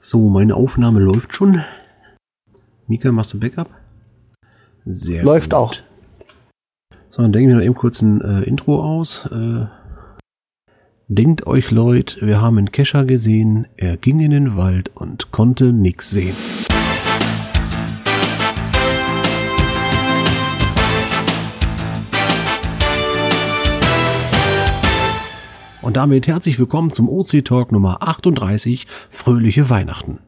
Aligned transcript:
So, 0.00 0.28
meine 0.28 0.54
Aufnahme 0.54 1.00
läuft 1.00 1.34
schon. 1.34 1.64
Mika, 2.86 3.12
machst 3.12 3.34
du 3.34 3.40
Backup? 3.40 3.68
Sehr 4.84 5.22
Läuft 5.22 5.50
gut. 5.50 5.54
auch. 5.54 5.72
So, 7.10 7.22
dann 7.22 7.32
denken 7.32 7.50
wir 7.50 7.56
noch 7.56 7.64
eben 7.64 7.74
kurz 7.74 8.00
ein 8.00 8.20
äh, 8.20 8.42
Intro 8.42 8.82
aus. 8.82 9.26
Äh, 9.30 9.66
denkt 11.08 11.46
euch, 11.46 11.70
Leute, 11.70 12.26
wir 12.26 12.40
haben 12.40 12.58
einen 12.58 12.72
Kescher 12.72 13.04
gesehen. 13.04 13.66
Er 13.76 13.96
ging 13.96 14.20
in 14.20 14.30
den 14.30 14.56
Wald 14.56 14.90
und 14.94 15.30
konnte 15.30 15.72
nix 15.72 16.10
sehen. 16.10 16.34
Und 25.88 25.96
damit 25.96 26.26
herzlich 26.26 26.58
willkommen 26.58 26.90
zum 26.90 27.08
OC 27.08 27.42
Talk 27.46 27.72
Nummer 27.72 28.02
38, 28.02 28.86
Fröhliche 29.08 29.70
Weihnachten. 29.70 30.18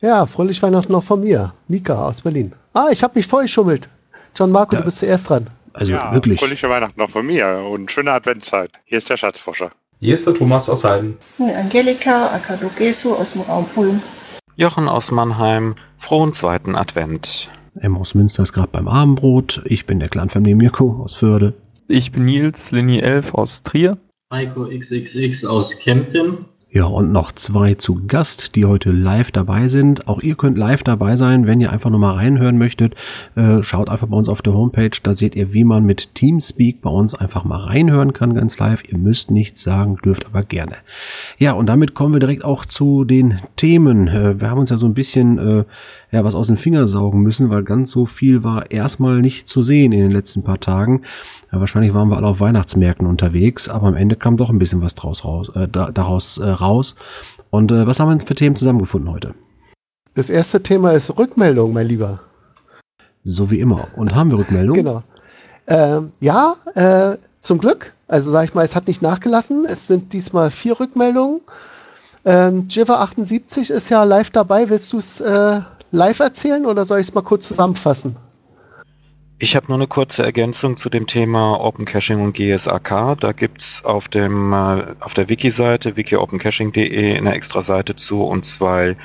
Ja, 0.00 0.26
fröhliche 0.26 0.62
Weihnachten 0.62 0.90
noch 0.90 1.04
von 1.04 1.20
mir, 1.20 1.54
Mika 1.68 2.08
aus 2.08 2.22
Berlin. 2.22 2.56
Ah, 2.72 2.88
ich 2.90 3.04
habe 3.04 3.16
mich 3.16 3.28
vorgeschummelt. 3.28 3.88
John 4.34 4.50
Marco, 4.50 4.72
da, 4.72 4.78
du 4.80 4.86
bist 4.86 4.98
zuerst 4.98 5.28
dran. 5.28 5.48
Also 5.74 5.92
ja, 5.92 6.12
wirklich. 6.12 6.40
Fröhliche 6.40 6.68
Weihnachten 6.68 6.98
noch 6.98 7.10
von 7.10 7.24
mir 7.24 7.46
und 7.70 7.88
schöne 7.88 8.10
Adventszeit. 8.10 8.72
Hier 8.84 8.98
ist 8.98 9.08
der 9.08 9.16
Schatzforscher. 9.16 9.70
Hier 10.00 10.14
ist 10.14 10.26
der 10.26 10.34
Thomas 10.34 10.68
aus 10.68 10.82
Heiden. 10.82 11.16
Angelika 11.38 12.34
Akadogesu 12.34 13.14
aus 13.14 13.34
dem 13.34 13.42
Raum 13.42 13.66
Ulm. 13.76 14.02
Jochen 14.56 14.88
aus 14.88 15.12
Mannheim. 15.12 15.76
Frohen 15.98 16.32
zweiten 16.32 16.74
Advent. 16.74 17.48
Emma 17.78 18.00
aus 18.00 18.16
Münster 18.16 18.42
ist 18.42 18.52
gerade 18.52 18.70
beim 18.72 18.88
Abendbrot. 18.88 19.62
Ich 19.66 19.86
bin 19.86 20.00
der 20.00 20.08
Clanfamilie 20.08 20.56
Mirko 20.56 21.00
aus 21.00 21.14
Förde. 21.14 21.54
Ich 21.86 22.10
bin 22.10 22.24
Nils, 22.24 22.72
Linie 22.72 23.02
11 23.02 23.34
aus 23.34 23.62
Trier. 23.62 23.98
Heiko 24.32 24.66
XXX 24.66 25.44
aus 25.44 25.78
Kempten. 25.78 26.46
Ja, 26.68 26.86
und 26.86 27.12
noch 27.12 27.30
zwei 27.30 27.74
zu 27.74 28.06
Gast, 28.08 28.56
die 28.56 28.64
heute 28.64 28.90
live 28.90 29.30
dabei 29.30 29.68
sind. 29.68 30.08
Auch 30.08 30.20
ihr 30.20 30.34
könnt 30.34 30.58
live 30.58 30.82
dabei 30.82 31.14
sein, 31.14 31.46
wenn 31.46 31.60
ihr 31.60 31.70
einfach 31.70 31.90
nur 31.90 32.00
mal 32.00 32.14
reinhören 32.14 32.58
möchtet. 32.58 32.96
Äh, 33.36 33.62
schaut 33.62 33.88
einfach 33.88 34.08
bei 34.08 34.16
uns 34.16 34.28
auf 34.28 34.42
der 34.42 34.52
Homepage, 34.52 34.90
da 35.00 35.14
seht 35.14 35.36
ihr, 35.36 35.54
wie 35.54 35.62
man 35.62 35.84
mit 35.84 36.16
Teamspeak 36.16 36.82
bei 36.82 36.90
uns 36.90 37.14
einfach 37.14 37.44
mal 37.44 37.60
reinhören 37.60 38.12
kann, 38.12 38.34
ganz 38.34 38.58
live. 38.58 38.82
Ihr 38.88 38.98
müsst 38.98 39.30
nichts 39.30 39.62
sagen, 39.62 39.96
dürft 40.04 40.26
aber 40.26 40.42
gerne. 40.42 40.74
Ja, 41.38 41.52
und 41.52 41.66
damit 41.66 41.94
kommen 41.94 42.12
wir 42.12 42.20
direkt 42.20 42.44
auch 42.44 42.66
zu 42.66 43.04
den 43.04 43.38
Themen. 43.54 44.08
Äh, 44.08 44.40
wir 44.40 44.50
haben 44.50 44.58
uns 44.58 44.70
ja 44.70 44.76
so 44.76 44.86
ein 44.86 44.94
bisschen 44.94 45.38
äh, 45.38 45.64
ja 46.16 46.24
was 46.24 46.34
aus 46.34 46.48
den 46.48 46.56
Fingern 46.56 46.86
saugen 46.86 47.22
müssen, 47.22 47.50
weil 47.50 47.62
ganz 47.62 47.90
so 47.90 48.06
viel 48.06 48.42
war 48.42 48.70
erstmal 48.70 49.20
nicht 49.20 49.48
zu 49.48 49.62
sehen 49.62 49.92
in 49.92 50.00
den 50.00 50.10
letzten 50.10 50.42
paar 50.42 50.58
Tagen. 50.58 51.02
Ja, 51.52 51.60
wahrscheinlich 51.60 51.94
waren 51.94 52.08
wir 52.08 52.16
alle 52.16 52.26
auf 52.26 52.40
Weihnachtsmärkten 52.40 53.06
unterwegs, 53.06 53.68
aber 53.68 53.86
am 53.86 53.96
Ende 53.96 54.16
kam 54.16 54.36
doch 54.36 54.50
ein 54.50 54.58
bisschen 54.58 54.82
was 54.82 54.94
draus 54.94 55.24
raus, 55.24 55.50
äh, 55.54 55.68
daraus 55.68 56.38
äh, 56.38 56.48
raus. 56.48 56.96
Und 57.50 57.70
äh, 57.72 57.86
was 57.86 58.00
haben 58.00 58.18
wir 58.18 58.26
für 58.26 58.34
Themen 58.34 58.56
zusammengefunden 58.56 59.12
heute? 59.12 59.34
Das 60.14 60.30
erste 60.30 60.62
Thema 60.62 60.92
ist 60.92 61.16
Rückmeldung, 61.16 61.72
mein 61.72 61.86
Lieber. 61.86 62.20
So 63.22 63.50
wie 63.50 63.60
immer. 63.60 63.88
Und 63.96 64.14
haben 64.14 64.30
wir 64.30 64.38
Rückmeldung? 64.38 64.76
Genau. 64.76 65.02
Ähm, 65.66 66.12
ja, 66.20 66.56
äh, 66.74 67.18
zum 67.42 67.58
Glück. 67.58 67.92
Also 68.08 68.30
sag 68.30 68.44
ich 68.44 68.54
mal, 68.54 68.64
es 68.64 68.74
hat 68.74 68.86
nicht 68.86 69.02
nachgelassen. 69.02 69.66
Es 69.66 69.86
sind 69.86 70.12
diesmal 70.12 70.50
vier 70.50 70.78
Rückmeldungen. 70.78 71.40
Ähm, 72.24 72.68
Jiva78 72.68 73.70
ist 73.72 73.88
ja 73.88 74.04
live 74.04 74.30
dabei. 74.30 74.68
Willst 74.70 74.92
du 74.92 74.98
es 74.98 75.20
äh, 75.20 75.60
live 75.96 76.20
erzählen 76.20 76.66
oder 76.66 76.84
soll 76.84 77.00
ich 77.00 77.08
es 77.08 77.14
mal 77.14 77.22
kurz 77.22 77.48
zusammenfassen? 77.48 78.16
Ich 79.38 79.54
habe 79.54 79.66
nur 79.66 79.76
eine 79.76 79.86
kurze 79.86 80.22
Ergänzung 80.22 80.78
zu 80.78 80.88
dem 80.88 81.06
Thema 81.06 81.60
Open 81.60 81.84
Caching 81.84 82.22
und 82.22 82.34
GSAK. 82.34 83.18
Da 83.20 83.32
gibt's 83.32 83.84
auf 83.84 84.08
äh, 84.14 84.28
auf 85.00 85.12
der 85.12 85.28
Wiki-Seite 85.28 85.96
wikiopencaching.de 85.96 87.18
eine 87.18 87.34
extra 87.34 87.60
Seite 87.60 87.96
zu 87.96 88.24
und 88.24 88.46
zwei 88.46 88.96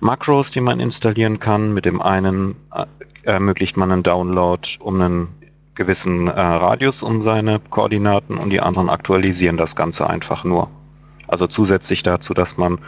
Makros, 0.00 0.50
die 0.50 0.60
man 0.60 0.80
installieren 0.80 1.40
kann. 1.40 1.72
Mit 1.72 1.86
dem 1.86 2.02
einen 2.02 2.56
äh, 2.74 2.84
ermöglicht 3.22 3.78
man 3.78 3.90
einen 3.90 4.02
Download 4.02 4.68
um 4.80 5.00
einen 5.00 5.28
gewissen 5.74 6.28
äh, 6.28 6.32
Radius 6.32 7.02
um 7.02 7.22
seine 7.22 7.58
Koordinaten 7.70 8.36
und 8.36 8.50
die 8.50 8.60
anderen 8.60 8.90
aktualisieren 8.90 9.56
das 9.56 9.76
Ganze 9.76 10.10
einfach 10.10 10.44
nur. 10.44 10.68
Also 11.26 11.46
zusätzlich 11.46 12.02
dazu, 12.02 12.34
dass 12.34 12.58
man 12.58 12.80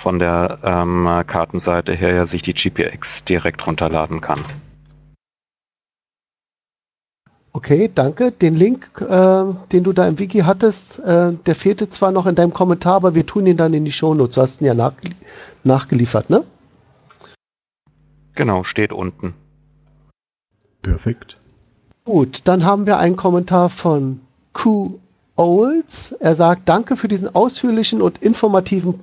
von 0.00 0.18
der 0.18 0.58
ähm, 0.64 1.06
Kartenseite 1.26 1.92
her 1.92 2.14
ja 2.14 2.26
sich 2.26 2.42
die 2.42 2.54
GPX 2.54 3.24
direkt 3.24 3.66
runterladen 3.66 4.20
kann. 4.20 4.40
Okay, 7.52 7.90
danke. 7.94 8.32
Den 8.32 8.54
Link, 8.54 8.88
äh, 9.00 9.44
den 9.72 9.84
du 9.84 9.92
da 9.92 10.06
im 10.06 10.18
Wiki 10.18 10.40
hattest, 10.40 10.98
äh, 11.00 11.32
der 11.32 11.54
fehlte 11.56 11.90
zwar 11.90 12.12
noch 12.12 12.26
in 12.26 12.34
deinem 12.34 12.54
Kommentar, 12.54 12.94
aber 12.94 13.14
wir 13.14 13.26
tun 13.26 13.46
ihn 13.46 13.56
dann 13.56 13.74
in 13.74 13.84
die 13.84 13.92
Shownotes. 13.92 14.36
Du 14.36 14.42
hast 14.42 14.60
ihn 14.60 14.66
ja 14.66 14.74
nach, 14.74 14.94
nachgeliefert, 15.64 16.30
ne? 16.30 16.44
Genau, 18.34 18.64
steht 18.64 18.92
unten. 18.92 19.34
Perfekt. 20.80 21.36
Gut, 22.04 22.40
dann 22.44 22.64
haben 22.64 22.86
wir 22.86 22.96
einen 22.98 23.16
Kommentar 23.16 23.68
von 23.68 24.20
Q 24.54 24.98
Olds. 25.36 26.14
Er 26.20 26.36
sagt, 26.36 26.68
danke 26.68 26.96
für 26.96 27.08
diesen 27.08 27.34
ausführlichen 27.34 28.00
und 28.00 28.22
informativen 28.22 29.00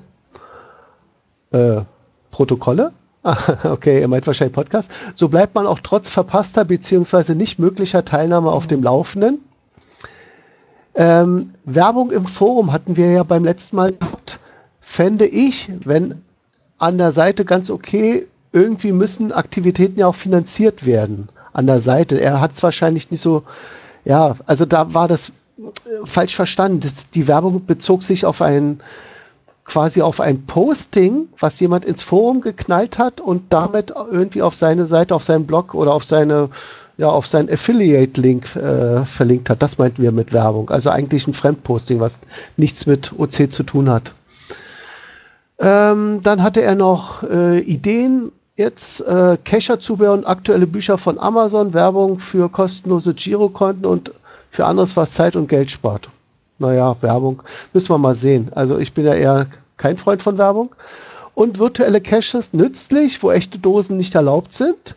äh, 1.51 1.81
Protokolle. 2.31 2.93
okay, 3.63 3.99
er 3.99 4.07
meint 4.07 4.25
wahrscheinlich 4.25 4.55
Podcast. 4.55 4.89
So 5.15 5.27
bleibt 5.27 5.55
man 5.55 5.67
auch 5.67 5.79
trotz 5.81 6.09
verpasster 6.09 6.65
bzw. 6.65 7.35
nicht 7.35 7.59
möglicher 7.59 8.05
Teilnahme 8.05 8.51
auf 8.51 8.67
dem 8.67 8.83
Laufenden. 8.83 9.39
Ähm, 10.95 11.53
Werbung 11.65 12.11
im 12.11 12.25
Forum 12.27 12.71
hatten 12.71 12.95
wir 12.95 13.11
ja 13.11 13.23
beim 13.23 13.43
letzten 13.43 13.75
Mal 13.75 13.93
gehabt. 13.93 14.39
Fände 14.79 15.27
ich, 15.27 15.69
wenn 15.83 16.23
an 16.77 16.97
der 16.97 17.11
Seite 17.11 17.45
ganz 17.45 17.69
okay, 17.69 18.27
irgendwie 18.51 18.91
müssen 18.91 19.31
Aktivitäten 19.31 19.99
ja 19.99 20.07
auch 20.07 20.15
finanziert 20.15 20.85
werden. 20.85 21.29
An 21.53 21.67
der 21.67 21.81
Seite. 21.81 22.19
Er 22.19 22.39
hat 22.39 22.51
es 22.55 22.63
wahrscheinlich 22.63 23.11
nicht 23.11 23.21
so, 23.21 23.43
ja, 24.05 24.37
also 24.45 24.65
da 24.65 24.93
war 24.93 25.07
das 25.07 25.29
äh, 25.29 26.05
falsch 26.05 26.35
verstanden. 26.35 26.79
Das, 26.81 26.93
die 27.13 27.27
Werbung 27.27 27.65
bezog 27.65 28.03
sich 28.03 28.25
auf 28.25 28.41
einen 28.41 28.79
quasi 29.67 30.01
auf 30.01 30.19
ein 30.19 30.45
Posting, 30.45 31.27
was 31.39 31.59
jemand 31.59 31.85
ins 31.85 32.01
Forum 32.01 32.41
geknallt 32.41 32.97
hat 32.97 33.21
und 33.21 33.53
damit 33.53 33.91
irgendwie 33.91 34.41
auf 34.41 34.55
seine 34.55 34.87
Seite, 34.87 35.13
auf 35.13 35.23
seinen 35.23 35.45
Blog 35.45 35.75
oder 35.75 35.93
auf 35.93 36.05
seine 36.05 36.49
ja, 36.99 37.09
auf 37.09 37.27
seinen 37.27 37.47
Affiliate-Link 37.47 38.55
äh, 38.55 39.05
verlinkt 39.17 39.51
hat. 39.51 39.61
Das 39.61 39.77
meinten 39.77 40.01
wir 40.01 40.11
mit 40.11 40.33
Werbung. 40.33 40.71
Also 40.71 40.89
eigentlich 40.89 41.27
ein 41.27 41.35
Fremdposting, 41.35 41.99
was 41.99 42.11
nichts 42.55 42.87
mit 42.87 43.13
OC 43.15 43.53
zu 43.53 43.61
tun 43.61 43.87
hat. 43.87 44.15
Ähm, 45.59 46.21
dann 46.23 46.41
hatte 46.41 46.63
er 46.63 46.73
noch 46.73 47.21
äh, 47.21 47.59
Ideen, 47.59 48.31
jetzt 48.55 48.99
äh, 49.01 49.37
Cacher-Zubehör 49.37 50.13
und 50.13 50.25
aktuelle 50.25 50.65
Bücher 50.65 50.97
von 50.97 51.19
Amazon, 51.19 51.75
Werbung 51.75 52.17
für 52.17 52.49
kostenlose 52.49 53.13
Girokonten 53.13 53.85
und 53.85 54.11
für 54.49 54.65
anderes, 54.65 54.97
was 54.97 55.11
Zeit 55.11 55.35
und 55.35 55.49
Geld 55.49 55.69
spart 55.69 56.09
naja, 56.59 56.95
Werbung, 57.01 57.43
müssen 57.73 57.89
wir 57.89 57.97
mal 57.97 58.15
sehen. 58.15 58.51
Also 58.53 58.77
ich 58.77 58.93
bin 58.93 59.05
ja 59.05 59.13
eher 59.13 59.47
kein 59.77 59.97
Freund 59.97 60.21
von 60.23 60.37
Werbung. 60.37 60.75
Und 61.35 61.59
virtuelle 61.59 62.01
Caches 62.01 62.51
nützlich, 62.51 63.21
wo 63.21 63.31
echte 63.31 63.59
Dosen 63.59 63.97
nicht 63.97 64.15
erlaubt 64.15 64.55
sind, 64.55 64.95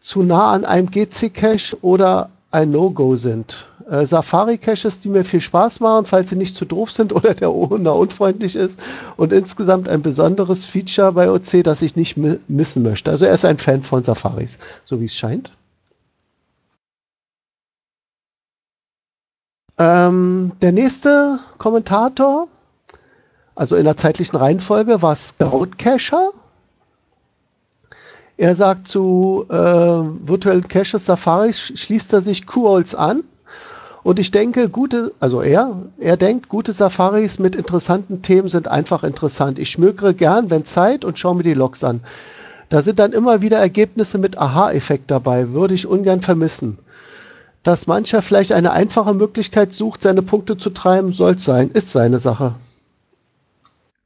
zu 0.00 0.22
nah 0.22 0.52
an 0.52 0.64
einem 0.64 0.90
GC-Cache 0.90 1.76
oder 1.82 2.30
ein 2.52 2.70
No-Go 2.70 3.16
sind. 3.16 3.66
Äh, 3.90 4.06
Safari-Caches, 4.06 5.00
die 5.00 5.08
mir 5.08 5.24
viel 5.24 5.40
Spaß 5.40 5.80
machen, 5.80 6.06
falls 6.06 6.30
sie 6.30 6.36
nicht 6.36 6.54
zu 6.54 6.64
doof 6.64 6.92
sind 6.92 7.12
oder 7.16 7.34
der 7.34 7.50
Owner 7.50 7.96
unfreundlich 7.96 8.54
ist. 8.54 8.74
Und 9.16 9.32
insgesamt 9.32 9.88
ein 9.88 10.02
besonderes 10.02 10.66
Feature 10.66 11.12
bei 11.12 11.30
OC, 11.30 11.64
das 11.64 11.82
ich 11.82 11.96
nicht 11.96 12.16
missen 12.16 12.82
möchte. 12.82 13.10
Also 13.10 13.24
er 13.24 13.34
ist 13.34 13.44
ein 13.44 13.58
Fan 13.58 13.82
von 13.82 14.04
Safaris, 14.04 14.50
so 14.84 15.00
wie 15.00 15.06
es 15.06 15.14
scheint. 15.14 15.50
Ähm, 19.78 20.52
der 20.60 20.72
nächste 20.72 21.40
Kommentator, 21.58 22.48
also 23.54 23.76
in 23.76 23.84
der 23.84 23.96
zeitlichen 23.96 24.36
Reihenfolge, 24.36 25.02
war 25.02 25.16
Scoutcacher. 25.16 26.32
Er 28.36 28.56
sagt 28.56 28.88
zu 28.88 29.46
äh, 29.48 29.54
virtuellen 29.54 30.68
Caches 30.68 31.04
Safaris 31.04 31.58
schließt 31.58 32.12
er 32.12 32.22
sich 32.22 32.46
QoLs 32.46 32.94
an. 32.94 33.24
Und 34.02 34.18
ich 34.18 34.32
denke, 34.32 34.68
gute, 34.68 35.12
also 35.20 35.42
er, 35.42 35.76
er 35.98 36.16
denkt, 36.16 36.48
gute 36.48 36.72
Safaris 36.72 37.38
mit 37.38 37.54
interessanten 37.54 38.22
Themen 38.22 38.48
sind 38.48 38.66
einfach 38.66 39.04
interessant. 39.04 39.60
Ich 39.60 39.70
schmökere 39.70 40.12
gern, 40.12 40.50
wenn 40.50 40.66
Zeit 40.66 41.04
und 41.04 41.18
schaue 41.20 41.36
mir 41.36 41.44
die 41.44 41.54
Logs 41.54 41.84
an. 41.84 42.00
Da 42.68 42.82
sind 42.82 42.98
dann 42.98 43.12
immer 43.12 43.42
wieder 43.42 43.58
Ergebnisse 43.58 44.18
mit 44.18 44.38
Aha-Effekt 44.38 45.10
dabei, 45.10 45.50
würde 45.50 45.74
ich 45.74 45.86
ungern 45.86 46.22
vermissen. 46.22 46.78
Dass 47.62 47.86
mancher 47.86 48.22
vielleicht 48.22 48.50
eine 48.50 48.72
einfache 48.72 49.14
Möglichkeit 49.14 49.72
sucht, 49.72 50.02
seine 50.02 50.22
Punkte 50.22 50.56
zu 50.56 50.70
treiben, 50.70 51.12
soll 51.12 51.38
sein, 51.38 51.70
ist 51.70 51.90
seine 51.90 52.18
Sache. 52.18 52.56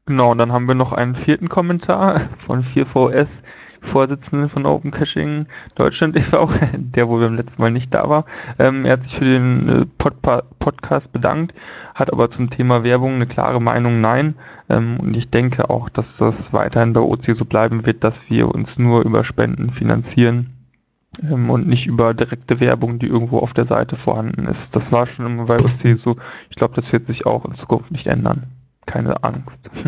Genau, 0.04 0.34
dann 0.34 0.52
haben 0.52 0.68
wir 0.68 0.74
noch 0.74 0.92
einen 0.92 1.14
vierten 1.14 1.48
Kommentar 1.48 2.28
von 2.38 2.62
4VS. 2.62 3.42
Vorsitzenden 3.82 4.48
von 4.48 4.66
Open 4.66 4.90
Caching 4.90 5.46
Deutschland 5.76 6.16
e.V., 6.16 6.50
der 6.76 7.08
wohl 7.08 7.20
beim 7.20 7.34
letzten 7.34 7.62
Mal 7.62 7.70
nicht 7.70 7.94
da 7.94 8.08
war. 8.08 8.24
Ähm, 8.58 8.84
er 8.84 8.94
hat 8.94 9.04
sich 9.04 9.14
für 9.14 9.24
den 9.24 9.68
äh, 9.68 9.86
Pod 9.98 10.14
Podcast 10.58 11.12
bedankt, 11.12 11.54
hat 11.94 12.12
aber 12.12 12.30
zum 12.30 12.50
Thema 12.50 12.82
Werbung 12.82 13.14
eine 13.14 13.26
klare 13.26 13.60
Meinung 13.60 14.00
Nein. 14.00 14.34
Ähm, 14.68 14.98
und 14.98 15.16
ich 15.16 15.30
denke 15.30 15.70
auch, 15.70 15.88
dass 15.88 16.16
das 16.16 16.52
weiterhin 16.52 16.94
bei 16.94 17.00
OC 17.00 17.34
so 17.36 17.44
bleiben 17.44 17.86
wird, 17.86 18.02
dass 18.02 18.28
wir 18.28 18.52
uns 18.52 18.78
nur 18.78 19.04
über 19.04 19.22
Spenden 19.22 19.70
finanzieren 19.70 20.55
ähm, 21.22 21.50
und 21.50 21.66
nicht 21.66 21.86
über 21.86 22.14
direkte 22.14 22.60
Werbung, 22.60 22.98
die 22.98 23.06
irgendwo 23.06 23.38
auf 23.38 23.54
der 23.54 23.64
Seite 23.64 23.96
vorhanden 23.96 24.46
ist. 24.46 24.74
Das 24.76 24.92
war 24.92 25.06
schon 25.06 25.26
immer 25.26 25.46
bei 25.46 25.56
OC 25.56 25.96
so. 25.96 26.16
Ich 26.50 26.56
glaube, 26.56 26.74
das 26.74 26.92
wird 26.92 27.06
sich 27.06 27.26
auch 27.26 27.44
in 27.44 27.54
Zukunft 27.54 27.90
nicht 27.90 28.06
ändern. 28.06 28.44
Keine 28.86 29.22
Angst. 29.24 29.70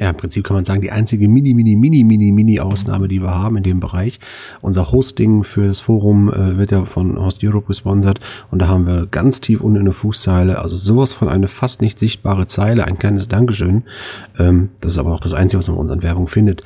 Ja, 0.00 0.08
im 0.08 0.16
Prinzip 0.16 0.44
kann 0.44 0.56
man 0.56 0.64
sagen, 0.64 0.80
die 0.80 0.90
einzige 0.90 1.28
mini, 1.28 1.52
mini, 1.52 1.76
mini, 1.76 2.04
mini, 2.04 2.32
mini 2.32 2.58
Ausnahme, 2.58 3.06
die 3.06 3.20
wir 3.20 3.34
haben 3.34 3.58
in 3.58 3.62
dem 3.62 3.80
Bereich. 3.80 4.18
Unser 4.62 4.92
Hosting 4.92 5.44
für 5.44 5.66
das 5.66 5.80
Forum 5.80 6.32
äh, 6.32 6.56
wird 6.56 6.70
ja 6.70 6.86
von 6.86 7.18
Host 7.18 7.44
Europe 7.44 7.66
gesponsert 7.66 8.18
und 8.50 8.60
da 8.60 8.68
haben 8.68 8.86
wir 8.86 9.06
ganz 9.10 9.42
tief 9.42 9.60
unten 9.60 9.80
in 9.80 9.84
der 9.84 9.92
Fußzeile, 9.92 10.58
also 10.58 10.74
sowas 10.74 11.12
von 11.12 11.28
eine 11.28 11.48
fast 11.48 11.82
nicht 11.82 11.98
sichtbare 11.98 12.46
Zeile, 12.46 12.86
ein 12.86 12.98
kleines 12.98 13.28
Dankeschön. 13.28 13.82
Ähm, 14.38 14.70
das 14.80 14.92
ist 14.92 14.98
aber 14.98 15.12
auch 15.12 15.20
das 15.20 15.34
Einzige, 15.34 15.58
was 15.58 15.68
man 15.68 15.76
in 15.76 15.80
unseren 15.82 16.02
Werbung 16.02 16.28
findet. 16.28 16.62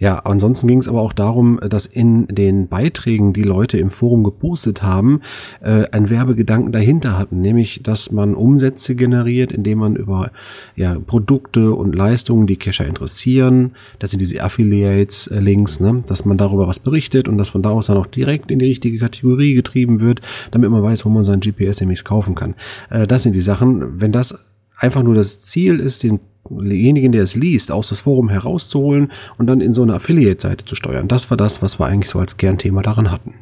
Ja, 0.00 0.20
ansonsten 0.20 0.68
ging 0.68 0.78
es 0.78 0.86
aber 0.86 1.00
auch 1.00 1.12
darum, 1.12 1.58
dass 1.68 1.86
in 1.86 2.28
den 2.28 2.68
Beiträgen, 2.68 3.32
die 3.32 3.42
Leute 3.42 3.78
im 3.78 3.90
Forum 3.90 4.22
gepostet 4.22 4.82
haben, 4.84 5.22
äh, 5.60 5.86
ein 5.90 6.08
Werbegedanken 6.08 6.70
dahinter 6.70 7.18
hatten, 7.18 7.40
nämlich, 7.40 7.82
dass 7.82 8.12
man 8.12 8.34
Umsätze 8.34 8.94
generiert, 8.94 9.50
indem 9.50 9.78
man 9.78 9.96
über 9.96 10.30
ja, 10.76 10.96
Produkte 11.00 11.72
und 11.72 11.96
Leistungen, 11.96 12.46
die 12.46 12.56
Cacher 12.56 12.86
interessieren, 12.86 13.72
das 13.98 14.12
sind 14.12 14.20
diese 14.20 14.40
Affiliates-Links, 14.40 15.80
ne, 15.80 16.04
dass 16.06 16.24
man 16.24 16.38
darüber 16.38 16.68
was 16.68 16.78
berichtet 16.78 17.26
und 17.26 17.36
dass 17.36 17.48
von 17.48 17.62
da 17.62 17.70
aus 17.70 17.86
dann 17.86 17.96
auch 17.96 18.06
direkt 18.06 18.52
in 18.52 18.60
die 18.60 18.66
richtige 18.66 18.98
Kategorie 18.98 19.54
getrieben 19.54 20.00
wird, 20.00 20.20
damit 20.52 20.70
man 20.70 20.82
weiß, 20.82 21.04
wo 21.06 21.08
man 21.08 21.24
sein 21.24 21.40
GPS 21.40 21.80
nämlich 21.80 22.04
kaufen 22.04 22.36
kann. 22.36 22.54
Äh, 22.90 23.08
das 23.08 23.24
sind 23.24 23.34
die 23.34 23.40
Sachen. 23.40 24.00
Wenn 24.00 24.12
das 24.12 24.38
einfach 24.78 25.02
nur 25.02 25.16
das 25.16 25.40
Ziel 25.40 25.80
ist, 25.80 26.04
den 26.04 26.20
denjenigen, 26.50 27.12
der 27.12 27.22
es 27.22 27.34
liest, 27.34 27.70
aus 27.70 27.88
das 27.88 28.00
Forum 28.00 28.28
herauszuholen 28.28 29.12
und 29.36 29.46
dann 29.46 29.60
in 29.60 29.74
so 29.74 29.82
eine 29.82 29.94
Affiliate-Seite 29.94 30.64
zu 30.64 30.74
steuern. 30.74 31.08
Das 31.08 31.30
war 31.30 31.36
das, 31.36 31.62
was 31.62 31.78
wir 31.78 31.86
eigentlich 31.86 32.10
so 32.10 32.18
als 32.18 32.36
Kernthema 32.36 32.82
daran 32.82 33.10
hatten. 33.10 33.34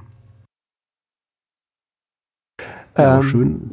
Ja, 2.96 3.16
ähm, 3.16 3.22
schön. 3.22 3.70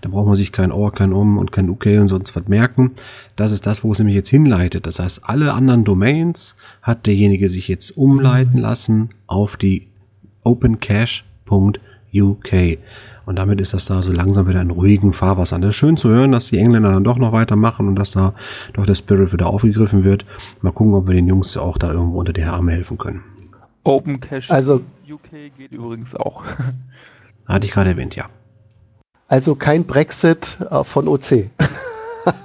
Da 0.00 0.08
braucht 0.08 0.26
man 0.26 0.36
sich 0.36 0.52
kein 0.52 0.72
Or, 0.72 0.92
kein 0.92 1.12
Um 1.12 1.38
und 1.38 1.52
kein 1.52 1.68
UK 1.68 1.86
und 2.00 2.08
sonst 2.08 2.34
was 2.34 2.48
merken. 2.48 2.92
Das 3.36 3.52
ist 3.52 3.66
das, 3.66 3.84
wo 3.84 3.92
es 3.92 3.98
nämlich 3.98 4.16
jetzt 4.16 4.30
hinleitet. 4.30 4.86
Das 4.86 4.98
heißt, 4.98 5.22
alle 5.24 5.52
anderen 5.52 5.84
Domains 5.84 6.56
hat 6.82 7.06
derjenige 7.06 7.48
sich 7.48 7.68
jetzt 7.68 7.96
umleiten 7.96 8.58
lassen 8.58 9.10
auf 9.26 9.56
die 9.56 9.88
opencache.uk. 10.44 11.74
Und 13.26 13.38
damit 13.38 13.60
ist 13.60 13.72
das 13.72 13.86
da 13.86 14.02
so 14.02 14.12
langsam 14.12 14.46
wieder 14.48 14.60
in 14.60 14.70
ruhigen 14.70 15.12
Fahrwassern. 15.12 15.62
Das 15.62 15.70
ist 15.70 15.76
schön 15.76 15.96
zu 15.96 16.10
hören, 16.10 16.32
dass 16.32 16.46
die 16.46 16.58
Engländer 16.58 16.92
dann 16.92 17.04
doch 17.04 17.16
noch 17.16 17.32
weitermachen 17.32 17.88
und 17.88 17.96
dass 17.96 18.10
da 18.10 18.34
doch 18.74 18.86
der 18.86 18.94
Spirit 18.94 19.32
wieder 19.32 19.46
aufgegriffen 19.46 20.04
wird. 20.04 20.26
Mal 20.60 20.72
gucken, 20.72 20.94
ob 20.94 21.06
wir 21.06 21.14
den 21.14 21.26
Jungs 21.26 21.56
auch 21.56 21.78
da 21.78 21.92
irgendwo 21.92 22.18
unter 22.18 22.32
die 22.32 22.44
Arme 22.44 22.72
helfen 22.72 22.98
können. 22.98 23.22
Open 23.84 24.20
Cache 24.20 24.52
also, 24.52 24.80
UK 25.08 25.56
geht 25.56 25.72
übrigens 25.72 26.14
auch. 26.14 26.44
Hatte 27.46 27.66
ich 27.66 27.72
gerade 27.72 27.90
erwähnt, 27.90 28.16
ja. 28.16 28.26
Also 29.28 29.54
kein 29.54 29.84
Brexit 29.84 30.46
äh, 30.70 30.84
von 30.84 31.08
OC. 31.08 31.50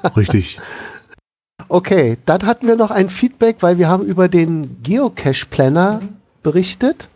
Richtig. 0.18 0.60
Okay, 1.68 2.18
dann 2.26 2.46
hatten 2.46 2.68
wir 2.68 2.76
noch 2.76 2.92
ein 2.92 3.10
Feedback, 3.10 3.58
weil 3.62 3.78
wir 3.78 3.88
haben 3.88 4.04
über 4.04 4.28
den 4.28 4.82
Geocache 4.82 5.46
Planner 5.50 6.00
berichtet. 6.42 7.10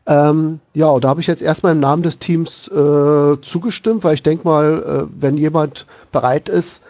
Ähm, 0.07 0.61
ja, 0.73 0.99
da 0.99 1.09
habe 1.09 1.21
ich 1.21 1.27
jetzt 1.27 1.43
erstmal 1.43 1.73
im 1.73 1.81
Namen 1.81 2.03
des 2.03 2.19
Teams 2.19 2.67
äh, 2.69 3.37
zugestimmt, 3.43 4.05
weil 4.05 4.15
ich 4.15 4.23
denke 4.23 4.49
mal, 4.49 4.83
äh, 4.83 5.05
wenn 5.21 5.37
jemand 5.37 5.85
bereit 6.13 6.49
ist, 6.49 6.81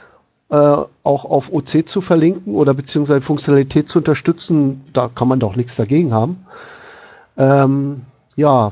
äh, 0.50 0.57
auch 0.57 1.25
auf 1.25 1.52
OC 1.52 1.88
zu 1.88 2.00
verlinken 2.00 2.54
oder 2.54 2.75
beziehungsweise 2.75 3.21
Funktionalität 3.21 3.88
zu 3.88 3.99
unterstützen, 3.99 4.85
da 4.92 5.11
kann 5.12 5.26
man 5.26 5.40
doch 5.40 5.57
nichts 5.57 5.75
dagegen 5.75 6.14
haben. 6.14 6.47
Ähm, 7.37 8.02
ja, 8.37 8.71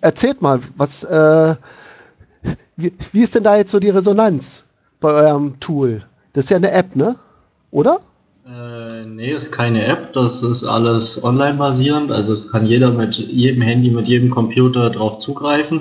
erzählt 0.00 0.40
mal, 0.40 0.60
was 0.76 1.02
äh, 1.02 1.56
wie, 2.76 2.92
wie 3.12 3.22
ist 3.22 3.34
denn 3.34 3.44
da 3.44 3.56
jetzt 3.56 3.72
so 3.72 3.78
die 3.78 3.90
Resonanz 3.90 4.64
bei 5.00 5.12
eurem 5.12 5.58
Tool? 5.60 6.04
Das 6.32 6.44
ist 6.44 6.50
ja 6.50 6.56
eine 6.56 6.70
App, 6.70 6.96
ne? 6.96 7.16
Oder? 7.70 8.00
Äh, 8.46 9.06
nee, 9.06 9.32
ist 9.32 9.52
keine 9.52 9.84
App, 9.84 10.12
das 10.14 10.42
ist 10.42 10.64
alles 10.64 11.22
online 11.22 11.58
basierend, 11.58 12.10
also 12.10 12.32
es 12.32 12.50
kann 12.50 12.66
jeder 12.66 12.90
mit 12.90 13.14
jedem 13.16 13.62
Handy, 13.62 13.90
mit 13.90 14.08
jedem 14.08 14.30
Computer 14.30 14.90
drauf 14.90 15.18
zugreifen 15.18 15.80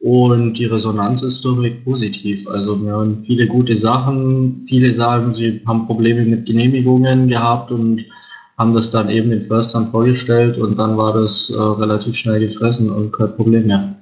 und 0.00 0.54
die 0.54 0.66
Resonanz 0.66 1.22
ist 1.22 1.44
durchweg 1.44 1.84
positiv. 1.84 2.46
Also 2.46 2.80
wir 2.82 2.92
haben 2.92 3.24
viele 3.26 3.46
gute 3.46 3.76
Sachen, 3.76 4.66
viele 4.68 4.94
sagen, 4.94 5.34
sie 5.34 5.62
haben 5.66 5.86
Probleme 5.86 6.24
mit 6.24 6.46
Genehmigungen 6.46 7.28
gehabt 7.28 7.70
und 7.72 8.04
haben 8.58 8.74
das 8.74 8.90
dann 8.90 9.08
eben 9.08 9.30
den 9.30 9.46
Förstern 9.46 9.90
vorgestellt 9.90 10.58
und 10.58 10.76
dann 10.78 10.96
war 10.96 11.14
das 11.14 11.50
äh, 11.50 11.60
relativ 11.60 12.16
schnell 12.16 12.48
gefressen 12.48 12.90
und 12.90 13.12
kein 13.12 13.34
Problem 13.34 13.66
mehr. 13.66 13.97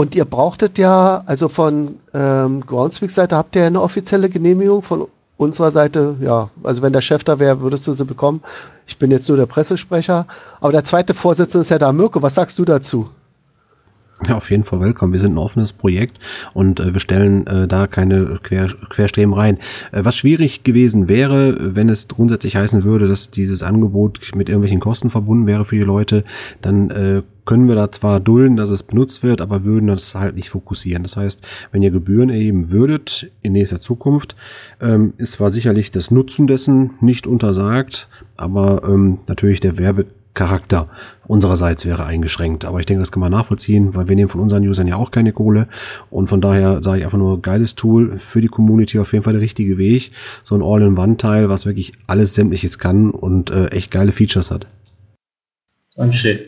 Und 0.00 0.14
ihr 0.14 0.24
brauchtet 0.24 0.78
ja, 0.78 1.22
also 1.26 1.50
von 1.50 1.96
ähm, 2.14 2.64
Groundspeak-Seite 2.64 3.36
habt 3.36 3.54
ihr 3.54 3.60
ja 3.60 3.66
eine 3.66 3.82
offizielle 3.82 4.30
Genehmigung 4.30 4.80
von 4.80 5.08
unserer 5.36 5.72
Seite, 5.72 6.16
ja, 6.22 6.48
also 6.62 6.80
wenn 6.80 6.94
der 6.94 7.02
Chef 7.02 7.22
da 7.22 7.38
wäre, 7.38 7.60
würdest 7.60 7.86
du 7.86 7.92
sie 7.92 8.06
bekommen. 8.06 8.40
Ich 8.86 8.96
bin 8.96 9.10
jetzt 9.10 9.28
nur 9.28 9.36
der 9.36 9.44
Pressesprecher. 9.44 10.26
Aber 10.58 10.72
der 10.72 10.86
zweite 10.86 11.12
Vorsitzende 11.12 11.64
ist 11.64 11.70
ja 11.70 11.78
da. 11.78 11.92
Mirko, 11.92 12.22
was 12.22 12.34
sagst 12.34 12.58
du 12.58 12.64
dazu? 12.64 13.10
Ja, 14.28 14.36
auf 14.36 14.50
jeden 14.50 14.64
Fall 14.64 14.80
willkommen. 14.80 15.14
Wir 15.14 15.20
sind 15.20 15.34
ein 15.34 15.38
offenes 15.38 15.72
Projekt 15.72 16.18
und 16.52 16.78
äh, 16.78 16.92
wir 16.92 17.00
stellen 17.00 17.46
äh, 17.46 17.66
da 17.66 17.86
keine 17.86 18.38
Quer 18.42 18.68
Querstreben 18.90 19.32
rein. 19.32 19.56
Äh, 19.92 20.04
was 20.04 20.14
schwierig 20.14 20.62
gewesen 20.62 21.08
wäre, 21.08 21.74
wenn 21.74 21.88
es 21.88 22.06
grundsätzlich 22.06 22.54
heißen 22.54 22.84
würde, 22.84 23.08
dass 23.08 23.30
dieses 23.30 23.62
Angebot 23.62 24.32
mit 24.34 24.50
irgendwelchen 24.50 24.80
Kosten 24.80 25.08
verbunden 25.08 25.46
wäre 25.46 25.64
für 25.64 25.76
die 25.76 25.82
Leute, 25.82 26.24
dann 26.60 26.90
äh, 26.90 27.22
können 27.46 27.66
wir 27.66 27.74
da 27.74 27.90
zwar 27.90 28.20
dulden, 28.20 28.56
dass 28.56 28.70
es 28.70 28.82
benutzt 28.82 29.22
wird, 29.22 29.40
aber 29.40 29.64
würden 29.64 29.86
das 29.86 30.14
halt 30.14 30.36
nicht 30.36 30.50
fokussieren. 30.50 31.02
Das 31.02 31.16
heißt, 31.16 31.42
wenn 31.72 31.82
ihr 31.82 31.90
Gebühren 31.90 32.28
erheben 32.28 32.70
würdet 32.70 33.32
in 33.40 33.54
nächster 33.54 33.80
Zukunft, 33.80 34.36
ähm, 34.80 35.14
ist 35.16 35.32
zwar 35.32 35.48
sicherlich 35.48 35.90
das 35.90 36.10
Nutzen 36.10 36.46
dessen 36.46 36.90
nicht 37.00 37.26
untersagt, 37.26 38.08
aber 38.36 38.82
ähm, 38.86 39.18
natürlich 39.26 39.60
der 39.60 39.78
Werbe 39.78 40.06
Charakter 40.34 40.88
unsererseits 41.26 41.86
wäre 41.86 42.06
eingeschränkt. 42.06 42.64
Aber 42.64 42.80
ich 42.80 42.86
denke, 42.86 43.00
das 43.00 43.12
kann 43.12 43.20
man 43.20 43.32
nachvollziehen, 43.32 43.94
weil 43.94 44.08
wir 44.08 44.16
nehmen 44.16 44.28
von 44.28 44.40
unseren 44.40 44.66
Usern 44.66 44.86
ja 44.86 44.96
auch 44.96 45.10
keine 45.10 45.32
Kohle. 45.32 45.68
Und 46.10 46.28
von 46.28 46.40
daher 46.40 46.82
sage 46.82 46.98
ich 46.98 47.04
einfach 47.04 47.18
nur, 47.18 47.40
geiles 47.40 47.74
Tool 47.74 48.18
für 48.18 48.40
die 48.40 48.48
Community, 48.48 48.98
auf 48.98 49.12
jeden 49.12 49.24
Fall 49.24 49.34
der 49.34 49.42
richtige 49.42 49.78
Weg. 49.78 50.10
So 50.42 50.54
ein 50.54 50.62
All-in-One-Teil, 50.62 51.48
was 51.48 51.66
wirklich 51.66 51.92
alles 52.06 52.34
Sämtliches 52.34 52.78
kann 52.78 53.10
und 53.10 53.50
äh, 53.50 53.68
echt 53.68 53.90
geile 53.90 54.12
Features 54.12 54.50
hat. 54.50 54.66
Dankeschön. 55.94 56.38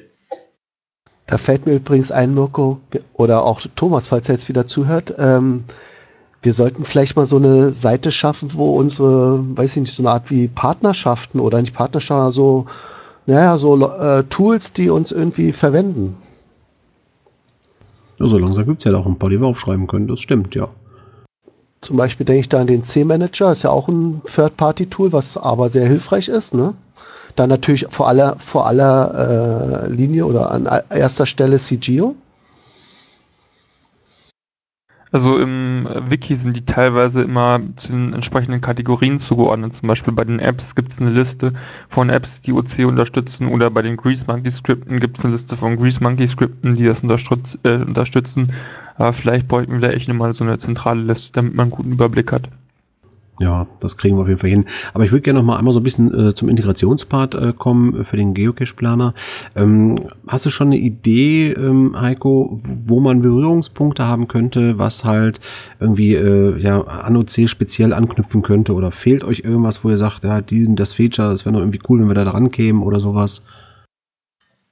Da 1.27 1.39
fällt 1.39 1.67
mir 1.67 1.75
übrigens 1.75 2.11
ein, 2.11 2.35
Mirko, 2.35 2.81
oder 3.15 3.45
auch 3.45 3.61
Thomas, 3.77 4.09
falls 4.09 4.29
er 4.29 4.35
jetzt 4.35 4.49
wieder 4.49 4.67
zuhört, 4.67 5.15
ähm, 5.19 5.65
wir 6.43 6.55
sollten 6.55 6.85
vielleicht 6.85 7.15
mal 7.17 7.27
so 7.27 7.37
eine 7.37 7.73
Seite 7.73 8.11
schaffen, 8.11 8.53
wo 8.55 8.77
unsere, 8.77 9.57
weiß 9.57 9.71
ich 9.71 9.77
nicht, 9.77 9.95
so 9.95 10.03
eine 10.03 10.11
Art 10.11 10.29
wie 10.31 10.49
Partnerschaften 10.49 11.39
oder 11.39 11.61
nicht 11.61 11.75
Partnerschaften, 11.75 12.33
so 12.33 12.67
naja, 13.27 13.59
so 13.59 13.77
äh, 13.89 14.25
Tools, 14.25 14.73
die 14.73 14.91
uns 14.91 15.13
irgendwie 15.13 15.53
verwenden. 15.53 16.17
Ja, 18.19 18.29
so 18.29 18.39
langsam 18.39 18.67
gibt 18.67 18.79
es 18.79 18.85
ja 18.85 18.97
auch 18.97 19.07
ein 19.07 19.19
paar, 19.19 19.31
die 19.31 19.41
wir 19.41 19.47
aufschreiben 19.47 19.87
können, 19.87 20.09
das 20.09 20.21
stimmt, 20.21 20.55
ja. 20.55 20.69
Zum 21.81 21.97
Beispiel 21.97 22.25
denke 22.25 22.41
ich 22.41 22.49
da 22.49 22.61
an 22.61 22.69
den 22.69 22.85
C-Manager, 22.85 23.51
ist 23.53 23.65
ja 23.65 23.71
auch 23.71 23.89
ein 23.89 24.23
Third-Party-Tool, 24.35 25.13
was 25.13 25.37
aber 25.37 25.71
sehr 25.71 25.87
hilfreich 25.87 26.29
ist, 26.29 26.55
ne? 26.55 26.75
Dann 27.35 27.49
natürlich 27.49 27.87
vor 27.91 28.09
aller, 28.09 28.37
vor 28.53 28.67
aller 28.67 29.85
äh, 29.85 29.91
Linie 29.91 30.27
oder 30.27 30.51
an 30.51 30.69
erster 30.91 31.27
Stelle 31.27 31.59
CGO. 31.59 32.15
Also 35.13 35.39
im 35.39 35.87
Wiki 36.09 36.35
sind 36.35 36.57
die 36.57 36.65
teilweise 36.65 37.23
immer 37.23 37.61
zu 37.77 37.89
den 37.89 38.15
entsprechenden 38.15 38.63
Kategorien 38.63 39.21
zugeordnet. 39.21 39.77
Zum 39.77 39.87
Beispiel 39.87 40.15
bei 40.15 40.25
den 40.25 40.39
Apps 40.39 40.75
gibt 40.75 40.91
es 40.91 41.01
eine 41.01 41.11
Liste 41.11 41.53
von 41.91 42.09
Apps, 42.09 42.41
die 42.41 42.55
OC 42.55 42.87
unterstützen 42.87 43.49
oder 43.49 43.71
bei 43.71 43.83
den 43.83 43.99
Grease 43.99 44.25
Monkey 44.27 44.51
Skripten 44.51 45.01
gibt 45.01 45.19
es 45.19 45.25
eine 45.25 45.35
Liste 45.35 45.55
von 45.55 45.77
Grease 45.77 46.03
Monkey 46.03 46.27
Skripten, 46.27 46.75
die 46.75 46.85
das 46.85 47.03
unterstütz 47.03 47.59
äh, 47.63 47.77
unterstützen. 47.77 48.55
Aber 48.97 49.13
vielleicht 49.13 49.49
bräuchten 49.49 49.73
wir 49.73 49.81
da 49.81 49.91
echt 49.91 50.09
nochmal 50.09 50.33
so 50.33 50.45
eine 50.45 50.57
zentrale 50.59 51.03
Liste, 51.03 51.33
damit 51.33 51.55
man 51.55 51.65
einen 51.65 51.73
guten 51.73 51.93
Überblick 51.93 52.33
hat. 52.33 52.49
Ja, 53.41 53.67
das 53.81 53.97
kriegen 53.97 54.17
wir 54.17 54.23
auf 54.23 54.29
jeden 54.29 54.41
Fall 54.41 54.51
hin. 54.51 54.67
Aber 54.93 55.05
ich 55.05 55.11
würde 55.11 55.23
gerne 55.23 55.41
noch 55.41 55.47
mal 55.47 55.57
einmal 55.57 55.73
so 55.73 55.81
ein 55.81 55.83
bisschen 55.83 56.13
äh, 56.13 56.35
zum 56.35 56.51
Integrationspart 56.51 57.35
äh, 57.35 57.53
kommen 57.57 58.05
für 58.05 58.17
den 58.17 58.35
Geocache-Planer. 58.35 59.15
Ähm, 59.57 60.01
hast 60.29 60.45
du 60.45 60.51
schon 60.51 60.69
eine 60.69 60.77
Idee, 60.77 61.53
ähm, 61.53 61.99
Heiko, 61.99 62.61
wo 62.63 63.01
man 63.01 63.23
Berührungspunkte 63.23 64.07
haben 64.07 64.29
könnte, 64.29 64.79
was 64.79 65.05
halt 65.05 65.41
irgendwie 65.81 66.15
äh, 66.15 66.59
ja 66.61 66.83
an 66.83 67.17
OC 67.17 67.49
speziell 67.49 67.95
anknüpfen 67.95 68.43
könnte? 68.43 68.75
Oder 68.75 68.93
fehlt 68.93 69.25
euch 69.25 69.41
irgendwas, 69.41 69.83
wo 69.83 69.89
ihr 69.89 69.99
sagt, 69.99 70.25
ja, 70.25 70.43
diesen, 70.43 70.77
das 70.77 70.95
Feature, 70.95 71.31
das 71.31 71.47
wäre 71.47 71.55
noch 71.55 71.61
irgendwie 71.61 71.81
cool, 71.89 72.01
wenn 72.01 72.09
wir 72.09 72.15
da 72.15 72.25
dran 72.25 72.51
kämen 72.51 72.83
oder 72.83 73.01
sowas? 73.01 73.43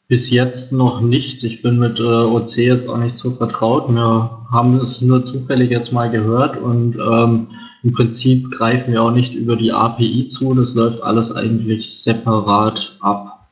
Bis 0.07 0.29
jetzt 0.29 0.73
noch 0.73 1.01
nicht. 1.01 1.43
Ich 1.45 1.63
bin 1.63 1.79
mit 1.79 1.99
äh, 1.99 2.03
OC 2.03 2.57
jetzt 2.59 2.89
auch 2.89 2.99
nicht 2.99 3.17
so 3.17 3.31
vertraut. 3.31 3.89
Wir 3.89 4.31
haben 4.51 4.81
es 4.81 5.01
nur 5.01 5.25
zufällig 5.25 5.71
jetzt 5.71 5.93
mal 5.93 6.11
gehört 6.11 6.59
und 6.59 6.97
ähm, 6.97 7.47
im 7.83 7.93
Prinzip 7.93 8.51
greifen 8.51 8.93
wir 8.93 9.03
auch 9.03 9.11
nicht 9.11 9.35
über 9.35 9.57
die 9.57 9.73
API 9.73 10.29
zu, 10.29 10.55
das 10.55 10.75
läuft 10.75 11.03
alles 11.03 11.35
eigentlich 11.35 11.91
separat 12.03 12.97
ab. 13.01 13.49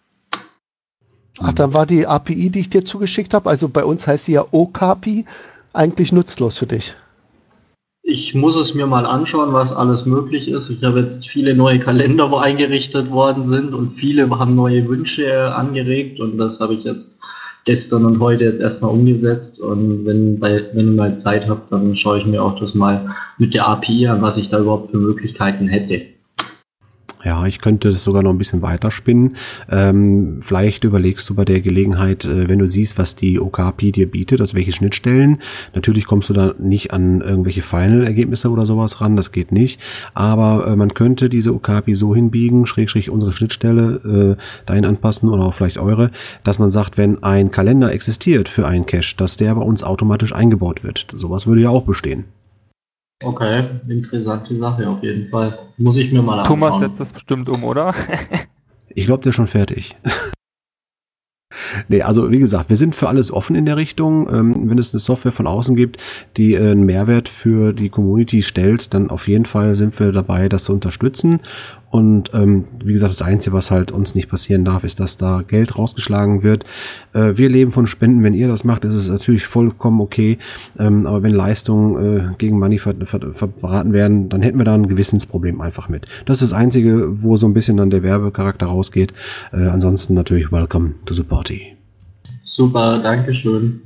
Ach, 1.39 1.53
dann 1.55 1.75
war 1.75 1.87
die 1.87 2.07
API, 2.07 2.51
die 2.51 2.61
ich 2.61 2.71
dir 2.71 2.85
zugeschickt 2.85 3.33
habe, 3.33 3.49
also 3.49 3.69
bei 3.69 3.85
uns 3.85 4.07
heißt 4.07 4.27
sie 4.27 4.33
ja 4.33 4.45
OKAPI, 4.51 5.25
eigentlich 5.73 6.13
nutzlos 6.13 6.59
für 6.59 6.67
dich. 6.67 6.95
Ich 8.03 8.35
muss 8.35 8.57
es 8.57 8.75
mir 8.75 8.87
mal 8.87 9.07
anschauen, 9.07 9.53
was 9.53 9.73
alles 9.73 10.07
möglich 10.07 10.49
ist. 10.49 10.71
Ich 10.71 10.83
habe 10.83 11.01
jetzt 11.01 11.29
viele 11.29 11.55
neue 11.55 11.79
Kalender, 11.79 12.31
wo 12.31 12.39
eingerichtet 12.39 13.11
worden 13.11 13.47
sind 13.47 13.75
und 13.75 13.93
viele 13.93 14.31
haben 14.31 14.55
neue 14.55 14.89
Wünsche 14.89 15.55
angeregt 15.55 16.19
und 16.19 16.39
das 16.39 16.59
habe 16.61 16.75
ich 16.75 16.85
jetzt 16.85 17.21
gestern 17.69 18.07
und 18.07 18.19
heute 18.19 18.45
jetzt 18.45 18.63
erstmal 18.63 18.91
umgesetzt. 18.91 19.61
Und 19.61 20.07
wenn, 20.07 20.41
bei, 20.41 20.65
wenn 20.73 20.87
ihr 20.87 20.95
mal 20.95 21.19
Zeit 21.19 21.47
habt, 21.47 21.71
dann 21.71 21.95
schaue 21.95 22.19
ich 22.19 22.25
mir 22.25 22.43
auch 22.43 22.59
das 22.59 22.75
mal 22.75 23.15
mit 23.37 23.53
der 23.53 23.69
API 23.69 24.07
an, 24.07 24.23
was 24.23 24.39
ich 24.39 24.49
da 24.49 24.59
überhaupt 24.59 24.91
für 24.91 24.97
Möglichkeiten 24.97 25.69
hätte. 25.69 26.01
Ja, 27.29 27.45
ich 27.45 27.61
könnte 27.61 27.91
das 27.91 28.05
sogar 28.05 28.23
noch 28.23 28.31
ein 28.31 28.39
bisschen 28.39 28.63
weiterspinnen. 28.63 29.37
Ähm, 29.71 30.39
vielleicht 30.41 30.85
überlegst 30.85 31.29
du 31.29 31.35
bei 31.35 31.45
der 31.45 31.61
Gelegenheit, 31.61 32.25
äh, 32.25 32.49
wenn 32.49 32.59
du 32.59 32.67
siehst, 32.67 32.97
was 32.97 33.17
die 33.17 33.39
OKAPI 33.39 33.93
dir 33.93 34.11
bietet, 34.11 34.41
also 34.41 34.57
welche 34.57 34.73
Schnittstellen. 34.73 35.37
Natürlich 35.75 36.07
kommst 36.07 36.31
du 36.31 36.33
da 36.33 36.55
nicht 36.59 36.95
an 36.95 37.21
irgendwelche 37.21 37.61
Final-Ergebnisse 37.61 38.51
oder 38.51 38.65
sowas 38.65 39.03
ran, 39.03 39.15
das 39.15 39.31
geht 39.31 39.53
nicht. 39.53 39.79
Aber 40.15 40.69
äh, 40.69 40.75
man 40.75 40.95
könnte 40.95 41.29
diese 41.29 41.55
OKAPI 41.55 41.95
so 41.95 42.15
hinbiegen, 42.15 42.65
schrägstrich 42.65 43.11
unsere 43.11 43.33
Schnittstelle 43.33 44.37
äh, 44.39 44.43
dahin 44.65 44.87
anpassen 44.87 45.29
oder 45.29 45.43
auch 45.43 45.55
vielleicht 45.55 45.77
eure, 45.77 46.11
dass 46.45 46.59
man 46.59 46.71
sagt, 46.71 46.97
wenn 46.97 47.23
ein 47.23 47.51
Kalender 47.51 47.93
existiert 47.93 48.49
für 48.49 48.67
einen 48.67 48.87
Cache, 48.87 49.17
dass 49.19 49.37
der 49.37 49.55
bei 49.55 49.61
uns 49.61 49.85
automatisch 49.85 50.35
eingebaut 50.35 50.83
wird. 50.83 51.07
Sowas 51.13 51.47
würde 51.47 51.61
ja 51.61 51.69
auch 51.69 51.83
bestehen. 51.83 52.25
Okay, 53.23 53.81
interessante 53.89 54.57
Sache 54.59 54.89
auf 54.89 55.03
jeden 55.03 55.29
Fall. 55.29 55.59
Muss 55.77 55.97
ich 55.97 56.13
mir 56.13 56.23
mal 56.23 56.41
anschauen. 56.41 56.61
Thomas 56.61 56.79
setzt 56.79 57.01
das 57.01 57.13
bestimmt 57.13 57.49
um, 57.49 57.65
oder? 57.65 57.93
ich 58.89 59.07
glaube, 59.07 59.23
der 59.23 59.31
ist 59.31 59.37
schon 59.37 59.49
fertig. 59.49 59.97
Nee, 61.89 62.03
also 62.03 62.31
wie 62.31 62.39
gesagt, 62.39 62.69
wir 62.69 62.77
sind 62.77 62.95
für 62.95 63.09
alles 63.09 63.33
offen 63.33 63.57
in 63.57 63.65
der 63.65 63.77
Richtung. 63.77 64.29
Ähm, 64.29 64.71
wenn 64.71 64.79
es 64.79 64.93
eine 64.93 65.01
Software 65.01 65.33
von 65.33 65.47
außen 65.47 65.75
gibt, 65.77 65.97
die 66.37 66.55
äh, 66.55 66.71
einen 66.71 66.85
Mehrwert 66.85 67.29
für 67.29 67.73
die 67.73 67.89
Community 67.89 68.43
stellt, 68.43 68.93
dann 68.95 69.11
auf 69.11 69.29
jeden 69.29 69.47
Fall 69.47 69.75
sind 69.75 69.99
wir 69.99 70.13
dabei, 70.13 70.49
das 70.49 70.65
zu 70.65 70.73
unterstützen. 70.73 71.41
Und 71.90 72.35
ähm, 72.35 72.66
wie 72.85 72.92
gesagt, 72.92 73.12
das 73.12 73.23
Einzige, 73.23 73.54
was 73.57 73.71
halt 73.71 73.92
uns 73.92 74.14
nicht 74.14 74.28
passieren 74.28 74.64
darf, 74.64 74.85
ist, 74.85 75.00
dass 75.00 75.16
da 75.16 75.42
Geld 75.47 75.78
rausgeschlagen 75.78 76.42
wird. 76.42 76.64
Äh, 77.14 77.37
wir 77.37 77.49
leben 77.49 77.73
von 77.73 77.87
Spenden. 77.87 78.23
Wenn 78.23 78.35
ihr 78.35 78.49
das 78.49 78.64
macht, 78.64 78.85
ist 78.85 78.95
es 78.95 79.09
natürlich 79.09 79.47
vollkommen 79.47 80.00
okay. 80.00 80.38
Ähm, 80.78 81.07
aber 81.07 81.23
wenn 81.23 81.35
Leistungen 81.35 82.33
äh, 82.33 82.35
gegen 82.37 82.59
Money 82.59 82.78
ver 82.78 82.95
ver 83.04 83.33
verbraten 83.33 83.92
werden, 83.92 84.28
dann 84.28 84.42
hätten 84.42 84.59
wir 84.59 84.64
da 84.64 84.75
ein 84.75 84.88
Gewissensproblem 84.88 85.61
einfach 85.61 85.88
mit. 85.88 86.07
Das 86.26 86.42
ist 86.42 86.52
das 86.52 86.59
Einzige, 86.59 87.23
wo 87.23 87.37
so 87.37 87.47
ein 87.47 87.54
bisschen 87.54 87.78
dann 87.78 87.90
der 87.90 88.02
Werbecharakter 88.02 88.66
rausgeht. 88.66 89.14
Äh, 89.52 89.68
ansonsten 89.68 90.12
natürlich 90.12 90.52
welcome 90.52 90.95
to 91.07 91.14
the 91.14 91.23
party. 91.23 91.75
Super, 92.42 93.00
danke 93.02 93.35
schön. 93.35 93.80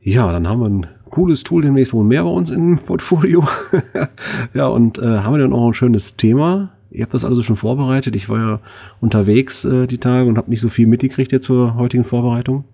Ja, 0.00 0.32
dann 0.32 0.48
haben 0.48 0.60
wir 0.60 0.68
ein 0.68 0.86
cooles 1.12 1.44
Tool 1.44 1.62
demnächst 1.62 1.94
wohl 1.94 2.04
mehr 2.04 2.24
bei 2.24 2.30
uns 2.30 2.50
im 2.50 2.78
Portfolio. 2.78 3.46
ja, 4.54 4.66
und 4.66 4.98
äh, 4.98 5.18
haben 5.18 5.34
wir 5.34 5.38
dann 5.38 5.52
auch 5.52 5.68
ein 5.68 5.74
schönes 5.74 6.16
Thema. 6.16 6.70
Ihr 6.90 7.04
habt 7.04 7.14
das 7.14 7.24
also 7.24 7.42
schon 7.42 7.56
vorbereitet. 7.56 8.16
Ich 8.16 8.28
war 8.28 8.38
ja 8.38 8.60
unterwegs 9.00 9.64
äh, 9.64 9.86
die 9.86 9.98
Tage 9.98 10.28
und 10.28 10.36
habe 10.36 10.50
nicht 10.50 10.60
so 10.60 10.68
viel 10.68 10.86
mitgekriegt 10.86 11.30
jetzt 11.30 11.44
zur 11.44 11.76
heutigen 11.76 12.04
Vorbereitung. 12.04 12.64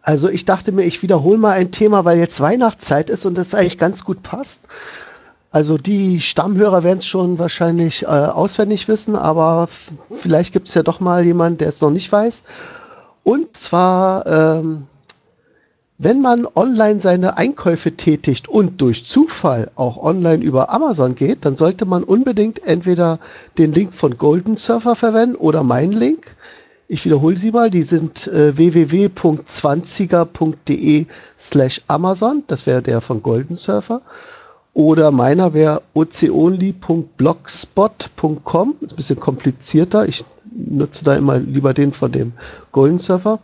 Also 0.00 0.28
ich 0.28 0.44
dachte 0.44 0.72
mir, 0.72 0.84
ich 0.84 1.02
wiederhole 1.02 1.38
mal 1.38 1.52
ein 1.52 1.72
Thema, 1.72 2.04
weil 2.04 2.18
jetzt 2.18 2.40
Weihnachtszeit 2.40 3.10
ist 3.10 3.26
und 3.26 3.36
das 3.36 3.52
eigentlich 3.52 3.78
ganz 3.78 4.04
gut 4.04 4.22
passt. 4.22 4.60
Also 5.50 5.76
die 5.76 6.20
Stammhörer 6.20 6.84
werden 6.84 7.00
es 7.00 7.06
schon 7.06 7.38
wahrscheinlich 7.38 8.04
äh, 8.04 8.06
auswendig 8.06 8.86
wissen, 8.86 9.16
aber 9.16 9.68
vielleicht 10.22 10.52
gibt 10.52 10.68
es 10.68 10.74
ja 10.74 10.84
doch 10.84 11.00
mal 11.00 11.24
jemanden, 11.24 11.58
der 11.58 11.68
es 11.68 11.80
noch 11.80 11.90
nicht 11.90 12.10
weiß. 12.10 12.42
Und 13.24 13.56
zwar 13.56 14.26
ähm, 14.26 14.86
wenn 16.02 16.22
man 16.22 16.46
online 16.54 17.00
seine 17.00 17.36
Einkäufe 17.36 17.92
tätigt 17.92 18.48
und 18.48 18.80
durch 18.80 19.04
Zufall 19.04 19.70
auch 19.74 20.02
online 20.02 20.42
über 20.42 20.70
Amazon 20.70 21.14
geht, 21.14 21.44
dann 21.44 21.56
sollte 21.56 21.84
man 21.84 22.04
unbedingt 22.04 22.64
entweder 22.64 23.18
den 23.58 23.74
Link 23.74 23.92
von 23.92 24.16
Golden 24.16 24.56
Surfer 24.56 24.96
verwenden 24.96 25.36
oder 25.36 25.62
meinen 25.62 25.92
Link. 25.92 26.28
Ich 26.88 27.04
wiederhole 27.04 27.36
sie 27.36 27.50
mal, 27.50 27.70
die 27.70 27.82
sind 27.82 28.26
äh, 28.28 28.56
www.20er.de 28.56 31.04
slash 31.38 31.82
Amazon, 31.86 32.44
das 32.46 32.64
wäre 32.64 32.80
der 32.80 33.02
von 33.02 33.22
Golden 33.22 33.56
Surfer. 33.56 34.00
Oder 34.72 35.10
meiner 35.10 35.52
wäre 35.52 35.82
oceonly.blogspot.com, 35.92 38.74
ist 38.80 38.92
ein 38.92 38.96
bisschen 38.96 39.20
komplizierter, 39.20 40.08
ich 40.08 40.24
nutze 40.50 41.04
da 41.04 41.14
immer 41.14 41.38
lieber 41.38 41.74
den 41.74 41.92
von 41.92 42.10
dem 42.10 42.32
Golden 42.72 43.00
Surfer. 43.00 43.40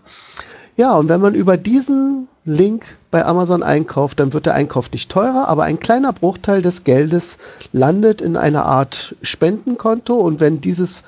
Ja, 0.79 0.97
und 0.97 1.11
wenn 1.11 1.21
man 1.21 1.35
über 1.35 1.59
diesen 1.59 2.29
Link 2.47 2.85
bei 3.11 3.25
Amazon 3.25 3.63
einkauft, 3.63 4.21
dann 4.21 4.33
wird 4.33 4.47
der 4.47 4.55
Einkauf 4.55 4.91
nicht 4.93 5.11
teurer, 5.11 5.49
aber 5.49 5.65
ein 5.65 5.81
kleiner 5.81 6.13
Bruchteil 6.13 6.63
des 6.63 6.85
Geldes 6.85 7.37
landet 7.73 8.21
in 8.21 8.37
einer 8.37 8.65
Art 8.65 9.17
Spendenkonto 9.21 10.15
und 10.15 10.39
wenn 10.39 10.61
dieses 10.61 11.03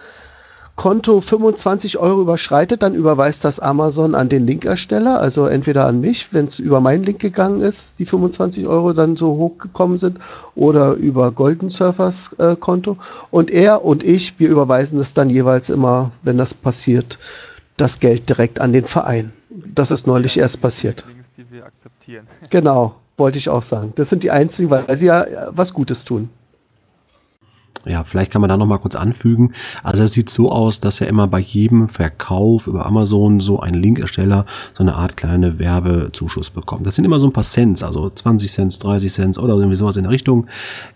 Konto 0.78 1.20
25 1.20 1.98
Euro 1.98 2.20
überschreitet, 2.20 2.82
dann 2.82 2.94
überweist 2.94 3.44
das 3.44 3.58
Amazon 3.58 4.14
an 4.14 4.28
den 4.28 4.46
Linkersteller, 4.46 5.20
also 5.20 5.46
entweder 5.46 5.86
an 5.86 6.00
mich, 6.00 6.28
wenn 6.32 6.46
es 6.46 6.60
über 6.60 6.80
meinen 6.80 7.02
Link 7.02 7.18
gegangen 7.18 7.62
ist, 7.62 7.78
die 7.98 8.06
25 8.06 8.66
Euro 8.68 8.92
dann 8.92 9.16
so 9.16 9.36
hochgekommen 9.36 9.98
sind, 9.98 10.18
oder 10.54 10.92
über 10.92 11.32
Golden 11.32 11.68
Surfers 11.68 12.32
äh, 12.38 12.54
Konto. 12.54 12.96
Und 13.32 13.50
er 13.50 13.84
und 13.84 14.04
ich, 14.04 14.38
wir 14.38 14.48
überweisen 14.48 15.00
es 15.00 15.12
dann 15.14 15.30
jeweils 15.30 15.68
immer, 15.68 16.12
wenn 16.22 16.38
das 16.38 16.54
passiert, 16.54 17.18
das 17.76 17.98
Geld 17.98 18.28
direkt 18.28 18.60
an 18.60 18.72
den 18.72 18.86
Verein. 18.86 19.32
Das 19.50 19.90
ist 19.90 20.06
neulich 20.06 20.38
erst 20.38 20.60
passiert. 20.60 21.04
Die 21.38 21.50
wir 21.52 21.64
akzeptieren. 21.64 22.26
Genau, 22.50 22.96
wollte 23.16 23.38
ich 23.38 23.48
auch 23.48 23.62
sagen. 23.62 23.92
Das 23.94 24.10
sind 24.10 24.24
die 24.24 24.32
einzigen, 24.32 24.70
weil 24.70 24.98
sie 24.98 25.06
ja 25.06 25.48
was 25.50 25.72
Gutes 25.72 26.04
tun. 26.04 26.30
Ja, 27.88 28.04
vielleicht 28.04 28.30
kann 28.32 28.40
man 28.40 28.48
da 28.48 28.56
noch 28.56 28.66
mal 28.66 28.78
kurz 28.78 28.96
anfügen. 28.96 29.52
Also 29.82 30.02
es 30.02 30.12
sieht 30.12 30.28
so 30.28 30.50
aus, 30.50 30.80
dass 30.80 30.98
ja 30.98 31.06
immer 31.06 31.26
bei 31.26 31.38
jedem 31.38 31.88
Verkauf 31.88 32.66
über 32.66 32.84
Amazon 32.84 33.40
so 33.40 33.60
ein 33.60 33.72
Linkersteller 33.72 34.44
so 34.74 34.82
eine 34.82 34.94
Art 34.94 35.16
kleine 35.16 35.58
Werbezuschuss 35.58 36.50
bekommt. 36.50 36.86
Das 36.86 36.96
sind 36.96 37.04
immer 37.04 37.18
so 37.18 37.26
ein 37.26 37.32
paar 37.32 37.44
Cents, 37.44 37.82
also 37.82 38.10
20 38.10 38.52
Cent, 38.52 38.84
30 38.84 39.12
Cent 39.12 39.38
oder 39.38 39.54
irgendwie 39.54 39.76
sowas 39.76 39.96
in 39.96 40.02
der 40.02 40.12
Richtung. 40.12 40.46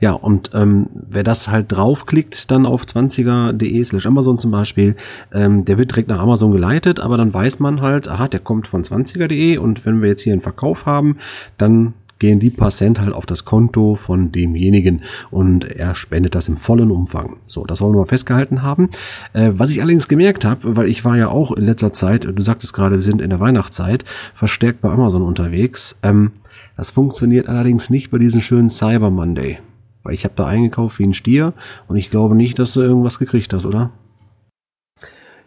Ja, 0.01 0.13
und 0.13 0.51
ähm, 0.55 0.89
wer 0.93 1.23
das 1.23 1.49
halt 1.49 1.73
draufklickt, 1.73 2.51
dann 2.51 2.67
auf 2.67 2.83
20er.de 2.85 3.85
slash 3.85 4.07
Amazon 4.07 4.39
zum 4.39 4.51
Beispiel, 4.51 4.97
ähm, 5.33 5.65
der 5.65 5.79
wird 5.79 5.93
direkt 5.93 6.09
nach 6.09 6.21
Amazon 6.21 6.53
geleitet, 6.53 7.01
aber 7.01 7.17
dann 7.17 7.33
weiß 7.33 7.61
man 7.61 7.81
halt, 7.81 8.09
aha, 8.09 8.29
der 8.29 8.41
kommt 8.41 8.67
von 8.69 8.83
20er.de 8.83 9.57
und 9.57 9.87
wenn 9.87 10.03
wir 10.03 10.09
jetzt 10.09 10.23
hier 10.23 10.33
einen 10.33 10.43
Verkauf 10.43 10.85
haben, 10.85 11.17
dann 11.57 11.95
gehen 12.23 12.39
die 12.39 12.51
paar 12.51 12.71
Cent 12.71 13.01
halt 13.01 13.13
auf 13.13 13.27
das 13.27 13.45
Konto 13.45 13.97
von 13.97 14.31
demjenigen 14.31 15.03
und 15.33 15.65
er 15.65 15.97
spendet 15.97 16.37
das 16.37 16.47
im 16.47 16.57
vollen 16.57 16.93
Umfang. 16.93 17.39
So, 17.47 17.65
das 17.65 17.81
wollen 17.81 17.95
wir 17.95 17.99
mal 17.99 18.07
festgehalten 18.07 18.63
haben. 18.63 18.91
Äh, 19.33 19.51
was 19.55 19.73
ich 19.73 19.83
allerdings 19.83 20.07
gemerkt 20.07 20.45
habe, 20.45 20.77
weil 20.77 20.87
ich 20.87 21.05
war 21.05 21.17
ja 21.17 21.29
auch 21.29 21.51
in 21.51 21.65
letzter 21.65 21.93
Zeit, 21.93 22.25
du 22.25 22.41
sagtest 22.41 22.75
gerade, 22.75 22.95
wir 22.95 23.03
sind 23.03 23.21
in 23.21 23.31
der 23.31 23.41
Weihnachtszeit, 23.41 24.05
verstärkt 24.37 24.83
bei 24.83 24.91
Amazon 24.91 25.23
unterwegs. 25.23 25.99
Ähm, 26.05 26.31
das 26.77 26.93
funktioniert 26.93 27.49
allerdings 27.49 27.91
nicht 27.91 28.13
bei 28.13 28.19
diesem 28.19 28.41
schönen 28.41 28.71
Cyber 28.71 29.11
Monday. 29.11 29.59
Weil 30.05 30.15
ich 30.15 30.23
habe 30.23 30.35
da 30.37 30.47
eingekauft 30.47 31.01
wie 31.01 31.05
ein 31.05 31.15
Stier 31.15 31.55
und 31.89 31.97
ich 31.97 32.09
glaube 32.09 32.37
nicht, 32.37 32.57
dass 32.61 32.75
du 32.75 32.83
irgendwas 32.83 33.19
gekriegt 33.19 33.53
hast, 33.53 33.67
oder? 33.67 33.91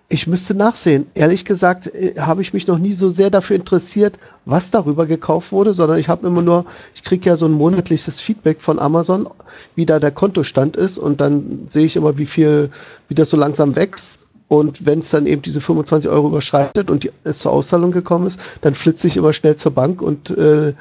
Ich 0.08 0.28
müsste 0.28 0.54
nachsehen. 0.54 1.08
Ehrlich 1.16 1.46
gesagt 1.46 1.88
äh, 1.88 2.14
habe 2.20 2.42
ich 2.44 2.54
mich 2.54 2.68
noch 2.68 2.78
nie 2.78 2.94
so 2.94 3.10
sehr 3.10 3.32
dafür 3.32 3.56
interessiert, 3.56 4.20
was 4.46 4.70
darüber 4.70 5.08
gekauft 5.08 5.52
wurde, 5.52 5.74
sondern 5.74 5.98
ich 5.98 6.10
habe 6.10 6.28
immer 6.28 6.44
nur, 6.44 6.66
ich 6.94 7.04
kriege 7.04 7.28
ja 7.28 7.36
so 7.36 7.48
ein 7.48 7.52
monatliches 7.52 8.22
Feedback 8.22 8.62
von 8.62 8.78
Amazon, 8.78 9.28
wie 9.74 9.88
da 9.88 10.00
der 10.00 10.12
Kontostand 10.12 10.78
ist 10.78 11.00
und 11.00 11.22
dann 11.22 11.68
sehe 11.72 11.86
ich 11.86 11.96
immer, 11.96 12.18
wie 12.18 12.28
viel, 12.28 12.70
wie 13.08 13.16
das 13.16 13.32
so 13.32 13.38
langsam 13.38 13.76
wächst. 13.76 14.20
Und 14.48 14.86
wenn 14.86 15.00
es 15.00 15.10
dann 15.10 15.26
eben 15.26 15.42
diese 15.42 15.60
25 15.60 16.08
Euro 16.08 16.28
überschreitet 16.28 16.92
und 16.92 17.04
die, 17.04 17.12
es 17.24 17.40
zur 17.40 17.52
Auszahlung 17.52 17.92
gekommen 17.92 18.28
ist, 18.28 18.40
dann 18.62 18.76
flitze 18.76 19.08
ich 19.08 19.18
immer 19.18 19.34
schnell 19.34 19.56
zur 19.56 19.72
Bank 19.72 20.04
und 20.04 20.30
äh, 20.30 20.76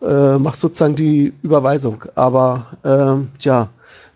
äh, 0.00 0.38
mache 0.38 0.58
sozusagen 0.58 0.96
die 0.96 1.34
Überweisung. 1.42 2.04
Aber 2.14 2.78
äh, 2.82 3.44
ja, 3.44 3.68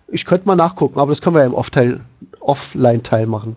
ich 0.08 0.24
könnte 0.24 0.46
mal 0.46 0.56
nachgucken, 0.56 0.98
aber 0.98 1.12
das 1.12 1.20
können 1.20 1.36
wir 1.36 1.40
ja 1.40 1.46
im 1.46 2.00
Offline-Teil 2.40 3.26
machen. 3.26 3.56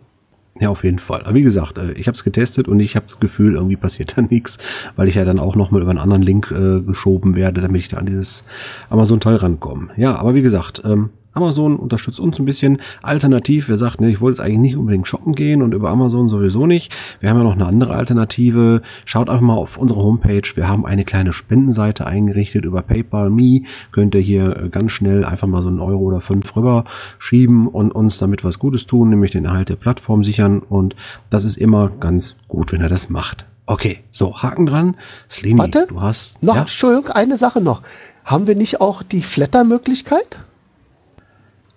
Ja, 0.62 0.70
auf 0.70 0.84
jeden 0.84 1.00
Fall. 1.00 1.24
Aber 1.24 1.34
wie 1.34 1.42
gesagt, 1.42 1.80
äh, 1.80 1.92
ich 1.94 2.08
habe 2.08 2.16
es 2.16 2.24
getestet 2.24 2.68
und 2.68 2.80
ich 2.80 2.96
habe 2.96 3.08
das 3.08 3.20
Gefühl, 3.20 3.56
irgendwie 3.56 3.78
passiert 3.78 4.16
da 4.16 4.22
nichts, 4.30 4.60
weil 4.96 5.08
ich 5.08 5.16
ja 5.16 5.26
dann 5.26 5.40
auch 5.40 5.56
nochmal 5.56 5.82
über 5.82 5.90
einen 5.90 6.00
anderen 6.00 6.22
Link 6.22 6.52
äh, 6.52 6.82
geschoben 6.82 7.36
werde, 7.36 7.62
damit 7.62 7.82
ich 7.82 7.88
da 7.88 7.98
an 7.98 8.06
dieses 8.06 8.44
Amazon-Teil 8.92 9.38
rankomme. 9.38 9.90
Ja, 9.98 10.16
aber 10.16 10.36
wie 10.36 10.44
gesagt, 10.44 10.84
ähm, 10.86 11.10
Amazon 11.34 11.78
unterstützt 11.78 12.20
uns 12.20 12.40
ein 12.40 12.46
bisschen. 12.46 12.82
Alternativ, 13.02 13.70
wer 13.70 13.78
sagt, 13.78 14.02
ne, 14.02 14.10
ich 14.10 14.22
wollte 14.22 14.38
jetzt 14.38 14.46
eigentlich 14.46 14.60
nicht 14.60 14.78
unbedingt 14.78 15.08
shoppen 15.08 15.34
gehen 15.34 15.62
und 15.62 15.74
über 15.74 15.90
Amazon 15.90 16.28
sowieso 16.30 16.66
nicht. 16.66 16.94
Wir 17.20 17.30
haben 17.30 17.38
ja 17.38 17.44
noch 17.44 17.54
eine 17.54 17.66
andere 17.66 17.94
Alternative. 17.94 18.82
Schaut 19.06 19.30
einfach 19.30 19.42
mal 19.42 19.56
auf 19.56 19.78
unsere 19.78 20.02
Homepage. 20.04 20.44
Wir 20.56 20.68
haben 20.68 20.86
eine 20.86 21.06
kleine 21.06 21.34
Spendenseite 21.34 22.06
eingerichtet 22.06 22.66
über 22.66 22.82
PayPal 22.82 23.30
Me. 23.30 23.62
Könnt 23.92 24.16
ihr 24.16 24.22
hier 24.22 24.70
ganz 24.72 24.92
schnell 24.92 25.24
einfach 25.24 25.48
mal 25.48 25.62
so 25.62 25.70
einen 25.70 25.80
Euro 25.80 26.02
oder 26.02 26.22
fünf 26.22 26.56
rüber 26.56 26.86
schieben 27.20 27.68
und 27.68 27.92
uns 27.92 28.18
damit 28.18 28.44
was 28.44 28.60
Gutes 28.60 28.86
tun, 28.86 29.10
nämlich 29.10 29.32
den 29.32 29.46
Erhalt 29.46 29.70
der 29.70 29.76
Plattform 29.76 30.24
sichern. 30.24 30.60
Und 30.60 30.96
das 31.30 31.46
ist 31.46 31.58
immer 31.58 31.90
ganz 32.00 32.36
gut, 32.48 32.72
wenn 32.72 32.82
er 32.82 32.90
das 32.90 33.10
macht. 33.10 33.46
Okay, 33.66 34.00
so, 34.12 34.36
Haken 34.38 34.66
dran. 34.66 34.96
Slini, 35.30 35.60
Warte, 35.60 35.86
du 35.88 36.02
hast. 36.02 36.44
Noch, 36.44 36.56
ja? 36.56 36.62
Entschuldigung, 36.62 37.10
eine 37.10 37.38
Sache 37.38 37.62
noch. 37.62 37.84
Haben 38.26 38.48
wir 38.48 38.56
nicht 38.56 38.82
auch 38.82 39.02
die 39.04 39.24
Flatter-Möglichkeit? 39.24 40.40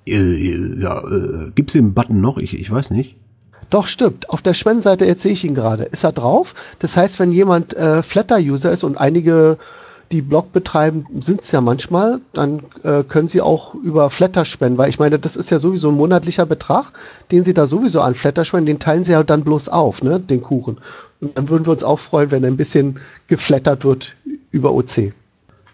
Äh, 0.07 0.81
ja, 0.81 0.99
äh, 0.99 1.51
gibt's 1.55 1.73
den 1.73 1.95
Button 1.95 2.21
noch? 2.21 2.39
Ich, 2.39 2.59
ich 2.59 2.71
weiß 2.71 2.91
nicht. 2.91 3.17
Doch, 3.71 3.87
stimmt. 3.87 4.31
Auf 4.31 4.43
der 4.43 4.55
Spendenseite, 4.55 5.05
jetzt 5.05 5.23
sehe 5.23 5.33
ich 5.33 5.45
ihn 5.45 5.55
gerade, 5.55 5.85
ist 5.85 6.05
er 6.05 6.13
drauf. 6.13 6.55
Das 6.79 6.97
heißt, 6.97 7.19
wenn 7.19 7.33
jemand 7.33 7.75
äh, 7.75 8.03
Flatter-User 8.03 8.71
ist 8.73 8.85
und 8.85 8.97
einige, 8.97 9.59
die 10.13 10.23
Blog 10.23 10.53
betreiben, 10.53 11.07
sind 11.21 11.43
es 11.43 11.51
ja 11.51 11.61
manchmal, 11.61 12.21
dann 12.33 12.63
äh, 12.83 13.03
können 13.03 13.29
sie 13.29 13.41
auch 13.41 13.75
über 13.75 14.11
Flatter 14.11 14.45
spenden, 14.45 14.79
weil 14.79 14.91
ich 14.91 14.99
meine, 14.99 15.19
das 15.19 15.35
ist 15.35 15.51
ja 15.51 15.59
sowieso 15.59 15.89
ein 15.89 15.97
monatlicher 15.97 16.47
Betrag, 16.47 16.93
den 17.33 17.45
sie 17.45 17.55
da 17.55 17.67
sowieso 17.67 18.01
an 18.01 18.15
Flatter 18.15 18.45
spenden, 18.45 18.67
den 18.67 18.79
teilen 18.79 19.05
sie 19.05 19.13
ja 19.13 19.23
dann 19.23 19.45
bloß 19.45 19.69
auf, 19.69 20.03
ne, 20.03 20.21
den 20.21 20.43
Kuchen. 20.43 20.79
Und 21.21 21.37
dann 21.37 21.49
würden 21.49 21.67
wir 21.67 21.73
uns 21.73 21.83
auch 21.83 22.01
freuen, 22.01 22.31
wenn 22.31 22.45
ein 22.45 22.57
bisschen 22.57 23.01
geflattert 23.29 23.85
wird 23.85 24.15
über 24.53 24.73
OC. 24.73 25.13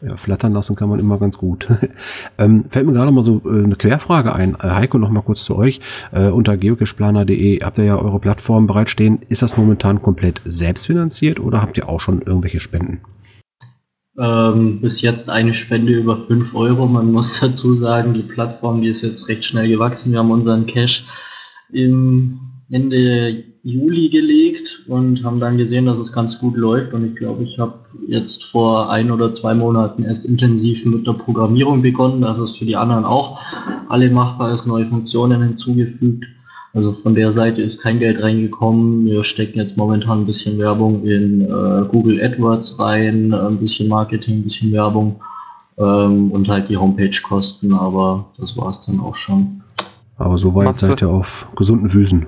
Ja, 0.02 0.16
flattern 0.16 0.54
lassen 0.54 0.76
kann 0.76 0.88
man 0.88 0.98
immer 0.98 1.18
ganz 1.18 1.36
gut. 1.36 1.68
ähm, 2.38 2.64
fällt 2.70 2.86
mir 2.86 2.94
gerade 2.94 3.10
mal 3.10 3.22
so 3.22 3.42
äh, 3.44 3.64
eine 3.64 3.76
Querfrage 3.76 4.34
ein. 4.34 4.54
Äh, 4.54 4.70
Heiko, 4.70 4.96
noch 4.96 5.10
mal 5.10 5.20
kurz 5.20 5.44
zu 5.44 5.56
euch. 5.56 5.80
Äh, 6.12 6.28
unter 6.28 6.56
geocachplaner.de 6.56 7.62
habt 7.62 7.76
ihr 7.76 7.84
ja 7.84 7.96
eure 7.98 8.18
Plattform 8.18 8.66
bereitstehen. 8.66 9.18
Ist 9.28 9.42
das 9.42 9.58
momentan 9.58 10.00
komplett 10.00 10.40
selbstfinanziert 10.46 11.38
oder 11.38 11.60
habt 11.60 11.76
ihr 11.76 11.88
auch 11.88 12.00
schon 12.00 12.22
irgendwelche 12.22 12.60
Spenden? 12.60 13.00
Ähm, 14.18 14.80
bis 14.80 15.02
jetzt 15.02 15.28
eine 15.28 15.54
Spende 15.54 15.92
über 15.92 16.26
5 16.26 16.54
Euro. 16.54 16.86
Man 16.86 17.12
muss 17.12 17.38
dazu 17.40 17.76
sagen, 17.76 18.14
die 18.14 18.22
Plattform, 18.22 18.80
die 18.80 18.88
ist 18.88 19.02
jetzt 19.02 19.28
recht 19.28 19.44
schnell 19.44 19.68
gewachsen. 19.68 20.12
Wir 20.12 20.20
haben 20.20 20.30
unseren 20.30 20.64
Cache 20.64 21.04
im 21.72 22.40
Ende 22.70 23.44
Juli 23.62 24.08
gelegt 24.08 24.84
und 24.88 25.22
haben 25.24 25.40
dann 25.40 25.58
gesehen, 25.58 25.86
dass 25.86 25.98
es 25.98 26.12
ganz 26.12 26.38
gut 26.38 26.56
läuft. 26.56 26.94
Und 26.94 27.04
ich 27.04 27.16
glaube, 27.16 27.42
ich 27.42 27.58
habe 27.58 27.74
jetzt 28.06 28.44
vor 28.44 28.90
ein 28.90 29.10
oder 29.10 29.32
zwei 29.32 29.54
Monaten 29.54 30.04
erst 30.04 30.24
intensiv 30.24 30.84
mit 30.86 31.06
der 31.06 31.12
Programmierung 31.12 31.82
begonnen, 31.82 32.22
dass 32.22 32.38
es 32.38 32.56
für 32.56 32.64
die 32.64 32.76
anderen 32.76 33.04
auch 33.04 33.40
alle 33.88 34.10
machbar 34.10 34.54
ist, 34.54 34.66
neue 34.66 34.86
Funktionen 34.86 35.42
hinzugefügt. 35.42 36.24
Also 36.72 36.92
von 36.92 37.14
der 37.14 37.32
Seite 37.32 37.60
ist 37.62 37.80
kein 37.80 37.98
Geld 37.98 38.22
reingekommen. 38.22 39.04
Wir 39.04 39.24
stecken 39.24 39.58
jetzt 39.58 39.76
momentan 39.76 40.20
ein 40.20 40.26
bisschen 40.26 40.58
Werbung 40.58 41.04
in 41.04 41.42
äh, 41.42 41.84
Google 41.90 42.22
AdWords 42.22 42.78
rein, 42.78 43.34
ein 43.34 43.58
bisschen 43.58 43.88
Marketing, 43.88 44.38
ein 44.38 44.44
bisschen 44.44 44.72
Werbung 44.72 45.20
ähm, 45.78 46.30
und 46.30 46.48
halt 46.48 46.68
die 46.68 46.76
Homepage-Kosten, 46.76 47.72
aber 47.72 48.26
das 48.38 48.56
war 48.56 48.70
es 48.70 48.84
dann 48.86 49.00
auch 49.00 49.16
schon. 49.16 49.62
Aber 50.16 50.38
soweit 50.38 50.78
seid 50.78 51.02
ihr 51.02 51.08
auf 51.08 51.48
gesunden 51.56 51.88
Füßen. 51.88 52.26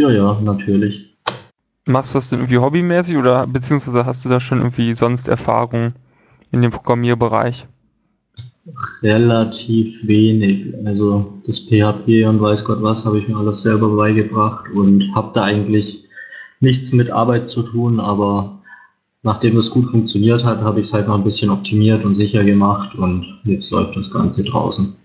Ja, 0.00 0.10
ja, 0.10 0.40
natürlich. 0.40 1.14
Machst 1.86 2.14
du 2.14 2.18
das 2.18 2.30
denn 2.30 2.38
irgendwie 2.38 2.56
hobbymäßig 2.56 3.18
oder 3.18 3.46
beziehungsweise 3.46 4.06
hast 4.06 4.24
du 4.24 4.30
da 4.30 4.40
schon 4.40 4.60
irgendwie 4.60 4.94
sonst 4.94 5.28
Erfahrung 5.28 5.92
in 6.50 6.62
dem 6.62 6.70
Programmierbereich? 6.70 7.66
Relativ 9.02 9.94
wenig. 10.06 10.74
Also 10.86 11.42
das 11.46 11.60
PHP 11.60 12.24
und 12.26 12.40
weiß 12.40 12.64
Gott 12.64 12.82
was 12.82 13.04
habe 13.04 13.18
ich 13.18 13.28
mir 13.28 13.36
alles 13.36 13.60
selber 13.60 13.94
beigebracht 13.94 14.70
und 14.74 15.14
habe 15.14 15.32
da 15.34 15.42
eigentlich 15.42 16.08
nichts 16.60 16.92
mit 16.92 17.10
Arbeit 17.10 17.46
zu 17.46 17.62
tun, 17.62 18.00
aber 18.00 18.62
nachdem 19.22 19.56
das 19.56 19.70
gut 19.70 19.84
funktioniert 19.90 20.42
hat, 20.44 20.62
habe 20.62 20.80
ich 20.80 20.86
es 20.86 20.94
halt 20.94 21.08
noch 21.08 21.16
ein 21.16 21.24
bisschen 21.24 21.50
optimiert 21.50 22.06
und 22.06 22.14
sicher 22.14 22.42
gemacht 22.42 22.94
und 22.94 23.26
jetzt 23.44 23.70
läuft 23.70 23.96
das 23.96 24.10
Ganze 24.10 24.44
draußen. 24.44 24.96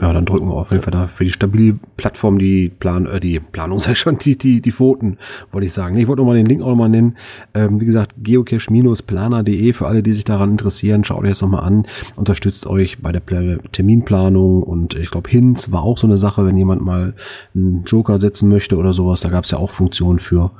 Ja, 0.00 0.12
dann 0.12 0.26
drücken 0.26 0.46
wir 0.46 0.54
auf 0.54 0.70
jeden 0.70 0.84
Fall 0.84 0.92
da 0.92 1.08
für 1.08 1.24
die 1.24 1.32
stabile 1.32 1.76
Plattform 1.96 2.38
die 2.38 2.68
Plan, 2.68 3.06
äh, 3.06 3.18
die 3.18 3.40
Planung, 3.40 3.78
ich 3.90 3.98
schon, 3.98 4.16
die, 4.18 4.38
die, 4.38 4.60
die 4.60 4.70
Pfoten, 4.70 5.18
wollte 5.50 5.66
ich 5.66 5.72
sagen. 5.72 5.96
Ich 5.98 6.06
wollte 6.06 6.22
nochmal 6.22 6.36
den 6.36 6.46
Link 6.46 6.62
auch 6.62 6.68
nochmal 6.68 6.88
nennen. 6.88 7.16
Ähm, 7.52 7.80
wie 7.80 7.84
gesagt, 7.84 8.14
geocache-planer.de 8.18 9.72
für 9.72 9.88
alle, 9.88 10.04
die 10.04 10.12
sich 10.12 10.24
daran 10.24 10.52
interessieren. 10.52 11.02
Schaut 11.02 11.24
euch 11.24 11.30
das 11.30 11.42
nochmal 11.42 11.64
an. 11.64 11.86
Unterstützt 12.14 12.66
euch 12.68 13.00
bei 13.00 13.10
der 13.10 13.20
Pla 13.20 13.58
Terminplanung 13.72 14.62
und 14.62 14.94
ich 14.94 15.10
glaube, 15.10 15.30
Hinz 15.30 15.72
war 15.72 15.82
auch 15.82 15.98
so 15.98 16.06
eine 16.06 16.18
Sache, 16.18 16.46
wenn 16.46 16.56
jemand 16.56 16.82
mal 16.82 17.14
einen 17.54 17.82
Joker 17.84 18.20
setzen 18.20 18.48
möchte 18.48 18.76
oder 18.76 18.92
sowas. 18.92 19.20
Da 19.20 19.30
gab 19.30 19.44
es 19.44 19.50
ja 19.50 19.58
auch 19.58 19.72
Funktionen 19.72 20.20
für. 20.20 20.52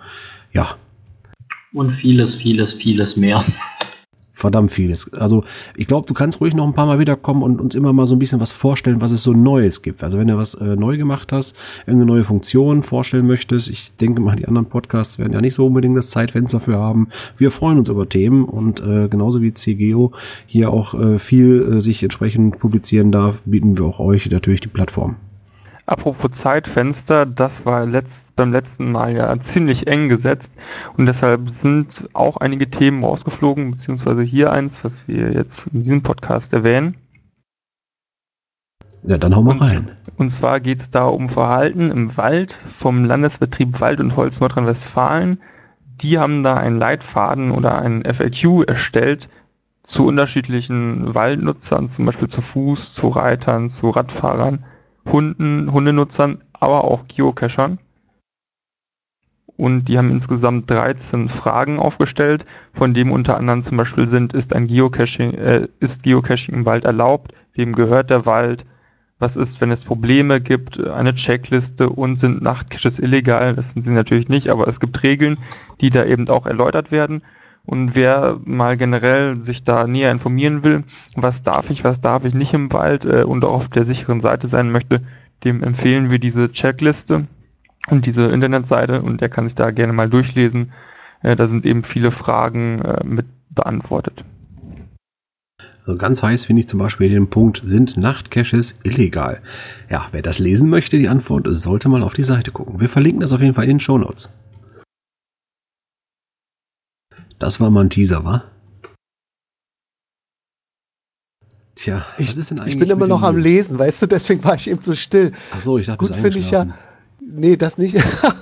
Ja. 0.53 0.71
Und 1.73 1.93
vieles, 1.93 2.35
vieles, 2.35 2.73
vieles 2.73 3.17
mehr 3.17 3.45
verdammt 4.39 4.71
vieles. 4.71 5.13
Also 5.15 5.45
ich 5.77 5.87
glaube, 5.87 6.07
du 6.07 6.15
kannst 6.15 6.41
ruhig 6.41 6.55
noch 6.55 6.67
ein 6.67 6.73
paar 6.73 6.87
Mal 6.87 6.99
wiederkommen 6.99 7.43
und 7.43 7.61
uns 7.61 7.75
immer 7.75 7.93
mal 7.93 8.07
so 8.07 8.15
ein 8.15 8.19
bisschen 8.21 8.41
was 8.41 8.53
vorstellen, 8.53 9.01
was 9.01 9.11
es 9.11 9.23
so 9.23 9.33
Neues 9.33 9.83
gibt. 9.83 10.05
Also 10.05 10.17
wenn 10.17 10.29
du 10.29 10.37
was 10.37 10.55
äh, 10.55 10.77
neu 10.77 10.97
gemacht 10.97 11.33
hast, 11.33 11.57
irgendeine 11.87 12.13
neue 12.13 12.25
Funktion 12.25 12.83
vorstellen 12.83 13.27
möchtest, 13.27 13.69
ich 13.69 13.97
denke 13.97 14.21
mal, 14.23 14.37
die 14.37 14.47
anderen 14.47 14.69
Podcasts 14.69 15.19
werden 15.19 15.33
ja 15.33 15.41
nicht 15.41 15.55
so 15.55 15.67
unbedingt 15.67 15.97
das 15.97 16.11
Zeitfenster 16.11 16.61
für 16.61 16.79
haben. 16.79 17.09
Wir 17.37 17.51
freuen 17.51 17.79
uns 17.79 17.89
über 17.89 18.09
Themen 18.09 18.45
und 18.45 18.81
äh, 18.81 19.09
genauso 19.09 19.43
wie 19.43 19.53
CGO 19.53 20.13
hier 20.47 20.73
auch 20.73 20.95
äh, 20.95 21.19
viel 21.19 21.79
äh, 21.79 21.81
sich 21.81 22.03
entsprechend 22.03 22.59
publizieren 22.59 23.11
darf, 23.11 23.41
bieten 23.45 23.77
wir 23.77 23.87
auch 23.87 23.99
euch 23.99 24.31
natürlich 24.31 24.61
die 24.61 24.69
Plattform. 24.69 25.17
Apropos 25.89 26.33
Zeitfenster, 26.33 27.25
das 27.25 27.65
war 27.65 27.87
letzt, 27.87 28.37
beim 28.37 28.53
letzten 28.53 28.93
Mal 28.93 29.17
ja 29.17 29.41
ziemlich 29.41 29.87
eng 29.87 30.11
gesetzt 30.11 30.55
und 30.99 31.07
deshalb 31.07 31.49
sind 31.49 32.11
auch 32.13 32.37
einige 32.37 32.69
Themen 32.69 33.03
rausgeflogen, 33.03 33.71
beziehungsweise 33.71 34.23
hier 34.23 34.53
eins, 34.53 34.85
was 34.85 34.93
wir 35.07 35.33
jetzt 35.33 35.67
in 35.69 35.81
diesem 35.81 36.03
Podcast 36.03 36.53
erwähnen. 36.53 36.99
Ja, 39.03 39.17
dann 39.17 39.35
hau 39.35 39.41
mal 39.41 39.57
rein. 39.57 39.93
Und 40.19 40.29
zwar 40.29 40.61
geht 40.61 40.81
es 40.81 40.91
da 40.91 41.07
um 41.07 41.31
Verhalten 41.31 41.91
im 41.91 42.19
Wald 42.19 42.59
vom 42.77 43.07
Landesbetrieb 43.07 43.81
Wald 43.81 44.01
und 44.01 44.15
Holz 44.15 44.41
Nordrhein-Westfalen. 44.41 45.41
Die 46.03 46.19
haben 46.19 46.43
da 46.43 46.59
einen 46.59 46.77
Leitfaden 46.77 47.51
oder 47.51 47.79
einen 47.79 48.05
FAQ 48.05 48.69
erstellt 48.69 49.31
zu 49.85 50.05
unterschiedlichen 50.07 51.15
Waldnutzern, 51.15 51.89
zum 51.89 52.05
Beispiel 52.05 52.29
zu 52.29 52.43
Fuß, 52.43 52.93
zu 52.93 53.09
Reitern, 53.09 53.71
zu 53.71 53.89
Radfahrern 53.89 54.67
Hunden, 55.13 55.73
Hundenutzern, 55.73 56.43
aber 56.53 56.85
auch 56.85 57.07
Geocachern. 57.09 57.79
Und 59.57 59.87
die 59.87 59.99
haben 59.99 60.11
insgesamt 60.11 60.71
13 60.71 61.29
Fragen 61.29 61.81
aufgestellt, 61.81 62.47
von 62.75 62.95
dem 62.95 63.11
unter 63.11 63.37
anderem 63.37 63.63
zum 63.63 63.77
Beispiel 63.77 64.07
sind, 64.07 64.33
ist 64.33 64.55
ein 64.55 64.69
Geocaching, 64.69 65.35
äh, 65.35 65.69
ist 65.81 66.05
Geocaching 66.05 66.55
im 66.55 66.65
Wald 66.65 66.85
erlaubt? 66.85 67.33
Wem 67.55 67.75
gehört 67.75 68.11
der 68.11 68.25
Wald? 68.25 68.65
Was 69.19 69.35
ist, 69.35 69.61
wenn 69.61 69.73
es 69.73 69.85
Probleme 69.85 70.41
gibt? 70.41 70.79
Eine 70.79 71.13
Checkliste 71.13 71.91
und 71.91 72.21
sind 72.21 72.41
Nachtcaches 72.41 73.01
illegal? 73.01 73.57
Das 73.57 73.73
sind 73.73 73.83
sie 73.83 73.93
natürlich 73.93 74.29
nicht, 74.29 74.49
aber 74.49 74.69
es 74.69 74.79
gibt 74.79 75.03
Regeln, 75.03 75.39
die 75.81 75.91
da 75.91 76.05
eben 76.05 76.29
auch 76.29 76.47
erläutert 76.47 76.93
werden. 76.93 77.23
Und 77.65 77.95
wer 77.95 78.39
mal 78.45 78.77
generell 78.77 79.43
sich 79.43 79.63
da 79.63 79.87
näher 79.87 80.11
informieren 80.11 80.65
will, 80.65 80.85
was 81.17 81.43
darf 81.43 81.71
ich, 81.71 81.85
was 81.85 82.01
darf 82.01 82.25
ich 82.25 82.35
nicht 82.35 82.55
im 82.55 82.73
Wald 82.73 83.05
äh, 83.05 83.23
und 83.23 83.45
auf 83.45 83.69
der 83.69 83.85
sicheren 83.85 84.21
Seite 84.21 84.49
sein 84.49 84.71
möchte, 84.71 85.03
dem 85.45 85.63
empfehlen 85.63 86.11
wir 86.11 86.19
diese 86.19 86.51
Checkliste 86.51 87.27
und 87.91 88.07
diese 88.07 88.25
Internetseite 88.25 89.03
und 89.03 89.21
der 89.21 89.29
kann 89.29 89.45
sich 89.45 89.55
da 89.55 89.71
gerne 89.71 89.93
mal 89.93 90.09
durchlesen. 90.09 90.73
Äh, 91.23 91.37
da 91.37 91.47
sind 91.47 91.67
eben 91.67 91.83
viele 91.83 92.11
Fragen 92.11 92.81
äh, 92.81 93.05
mit 93.05 93.27
beantwortet. 93.51 94.25
Also 95.85 95.99
ganz 95.99 96.23
heiß 96.23 96.45
finde 96.45 96.61
ich 96.61 96.69
zum 96.69 96.79
Beispiel 96.79 97.09
den 97.09 97.31
Punkt, 97.31 97.61
sind 97.63 97.97
Nachtcaches 97.97 98.79
illegal? 98.83 99.41
Ja, 99.91 100.07
wer 100.13 100.23
das 100.23 100.39
lesen 100.39 100.69
möchte, 100.69 100.99
die 100.99 101.09
Antwort 101.09 101.47
sollte 101.49 101.89
mal 101.89 102.03
auf 102.03 102.13
die 102.13 102.23
Seite 102.23 102.51
gucken. 102.51 102.79
Wir 102.81 102.91
verlinken 102.91 103.21
das 103.21 103.33
auf 103.33 103.41
jeden 103.41 103.55
Fall 103.55 103.65
in 103.65 103.71
den 103.71 103.81
Show 103.81 103.97
Notes. 103.97 104.29
Das 107.39 107.61
war 107.61 107.71
mal 107.71 107.85
ein 107.85 107.91
Teaser, 107.91 108.25
wa? 108.25 108.45
Tja, 111.77 112.05
ich, 112.19 112.29
was 112.29 112.37
ist 112.37 112.51
denn 112.51 112.59
eigentlich? 112.59 112.75
Ich 112.75 112.81
bin 112.81 112.91
immer 112.91 113.07
noch 113.07 113.23
am 113.23 113.37
News? 113.37 113.45
Lesen, 113.45 113.79
weißt 113.79 114.03
du, 114.03 114.07
deswegen 114.07 114.43
war 114.43 114.57
ich 114.57 114.69
eben 114.69 114.83
so 114.83 114.95
still. 114.95 115.33
Ach 115.53 115.61
so, 115.61 115.79
ich 115.79 115.87
dachte, 115.87 115.99
Gut 115.99 116.15
finde 116.17 116.39
ich 116.41 116.51
ja. 116.51 116.67
Nee, 117.21 117.57
das 117.57 117.79
nicht. 117.79 117.97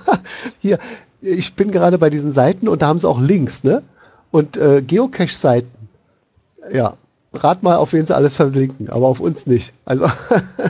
Hier, 0.61 0.79
ich 1.21 1.55
bin 1.55 1.71
gerade 1.71 1.99
bei 1.99 2.09
diesen 2.09 2.33
Seiten 2.33 2.67
und 2.69 2.81
da 2.81 2.87
haben 2.87 2.99
sie 2.99 3.09
auch 3.09 3.21
Links, 3.21 3.63
ne? 3.63 3.83
Und 4.31 4.57
äh, 4.57 4.81
Geocache-Seiten. 4.81 5.69
Ja, 6.73 6.97
rat 7.35 7.63
mal, 7.63 7.77
auf 7.77 7.93
wen 7.93 8.07
sie 8.07 8.15
alles 8.15 8.37
verlinken, 8.37 8.89
aber 8.89 9.07
auf 9.07 9.21
uns 9.21 9.45
nicht. 9.45 9.75
Also, 9.85 10.11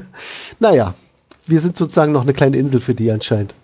naja, 0.58 0.94
wir 1.46 1.60
sind 1.60 1.76
sozusagen 1.76 2.12
noch 2.12 2.22
eine 2.22 2.34
kleine 2.34 2.56
Insel 2.56 2.80
für 2.80 2.94
die 2.94 3.12
anscheinend. 3.12 3.54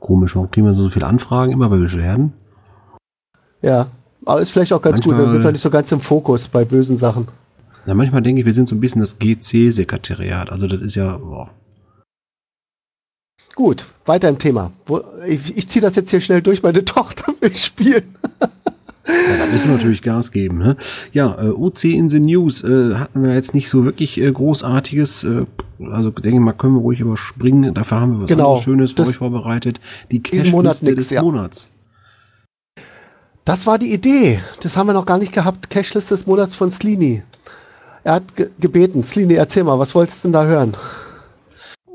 Komisch, 0.00 0.36
warum 0.36 0.50
kriegen 0.50 0.66
wir 0.66 0.74
so 0.74 0.90
viele 0.90 1.06
Anfragen 1.06 1.52
immer 1.52 1.70
bei 1.70 1.78
Beschwerden? 1.78 2.34
Ja, 3.62 3.90
aber 4.24 4.42
ist 4.42 4.50
vielleicht 4.50 4.72
auch 4.72 4.82
ganz 4.82 4.96
manchmal, 4.96 5.16
gut, 5.16 5.24
dann 5.24 5.32
sind 5.32 5.44
wir 5.44 5.52
nicht 5.52 5.62
so 5.62 5.70
ganz 5.70 5.92
im 5.92 6.00
Fokus 6.00 6.48
bei 6.48 6.64
bösen 6.64 6.98
Sachen. 6.98 7.28
Ja, 7.86 7.94
manchmal 7.94 8.22
denke 8.22 8.40
ich, 8.40 8.46
wir 8.46 8.52
sind 8.52 8.68
so 8.68 8.74
ein 8.74 8.80
bisschen 8.80 9.00
das 9.00 9.18
GC-Sekretariat. 9.18 10.50
Also 10.50 10.66
das 10.66 10.82
ist 10.82 10.94
ja. 10.94 11.16
Boah. 11.18 11.50
Gut, 13.54 13.84
weiter 14.06 14.28
im 14.28 14.38
Thema. 14.38 14.72
Ich, 15.26 15.56
ich 15.56 15.68
ziehe 15.68 15.82
das 15.82 15.96
jetzt 15.96 16.10
hier 16.10 16.20
schnell 16.20 16.42
durch, 16.42 16.62
meine 16.62 16.84
Tochter 16.84 17.34
will 17.40 17.54
spielen. 17.54 18.16
Ja, 19.06 19.36
da 19.36 19.46
müssen 19.46 19.70
wir 19.70 19.76
natürlich 19.76 20.02
Gas 20.02 20.30
geben. 20.30 20.58
Ne? 20.58 20.76
Ja, 21.12 21.36
äh, 21.42 21.48
OC 21.48 21.84
in 21.84 22.08
the 22.08 22.20
News 22.20 22.62
äh, 22.62 22.94
hatten 22.94 23.22
wir 23.22 23.34
jetzt 23.34 23.54
nicht 23.54 23.68
so 23.68 23.84
wirklich 23.84 24.20
äh, 24.20 24.30
großartiges. 24.30 25.24
Äh, 25.24 25.46
also 25.90 26.10
denke 26.10 26.38
ich 26.38 26.44
mal, 26.44 26.52
können 26.52 26.74
wir 26.74 26.80
ruhig 26.80 27.00
überspringen. 27.00 27.74
Dafür 27.74 28.00
haben 28.00 28.12
wir 28.12 28.22
was 28.22 28.30
genau, 28.30 28.50
anderes 28.50 28.64
Schönes 28.64 28.92
für 28.92 29.06
euch 29.06 29.16
vorbereitet. 29.16 29.80
Die 30.10 30.22
Cash-Liste 30.22 30.94
des 30.94 31.10
ja. 31.10 31.22
Monats. 31.22 31.70
Das 33.44 33.66
war 33.66 33.78
die 33.78 33.92
Idee. 33.92 34.40
Das 34.62 34.76
haben 34.76 34.86
wir 34.86 34.92
noch 34.92 35.06
gar 35.06 35.18
nicht 35.18 35.32
gehabt. 35.32 35.70
Cashlist 35.70 36.10
des 36.10 36.26
Monats 36.26 36.56
von 36.56 36.70
Slini. 36.70 37.22
Er 38.04 38.14
hat 38.14 38.36
ge 38.36 38.50
gebeten. 38.58 39.04
Slini, 39.04 39.34
erzähl 39.34 39.64
mal, 39.64 39.78
was 39.78 39.94
wolltest 39.94 40.18
du 40.18 40.28
denn 40.28 40.32
da 40.32 40.44
hören? 40.44 40.76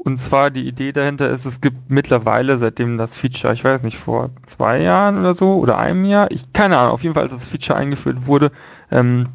Und 0.03 0.19
zwar 0.19 0.51
die 0.51 0.67
Idee 0.67 0.91
dahinter 0.91 1.29
ist, 1.31 1.45
es 1.45 1.61
gibt 1.61 1.89
mittlerweile, 1.89 2.59
seitdem 2.59 2.97
das 2.99 3.17
Feature, 3.17 3.53
ich 3.53 3.63
weiß 3.63 3.81
nicht, 3.81 3.97
vor 3.97 4.29
zwei 4.43 4.79
Jahren 4.81 5.17
oder 5.17 5.33
so 5.33 5.55
oder 5.55 5.79
einem 5.79 6.05
Jahr, 6.05 6.29
ich 6.29 6.53
keine 6.53 6.77
Ahnung, 6.77 6.93
auf 6.93 7.01
jeden 7.01 7.15
Fall, 7.15 7.23
als 7.23 7.31
das 7.31 7.47
Feature 7.47 7.79
eingeführt 7.79 8.27
wurde, 8.27 8.51
ähm, 8.91 9.29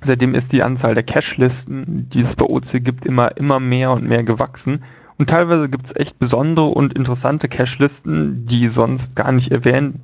seitdem 0.00 0.34
ist 0.34 0.52
die 0.52 0.64
Anzahl 0.64 0.94
der 0.94 1.04
Cache-Listen, 1.04 2.08
die 2.08 2.22
es 2.22 2.34
bei 2.34 2.44
OC 2.44 2.82
gibt, 2.82 3.06
immer, 3.06 3.36
immer 3.36 3.60
mehr 3.60 3.92
und 3.92 4.04
mehr 4.04 4.24
gewachsen. 4.24 4.82
Und 5.16 5.30
teilweise 5.30 5.68
gibt 5.68 5.86
es 5.86 5.94
echt 5.94 6.18
besondere 6.18 6.66
und 6.66 6.94
interessante 6.94 7.48
Cache-Listen, 7.48 8.46
die 8.46 8.66
sonst 8.66 9.14
gar 9.14 9.30
nicht 9.30 9.52
erwähnt 9.52 10.00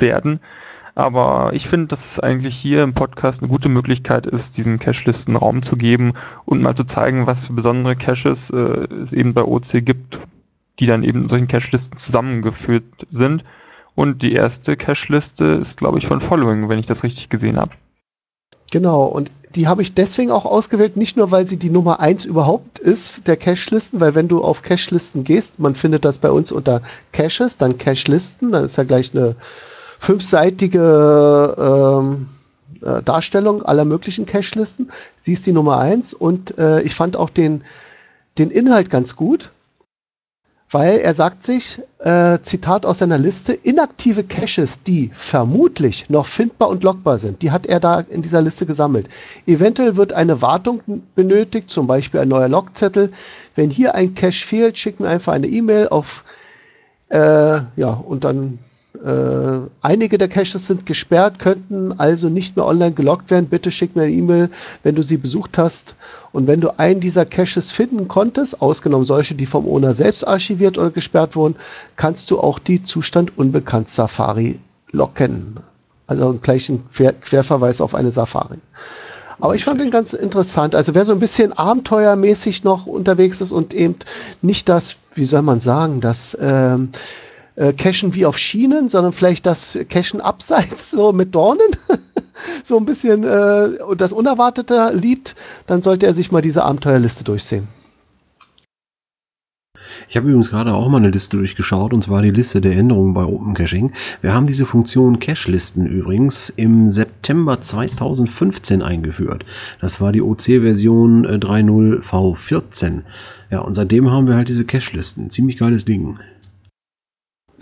werden. 0.00 0.40
Aber 0.94 1.52
ich 1.54 1.68
finde, 1.68 1.86
dass 1.86 2.04
es 2.04 2.20
eigentlich 2.20 2.54
hier 2.54 2.82
im 2.82 2.92
Podcast 2.92 3.42
eine 3.42 3.48
gute 3.48 3.70
Möglichkeit 3.70 4.26
ist, 4.26 4.58
diesen 4.58 4.78
Cache-Listen 4.78 5.36
Raum 5.36 5.62
zu 5.62 5.76
geben 5.76 6.12
und 6.44 6.60
mal 6.60 6.74
zu 6.74 6.84
zeigen, 6.84 7.26
was 7.26 7.46
für 7.46 7.54
besondere 7.54 7.96
Caches 7.96 8.50
äh, 8.50 8.86
es 9.02 9.12
eben 9.12 9.32
bei 9.32 9.42
OC 9.42 9.84
gibt, 9.84 10.18
die 10.80 10.86
dann 10.86 11.02
eben 11.02 11.22
in 11.22 11.28
solchen 11.28 11.48
Cache-Listen 11.48 11.96
zusammengeführt 11.96 12.84
sind. 13.08 13.42
Und 13.94 14.22
die 14.22 14.32
erste 14.32 14.76
Cache-Liste 14.76 15.44
ist, 15.44 15.78
glaube 15.78 15.98
ich, 15.98 16.06
von 16.06 16.20
Following, 16.20 16.68
wenn 16.68 16.78
ich 16.78 16.86
das 16.86 17.04
richtig 17.04 17.30
gesehen 17.30 17.58
habe. 17.58 17.72
Genau, 18.70 19.04
und 19.04 19.30
die 19.54 19.68
habe 19.68 19.82
ich 19.82 19.94
deswegen 19.94 20.30
auch 20.30 20.46
ausgewählt, 20.46 20.96
nicht 20.96 21.16
nur, 21.16 21.30
weil 21.30 21.46
sie 21.46 21.58
die 21.58 21.68
Nummer 21.70 22.00
1 22.00 22.24
überhaupt 22.24 22.78
ist 22.78 23.26
der 23.26 23.36
Cache-Listen, 23.36 24.00
weil 24.00 24.14
wenn 24.14 24.28
du 24.28 24.42
auf 24.42 24.62
Cache-Listen 24.62 25.24
gehst, 25.24 25.58
man 25.58 25.74
findet 25.74 26.04
das 26.04 26.18
bei 26.18 26.30
uns 26.30 26.52
unter 26.52 26.82
Caches, 27.12 27.56
dann 27.58 27.78
Cache-Listen, 27.78 28.52
dann 28.52 28.64
ist 28.64 28.76
ja 28.76 28.84
gleich 28.84 29.14
eine 29.14 29.36
fünfseitige 30.02 31.54
ähm, 31.58 32.28
äh, 32.82 33.02
Darstellung 33.02 33.62
aller 33.62 33.84
möglichen 33.84 34.26
Cache-Listen. 34.26 34.90
Sie 35.24 35.32
ist 35.32 35.46
die 35.46 35.52
Nummer 35.52 35.78
eins 35.78 36.12
und 36.12 36.58
äh, 36.58 36.82
ich 36.82 36.94
fand 36.96 37.16
auch 37.16 37.30
den, 37.30 37.62
den 38.38 38.50
Inhalt 38.50 38.90
ganz 38.90 39.14
gut, 39.14 39.50
weil 40.72 40.98
er 40.98 41.14
sagt 41.14 41.44
sich, 41.46 41.80
äh, 41.98 42.40
Zitat 42.42 42.84
aus 42.84 42.98
seiner 42.98 43.18
Liste, 43.18 43.52
inaktive 43.52 44.24
Caches, 44.24 44.82
die 44.82 45.12
vermutlich 45.30 46.10
noch 46.10 46.26
findbar 46.26 46.68
und 46.70 46.82
lockbar 46.82 47.18
sind, 47.18 47.42
die 47.42 47.52
hat 47.52 47.66
er 47.66 47.78
da 47.78 48.00
in 48.00 48.22
dieser 48.22 48.42
Liste 48.42 48.66
gesammelt. 48.66 49.08
Eventuell 49.46 49.96
wird 49.96 50.12
eine 50.12 50.42
Wartung 50.42 50.80
benötigt, 51.14 51.70
zum 51.70 51.86
Beispiel 51.86 52.20
ein 52.20 52.28
neuer 52.28 52.48
Logzettel. 52.48 53.12
Wenn 53.54 53.70
hier 53.70 53.94
ein 53.94 54.14
Cache 54.14 54.46
fehlt, 54.46 54.78
schicken 54.78 55.04
wir 55.04 55.10
einfach 55.10 55.32
eine 55.32 55.46
E-Mail 55.46 55.88
auf, 55.88 56.24
äh, 57.10 57.60
ja, 57.76 57.90
und 57.90 58.24
dann 58.24 58.58
äh, 58.94 59.68
einige 59.80 60.18
der 60.18 60.28
Caches 60.28 60.66
sind 60.66 60.86
gesperrt, 60.86 61.38
könnten 61.38 61.98
also 61.98 62.28
nicht 62.28 62.56
mehr 62.56 62.66
online 62.66 62.92
gelockt 62.92 63.30
werden. 63.30 63.46
Bitte 63.46 63.70
schick 63.70 63.96
mir 63.96 64.02
eine 64.02 64.12
E-Mail, 64.12 64.50
wenn 64.82 64.94
du 64.94 65.02
sie 65.02 65.16
besucht 65.16 65.56
hast. 65.58 65.94
Und 66.32 66.46
wenn 66.46 66.60
du 66.60 66.78
einen 66.78 67.00
dieser 67.00 67.26
Caches 67.26 67.72
finden 67.72 68.08
konntest, 68.08 68.60
ausgenommen 68.60 69.06
solche, 69.06 69.34
die 69.34 69.46
vom 69.46 69.66
Owner 69.66 69.94
selbst 69.94 70.26
archiviert 70.26 70.78
oder 70.78 70.90
gesperrt 70.90 71.36
wurden, 71.36 71.56
kannst 71.96 72.30
du 72.30 72.38
auch 72.38 72.58
die 72.58 72.82
Zustand 72.82 73.36
unbekannt 73.36 73.90
Safari 73.90 74.60
locken. 74.90 75.60
Also 76.06 76.38
gleich 76.40 76.68
ein 76.68 76.84
Quer 76.94 77.14
Querverweis 77.14 77.80
auf 77.80 77.94
eine 77.94 78.12
Safari. 78.12 78.58
Aber 79.40 79.54
ich 79.54 79.64
fand 79.64 79.80
den 79.80 79.90
ganz 79.90 80.12
interessant. 80.12 80.74
Also 80.74 80.94
wer 80.94 81.04
so 81.04 81.12
ein 81.12 81.18
bisschen 81.18 81.52
abenteuermäßig 81.52 82.62
noch 82.64 82.86
unterwegs 82.86 83.40
ist 83.40 83.50
und 83.50 83.74
eben 83.74 83.96
nicht 84.40 84.68
das, 84.68 84.94
wie 85.14 85.24
soll 85.24 85.42
man 85.42 85.60
sagen, 85.60 86.00
das 86.00 86.36
ähm, 86.40 86.90
äh, 87.56 87.72
Cashen 87.72 88.14
wie 88.14 88.26
auf 88.26 88.38
Schienen, 88.38 88.88
sondern 88.88 89.12
vielleicht 89.12 89.46
das 89.46 89.78
Cashen 89.88 90.20
abseits, 90.20 90.90
so 90.90 91.12
mit 91.12 91.34
Dornen, 91.34 91.76
so 92.64 92.76
ein 92.76 92.84
bisschen 92.84 93.24
äh, 93.24 93.96
das 93.96 94.12
Unerwartete 94.12 94.92
liebt, 94.94 95.34
dann 95.66 95.82
sollte 95.82 96.06
er 96.06 96.14
sich 96.14 96.32
mal 96.32 96.42
diese 96.42 96.62
Abenteuerliste 96.62 97.24
durchsehen. 97.24 97.68
Ich 100.08 100.16
habe 100.16 100.28
übrigens 100.28 100.50
gerade 100.50 100.74
auch 100.74 100.88
mal 100.88 100.98
eine 100.98 101.10
Liste 101.10 101.36
durchgeschaut 101.36 101.92
und 101.92 102.02
zwar 102.02 102.22
die 102.22 102.30
Liste 102.30 102.60
der 102.60 102.76
Änderungen 102.76 103.14
bei 103.14 103.24
Open 103.24 103.54
Caching. 103.54 103.92
Wir 104.20 104.32
haben 104.32 104.46
diese 104.46 104.66
Funktion 104.66 105.18
Cache-Listen 105.18 105.86
übrigens 105.86 106.50
im 106.50 106.88
September 106.88 107.60
2015 107.60 108.82
eingeführt. 108.82 109.44
Das 109.80 110.00
war 110.00 110.12
die 110.12 110.22
OC-Version 110.22 111.26
3.0 111.26 112.02
V14. 112.02 113.02
Ja, 113.50 113.60
und 113.60 113.74
seitdem 113.74 114.10
haben 114.10 114.26
wir 114.26 114.34
halt 114.34 114.48
diese 114.48 114.64
Cache-Listen. 114.64 115.30
Ziemlich 115.30 115.58
geiles 115.58 115.84
Ding. 115.84 116.18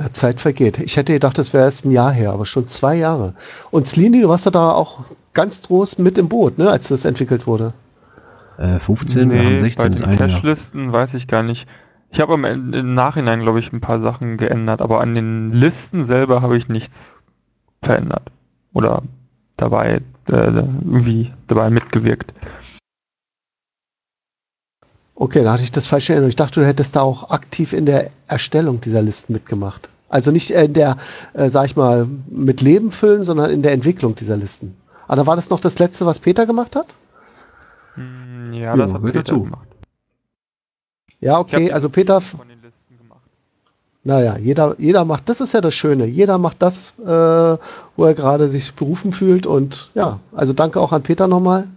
Ja, 0.01 0.11
Zeit 0.15 0.41
vergeht. 0.41 0.79
Ich 0.79 0.97
hätte 0.97 1.13
gedacht, 1.13 1.37
das 1.37 1.53
wäre 1.53 1.65
erst 1.65 1.85
ein 1.85 1.91
Jahr 1.91 2.11
her, 2.11 2.33
aber 2.33 2.47
schon 2.47 2.69
zwei 2.69 2.95
Jahre. 2.95 3.35
Und 3.71 3.87
Slini, 3.87 4.23
du 4.23 4.31
warst 4.31 4.47
ja 4.47 4.51
da 4.51 4.73
auch 4.73 5.05
ganz 5.35 5.61
groß 5.61 5.99
mit 5.99 6.17
im 6.17 6.31
Boot, 6.31 6.57
ne, 6.57 6.71
als 6.71 6.89
das 6.89 7.05
entwickelt 7.05 7.47
wurde. 7.47 7.75
Äh, 8.57 8.79
15, 8.79 9.31
wir 9.31 9.45
haben 9.45 9.57
16, 9.59 9.89
bei 9.89 9.93
ist 9.93 10.01
den 10.01 10.09
ein 10.09 10.19
Jahr. 10.19 10.29
Cache-Listen 10.29 10.91
weiß 10.91 11.13
ich 11.15 11.29
gar 11.29 11.43
nicht. 11.43 11.69
Ich 12.11 12.21
habe 12.21 12.35
im 12.35 12.95
Nachhinein, 12.95 13.43
glaube 13.43 13.61
ich, 13.61 13.75
ein 13.75 13.83
paar 13.83 14.01
Sachen 14.01 14.39
geändert, 14.39 14.81
aber 14.81 15.03
an 15.03 15.15
den 15.15 15.53
Listen 15.53 16.05
selber 16.05 16.41
habe 16.41 16.57
ich 16.57 16.69
nichts 16.69 17.15
verändert. 17.83 18.33
Oder 18.73 19.03
dabei 19.59 20.01
äh, 20.29 20.33
irgendwie 20.33 21.31
dabei 21.47 21.69
mitgewirkt. 21.69 22.33
Okay, 25.15 25.45
da 25.45 25.53
hatte 25.53 25.65
ich 25.65 25.73
das 25.73 25.87
falsch 25.87 26.09
erinnert. 26.09 26.31
Ich 26.31 26.37
dachte, 26.37 26.61
du 26.61 26.67
hättest 26.67 26.97
da 26.97 27.03
auch 27.03 27.29
aktiv 27.29 27.75
in 27.75 27.85
der 27.85 28.11
Erstellung 28.27 28.81
dieser 28.81 29.03
Listen 29.03 29.35
mitgemacht. 29.35 29.90
Also 30.11 30.31
nicht 30.31 30.51
in 30.51 30.75
der, 30.75 30.99
äh, 31.33 31.49
sag 31.49 31.67
ich 31.67 31.77
mal, 31.77 32.07
mit 32.29 32.61
Leben 32.61 32.93
füllen, 32.93 33.25
sondern 33.25 33.51
in 33.51 33.63
der 33.63 33.73
Entwicklung 33.73 34.15
dieser 34.17 34.37
Listen. 34.37 34.77
Aber 35.07 35.17
da 35.17 35.27
war 35.27 35.37
das 35.37 35.49
noch 35.51 35.61
das 35.61 35.79
letzte, 35.79 36.05
was 36.05 36.19
Peter 36.19 36.45
gemacht 36.47 36.77
hat? 36.77 36.87
Hm, 37.95 38.53
Ja, 38.53 38.77
das 38.77 38.93
hat 38.93 39.01
gehört 39.01 39.15
Peter 39.15 39.25
dazu. 39.25 39.45
gemacht. 39.45 39.69
Ja, 41.21 41.39
okay, 41.39 41.71
also 41.73 41.89
Peter, 41.91 42.21
von 42.23 42.49
den 42.49 42.61
Listen 42.63 42.97
gemacht. 42.99 43.21
naja, 44.05 44.37
jeder, 44.39 44.75
jeder 44.79 45.05
macht, 45.05 45.29
das 45.29 45.41
ist 45.41 45.53
ja 45.53 45.61
das 45.61 45.75
Schöne, 45.75 46.07
jeder 46.07 46.39
macht 46.39 46.63
das, 46.63 46.77
äh, 46.99 47.05
wo 47.97 48.05
er 48.05 48.15
gerade 48.15 48.49
sich 48.51 48.75
berufen 48.75 49.13
fühlt 49.13 49.47
und 49.47 49.91
ja, 49.95 50.21
also 50.33 50.53
danke 50.55 50.81
auch 50.81 50.93
an 50.93 51.03
Peter 51.03 51.27
nochmal 51.29 51.69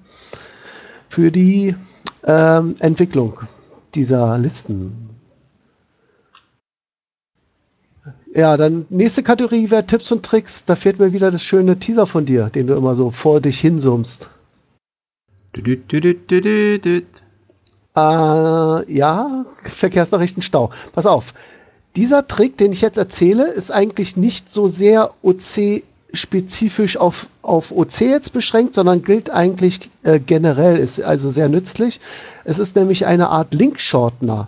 für 1.09 1.29
die 1.31 1.75
ähm, 2.23 2.75
Entwicklung 2.79 3.41
dieser 3.95 4.37
Listen. 4.37 5.12
Ja, 8.35 8.57
dann 8.57 8.87
nächste 8.89 9.21
Kategorie 9.21 9.69
wäre 9.69 9.85
Tipps 9.85 10.11
und 10.11 10.25
Tricks. 10.25 10.65
Da 10.65 10.75
fehlt 10.75 10.97
mir 10.97 11.13
wieder 11.13 11.29
das 11.29 11.43
schöne 11.43 11.77
Teaser 11.77 12.07
von 12.07 12.25
dir, 12.25 12.49
den 12.49 12.65
du 12.65 12.73
immer 12.73 12.95
so 12.95 13.11
vor 13.11 13.41
dich 13.41 13.59
hinsummst. 13.59 14.27
Düdüt. 15.55 17.21
Äh, 17.95 18.91
ja, 18.91 19.45
Verkehrsnachrichten 19.77 20.41
Stau. 20.41 20.71
Pass 20.93 21.05
auf. 21.05 21.25
Dieser 21.95 22.27
Trick, 22.27 22.57
den 22.57 22.73
ich 22.73 22.81
jetzt 22.81 22.97
erzähle, 22.97 23.51
ist 23.51 23.71
eigentlich 23.71 24.17
nicht 24.17 24.51
so 24.51 24.65
sehr 24.65 25.11
OC-spezifisch 25.21 26.97
auf, 26.97 27.27
auf 27.43 27.71
OC 27.71 28.01
jetzt 28.01 28.33
beschränkt, 28.33 28.73
sondern 28.73 29.03
gilt 29.03 29.29
eigentlich 29.29 29.91
äh, 30.01 30.19
generell, 30.19 30.77
ist 30.77 30.99
also 30.99 31.29
sehr 31.29 31.49
nützlich. 31.49 31.99
Es 32.45 32.57
ist 32.57 32.75
nämlich 32.75 33.05
eine 33.05 33.29
Art 33.29 33.53
Link-Shortener. 33.53 34.47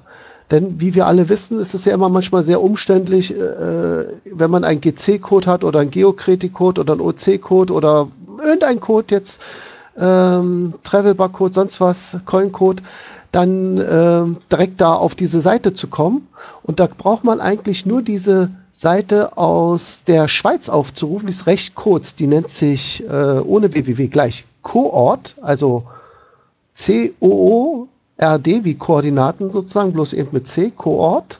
Denn 0.51 0.79
wie 0.79 0.93
wir 0.93 1.07
alle 1.07 1.27
wissen, 1.29 1.59
ist 1.59 1.73
es 1.73 1.85
ja 1.85 1.93
immer 1.93 2.09
manchmal 2.09 2.43
sehr 2.43 2.61
umständlich, 2.61 3.35
äh, 3.35 4.05
wenn 4.25 4.51
man 4.51 4.63
einen 4.63 4.81
GC-Code 4.81 5.47
hat 5.47 5.63
oder 5.63 5.79
einen 5.79 5.91
Geocreti-Code 5.91 6.81
oder 6.81 6.93
einen 6.93 7.01
OC-Code 7.01 7.73
oder 7.73 8.09
irgendein 8.37 8.79
Code 8.79 9.07
jetzt, 9.09 9.41
ähm, 9.97 10.75
Travel-Bar-Code, 10.83 11.53
sonst 11.53 11.81
was, 11.81 11.97
Coin-Code, 12.25 12.83
dann 13.31 13.77
ähm, 13.77 14.37
direkt 14.51 14.79
da 14.81 14.93
auf 14.93 15.15
diese 15.15 15.41
Seite 15.41 15.73
zu 15.73 15.87
kommen. 15.87 16.27
Und 16.63 16.79
da 16.79 16.87
braucht 16.87 17.23
man 17.23 17.41
eigentlich 17.41 17.85
nur 17.85 18.01
diese 18.01 18.51
Seite 18.77 19.37
aus 19.37 20.03
der 20.05 20.27
Schweiz 20.27 20.69
aufzurufen. 20.69 21.27
Die 21.27 21.33
ist 21.33 21.47
recht 21.47 21.75
kurz. 21.75 22.15
Die 22.15 22.27
nennt 22.27 22.51
sich 22.51 23.03
äh, 23.03 23.39
ohne 23.39 23.73
www 23.73 24.07
gleich 24.07 24.45
Coort, 24.61 25.35
also 25.41 25.83
C-O-O-R-D 28.17 28.63
wie 28.63 28.75
Koordinaten 28.75 29.51
sozusagen, 29.51 29.93
bloß 29.93 30.13
eben 30.13 30.29
mit 30.31 30.49
C, 30.49 30.71
Coort. 30.75 31.39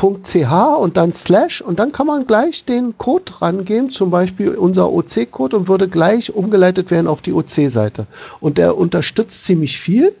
.ch 0.00 0.78
und 0.78 0.96
dann 0.96 1.12
Slash 1.12 1.60
und 1.60 1.80
dann 1.80 1.90
kann 1.90 2.06
man 2.06 2.24
gleich 2.24 2.64
den 2.64 2.96
Code 2.98 3.32
rangeben, 3.40 3.90
zum 3.90 4.12
Beispiel 4.12 4.50
unser 4.54 4.92
OC-Code 4.92 5.56
und 5.56 5.68
würde 5.68 5.88
gleich 5.88 6.32
umgeleitet 6.32 6.92
werden 6.92 7.08
auf 7.08 7.20
die 7.20 7.32
OC-Seite. 7.32 8.06
Und 8.38 8.58
der 8.58 8.78
unterstützt 8.78 9.44
ziemlich 9.44 9.80
viel. 9.80 10.14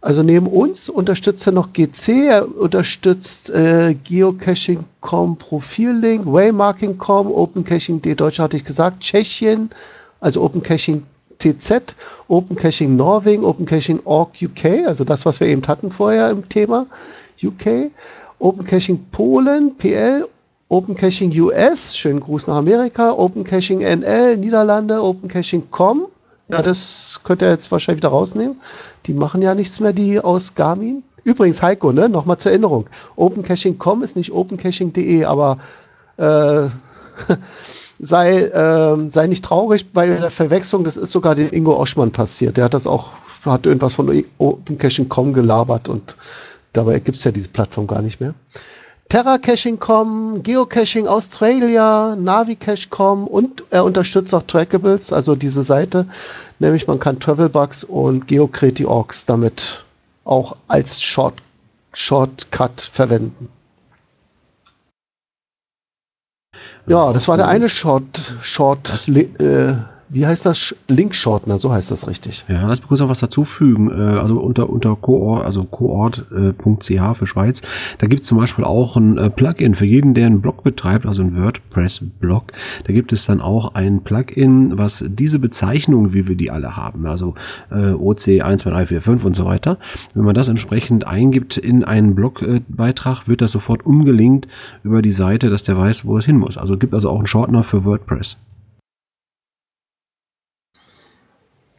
Also 0.00 0.22
neben 0.22 0.46
uns 0.46 0.88
unterstützt 0.88 1.44
er 1.48 1.52
noch 1.54 1.72
GC, 1.72 2.28
er 2.28 2.56
unterstützt 2.56 3.50
äh, 3.50 3.94
Geocaching.com 3.94 5.38
Profillink, 5.38 6.24
Waymarking.com, 6.24 7.32
OpenCaching.de 7.32 8.14
Deutschland 8.14 8.50
hatte 8.50 8.58
ich 8.58 8.64
gesagt, 8.64 9.00
Tschechien, 9.00 9.70
also 10.20 10.40
OpenCaching 10.40 11.02
CZ, 11.38 11.94
OpenCaching 12.28 12.96
Norwegen, 12.96 13.44
OpenCaching 13.44 14.00
Org 14.04 14.30
UK, 14.40 14.86
also 14.86 15.04
das, 15.04 15.24
was 15.24 15.40
wir 15.40 15.46
eben 15.46 15.66
hatten 15.66 15.90
vorher 15.90 16.30
im 16.30 16.48
Thema 16.48 16.86
UK, 17.42 17.90
OpenCaching 18.38 19.06
Polen, 19.10 19.76
PL, 19.76 20.28
OpenCaching 20.68 21.32
US, 21.40 21.96
schönen 21.96 22.20
Gruß 22.20 22.46
nach 22.46 22.56
Amerika, 22.56 23.12
OpenCaching 23.12 23.80
NL, 23.80 24.36
Niederlande, 24.36 25.02
OpenCaching.com, 25.02 26.06
ja, 26.48 26.62
das 26.62 27.20
könnt 27.24 27.42
ihr 27.42 27.50
jetzt 27.50 27.70
wahrscheinlich 27.70 28.02
wieder 28.02 28.08
rausnehmen. 28.08 28.60
Die 29.06 29.12
machen 29.12 29.42
ja 29.42 29.54
nichts 29.54 29.80
mehr, 29.80 29.92
die 29.92 30.18
aus 30.18 30.54
Garmin. 30.54 31.02
Übrigens, 31.24 31.60
Heiko, 31.60 31.92
ne, 31.92 32.08
nochmal 32.08 32.38
zur 32.38 32.52
Erinnerung. 32.52 32.88
OpenCaching.com 33.16 34.02
ist 34.02 34.16
nicht 34.16 34.32
OpenCaching.de, 34.32 35.24
aber 35.24 35.58
äh, 36.16 36.68
sei, 37.98 38.42
äh, 38.42 39.10
sei 39.10 39.26
nicht 39.26 39.44
traurig 39.44 39.92
bei 39.92 40.06
der 40.06 40.30
Verwechslung, 40.30 40.84
das 40.84 40.96
ist 40.96 41.12
sogar 41.12 41.34
dem 41.34 41.52
Ingo 41.52 41.76
Oschmann 41.76 42.12
passiert. 42.12 42.56
Der 42.56 42.64
hat 42.64 42.74
das 42.74 42.86
auch, 42.86 43.12
hat 43.44 43.66
irgendwas 43.66 43.94
von 43.94 44.24
OpenCaching.com 44.38 45.32
gelabert 45.32 45.88
und 45.88 46.16
dabei 46.72 47.00
gibt 47.00 47.18
es 47.18 47.24
ja 47.24 47.32
diese 47.32 47.48
Plattform 47.48 47.86
gar 47.86 48.02
nicht 48.02 48.20
mehr. 48.20 48.34
TerraCaching.com, 49.08 50.42
Geocaching 50.42 51.06
Australia, 51.06 52.14
Navicache.com 52.14 53.26
und 53.26 53.64
er 53.70 53.84
unterstützt 53.84 54.34
auch 54.34 54.42
Trackables, 54.42 55.14
also 55.14 55.34
diese 55.34 55.64
Seite. 55.64 56.06
Nämlich 56.58 56.86
man 56.86 56.98
kann 56.98 57.18
Travelbugs 57.18 57.84
und 57.84 58.28
Geocreti.orgs 58.28 59.24
damit 59.24 59.82
auch 60.24 60.56
als 60.68 61.00
Short, 61.00 61.36
Shortcut 61.94 62.90
verwenden. 62.92 63.48
Ja, 66.86 67.12
das 67.12 67.28
war 67.28 67.36
der 67.36 67.48
eine 67.48 67.68
Short, 67.68 68.34
Short, 68.42 68.90
äh, 69.08 69.74
wie 70.10 70.26
heißt 70.26 70.46
das? 70.46 70.74
Link 70.86 71.14
Shortener, 71.14 71.58
so 71.58 71.70
heißt 71.70 71.90
das 71.90 72.06
richtig. 72.06 72.44
Ja, 72.48 72.66
lass 72.66 72.80
mich 72.80 72.88
kurz 72.88 73.00
noch 73.00 73.08
was 73.08 73.20
dazufügen. 73.20 73.90
Äh, 73.90 74.18
also 74.18 74.40
unter 74.40 74.70
unter 74.70 74.96
Coort, 74.96 75.44
also 75.44 75.64
coort.ch 75.64 77.16
für 77.16 77.26
Schweiz, 77.26 77.62
da 77.98 78.06
gibt 78.06 78.22
es 78.22 78.28
zum 78.28 78.38
Beispiel 78.38 78.64
auch 78.64 78.96
ein 78.96 79.18
äh, 79.18 79.30
Plugin 79.30 79.74
für 79.74 79.84
jeden, 79.84 80.14
der 80.14 80.26
einen 80.26 80.40
Blog 80.40 80.62
betreibt, 80.62 81.06
also 81.06 81.22
einen 81.22 81.36
WordPress-Blog. 81.36 82.52
Da 82.84 82.92
gibt 82.92 83.12
es 83.12 83.26
dann 83.26 83.40
auch 83.40 83.74
ein 83.74 84.02
Plugin, 84.02 84.78
was 84.78 85.04
diese 85.06 85.38
Bezeichnung, 85.38 86.12
wie 86.14 86.26
wir 86.26 86.36
die 86.36 86.50
alle 86.50 86.76
haben, 86.76 87.06
also 87.06 87.34
äh, 87.70 87.92
OC 87.92 88.42
1, 88.42 88.62
2, 88.62 88.70
3, 88.70 88.86
4, 88.86 89.02
5 89.02 89.24
und 89.24 89.36
so 89.36 89.44
weiter, 89.44 89.78
wenn 90.14 90.24
man 90.24 90.34
das 90.34 90.48
entsprechend 90.48 91.06
eingibt 91.06 91.56
in 91.56 91.84
einen 91.84 92.14
Blogbeitrag, 92.14 93.28
wird 93.28 93.40
das 93.40 93.52
sofort 93.52 93.84
umgelinkt 93.84 94.48
über 94.82 95.02
die 95.02 95.12
Seite, 95.12 95.50
dass 95.50 95.62
der 95.62 95.76
weiß, 95.76 96.06
wo 96.06 96.18
es 96.18 96.24
hin 96.24 96.36
muss. 96.36 96.56
Also 96.56 96.78
gibt 96.78 96.94
also 96.94 97.10
auch 97.10 97.18
einen 97.18 97.26
Shortener 97.26 97.64
für 97.64 97.84
WordPress. 97.84 98.36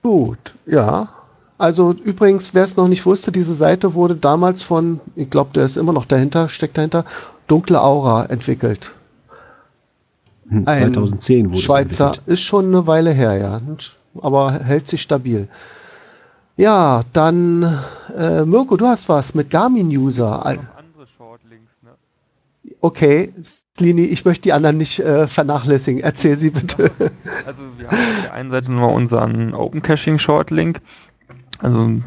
Gut, 0.02 0.38
ja. 0.66 1.10
Also 1.58 1.92
übrigens, 1.92 2.54
wer 2.54 2.64
es 2.64 2.76
noch 2.78 2.88
nicht 2.88 3.06
wusste, 3.06 3.32
diese 3.34 3.56
Seite 3.56 3.94
wurde 3.94 4.16
damals 4.16 4.64
von, 4.64 5.02
ich 5.16 5.30
glaube, 5.30 5.52
der 5.54 5.66
ist 5.66 5.76
immer 5.76 5.92
noch 5.92 6.06
dahinter, 6.06 6.48
steckt 6.50 6.78
dahinter, 6.78 7.04
Dunkle 7.48 7.82
Aura 7.82 8.26
entwickelt. 8.28 8.92
Hm, 10.48 10.64
Ein 10.66 10.94
2010 10.94 11.52
wurde 11.52 11.62
Schweizer, 11.62 11.92
es 11.92 12.00
entwickelt. 12.00 12.28
ist 12.28 12.42
schon 12.42 12.66
eine 12.68 12.88
Weile 12.88 13.12
her, 13.12 13.34
ja. 13.38 13.62
Aber 14.22 14.54
hält 14.54 14.88
sich 14.88 15.02
stabil. 15.02 15.48
Ja, 16.56 17.04
dann, 17.14 17.84
äh, 18.16 18.44
Mirko, 18.46 18.78
du 18.78 18.88
hast 18.88 19.08
was 19.10 19.34
mit 19.34 19.50
Garmin-User. 19.50 20.46
Andere 20.46 21.08
Shortlinks, 21.18 21.72
ne? 21.84 21.90
Okay, 22.82 23.34
Lini, 23.80 24.06
ich 24.06 24.26
möchte 24.26 24.44
die 24.44 24.54
anderen 24.54 24.78
nicht 24.78 25.00
äh, 25.00 25.28
vernachlässigen. 25.28 26.02
Erzähl 26.02 26.38
sie 26.38 26.50
bitte. 26.50 26.92
Also 27.46 27.64
wir 27.78 27.90
haben 27.90 27.98
auf 27.98 28.22
der 28.24 28.34
einen 28.34 28.52
Seite 28.52 28.72
nur 28.72 28.92
unseren 28.92 29.54
Open 29.54 29.82
Caching 29.82 30.20
Shortlink. 30.20 30.82
Also 31.60 32.02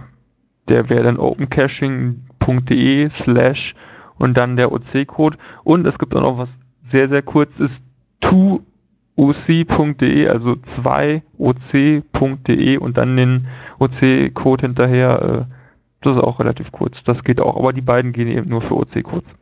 der 0.68 0.88
wäre 0.88 1.04
dann 1.04 1.18
opencaching.de 1.18 3.08
slash 3.08 3.74
und 4.18 4.36
dann 4.36 4.56
der 4.56 4.72
OC-Code. 4.72 5.38
Und 5.64 5.86
es 5.86 5.98
gibt 5.98 6.14
auch 6.14 6.22
noch 6.22 6.38
was 6.38 6.58
sehr, 6.80 7.08
sehr 7.08 7.22
kurz 7.22 7.58
ist 7.60 7.84
2oc.de, 8.22 10.28
also 10.28 10.52
2oc.de 10.52 12.76
und 12.76 12.96
dann 12.96 13.16
den 13.16 13.48
OC-Code 13.78 14.66
hinterher. 14.66 15.22
Äh, 15.22 15.44
das 16.00 16.16
ist 16.16 16.22
auch 16.22 16.40
relativ 16.40 16.72
kurz. 16.72 17.04
Das 17.04 17.22
geht 17.22 17.40
auch, 17.40 17.56
aber 17.56 17.72
die 17.72 17.80
beiden 17.80 18.12
gehen 18.12 18.26
eben 18.28 18.48
nur 18.48 18.60
für 18.60 18.74
OC-Codes. 18.74 19.36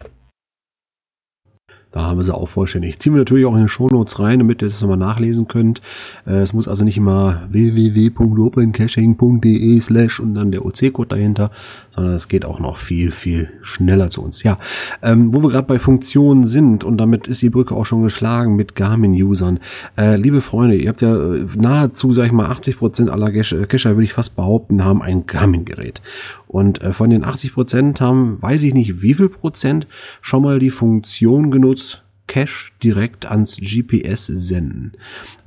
Da 1.92 2.03
haben 2.03 2.18
wir 2.18 2.24
sie 2.24 2.33
auch 2.33 2.48
vollständig. 2.48 3.00
Ziehen 3.00 3.14
wir 3.14 3.18
natürlich 3.18 3.46
auch 3.46 3.55
in 3.55 3.61
den 3.61 3.68
Shownotes 3.68 4.20
rein, 4.20 4.38
damit 4.38 4.62
ihr 4.62 4.68
das 4.68 4.81
nochmal 4.81 4.96
nachlesen 4.96 5.48
könnt. 5.48 5.83
Äh, 6.24 6.42
es 6.42 6.53
muss 6.53 6.68
also 6.68 6.85
nicht 6.85 6.96
immer 6.96 7.42
www.opencaching.de 7.50 9.81
slash 9.81 10.20
und 10.20 10.35
dann 10.35 10.53
der 10.53 10.64
OC-Code 10.64 11.09
dahinter, 11.09 11.50
sondern 11.90 12.14
es 12.14 12.29
geht 12.29 12.44
auch 12.44 12.61
noch 12.61 12.76
viel, 12.76 13.11
viel 13.11 13.50
schneller 13.62 14.11
zu 14.11 14.22
uns. 14.22 14.44
Ja, 14.44 14.61
ähm, 15.03 15.35
wo 15.35 15.42
wir 15.42 15.50
gerade 15.50 15.66
bei 15.66 15.81
Funktionen 15.81 16.44
sind 16.44 16.85
und 16.85 16.98
damit 16.98 17.26
ist 17.26 17.42
die 17.42 17.50
Brücke 17.50 17.74
auch 17.74 17.87
schon 17.87 18.05
geschlagen 18.05 18.55
mit 18.55 18.76
Garmin-Usern. 18.76 19.59
Äh, 19.98 20.14
liebe 20.14 20.42
Freunde, 20.42 20.76
ihr 20.76 20.90
habt 20.90 21.03
ja 21.03 21.16
äh, 21.16 21.44
nahezu, 21.57 22.12
sag 22.12 22.26
ich 22.26 22.33
mal, 22.33 22.46
80 22.46 22.79
Prozent 22.79 23.11
aller 23.11 23.33
Cacher, 23.33 23.90
würde 23.90 24.05
ich 24.05 24.12
fast 24.12 24.37
behaupten, 24.37 24.85
haben 24.85 25.03
ein 25.03 25.26
Garmin-Gerät. 25.26 26.03
Und 26.51 26.83
äh, 26.83 26.93
von 26.93 27.11
den 27.11 27.23
80 27.23 27.55
Prozent 27.55 28.01
haben, 28.01 28.43
weiß 28.43 28.65
ich 28.65 28.75
nicht 28.75 29.03
wie 29.03 29.15
viel 29.15 29.29
Prozent, 29.29 29.87
schon 30.21 30.43
mal 30.43 30.59
die 30.59 30.71
Funktion 30.71 31.53
genutzt, 31.53 32.03
Cache 32.31 32.71
direkt 32.81 33.29
ans 33.29 33.57
GPS 33.57 34.27
senden. 34.27 34.93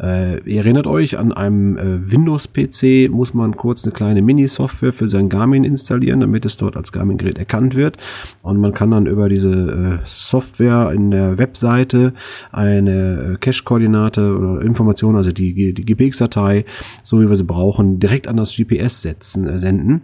Äh, 0.02 0.42
ihr 0.44 0.58
erinnert 0.58 0.86
euch, 0.86 1.18
an 1.18 1.32
einem 1.32 1.78
äh, 1.78 2.12
Windows-PC 2.12 3.10
muss 3.10 3.34
man 3.34 3.56
kurz 3.56 3.86
eine 3.86 3.94
kleine 3.94 4.22
Mini-Software 4.22 4.92
für 4.92 5.08
sein 5.08 5.30
Garmin 5.30 5.64
installieren, 5.64 6.20
damit 6.20 6.44
es 6.44 6.58
dort 6.58 6.76
als 6.76 6.92
Garmin-Gerät 6.92 7.38
erkannt 7.38 7.76
wird. 7.76 7.98
Und 8.42 8.60
man 8.60 8.74
kann 8.74 8.92
dann 8.92 9.06
über 9.06 9.30
diese 9.30 10.02
äh, 10.04 10.06
Software 10.06 10.92
in 10.92 11.12
der 11.12 11.38
Webseite 11.38 12.14
eine 12.52 13.36
äh, 13.36 13.38
Cache-Koordinate 13.38 14.38
oder 14.38 14.62
Information, 14.62 15.16
also 15.16 15.32
die, 15.32 15.74
die 15.74 15.86
GPX-Datei, 15.86 16.66
so 17.02 17.22
wie 17.22 17.30
wir 17.30 17.36
sie 17.38 17.46
brauchen, 17.46 18.00
direkt 18.00 18.28
an 18.28 18.36
das 18.36 18.54
GPS 18.54 19.04
setzen, 19.04 19.48
äh, 19.48 19.58
senden. 19.58 20.02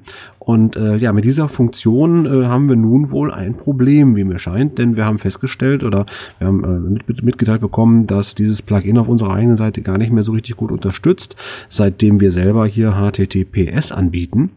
Und 0.50 0.78
äh, 0.78 0.96
ja, 0.96 1.14
mit 1.14 1.26
dieser 1.26 1.48
Funktion 1.48 2.26
äh, 2.26 2.48
haben 2.48 2.70
wir 2.70 2.76
nun 2.76 3.12
wohl 3.12 3.32
ein 3.32 3.54
Problem, 3.54 4.16
wie 4.16 4.24
mir 4.24 4.40
scheint, 4.40 4.80
denn 4.80 4.96
wir 4.96 5.06
haben 5.06 5.20
festgestellt 5.20 5.84
oder 5.84 6.08
wir 6.40 6.48
haben 6.48 6.64
äh, 6.64 6.90
mit, 6.90 7.08
mit, 7.08 7.24
mitgeteilt 7.24 7.62
bekommen, 7.62 8.08
dass 8.08 8.34
dieses 8.34 8.64
Plugin 8.64 8.98
auf 8.98 9.08
unserer 9.08 9.36
eigenen 9.36 9.58
Seite 9.58 9.84
gar 9.84 10.00
nicht 10.00 10.12
mehr 10.12 10.24
so 10.24 10.32
richtig 10.32 10.58
gut 10.58 10.72
unterstützt, 10.72 11.36
seitdem 11.68 12.20
wir 12.20 12.32
selber 12.32 12.66
hier 12.66 12.94
HTTPS 12.94 13.92
anbieten. 13.92 14.50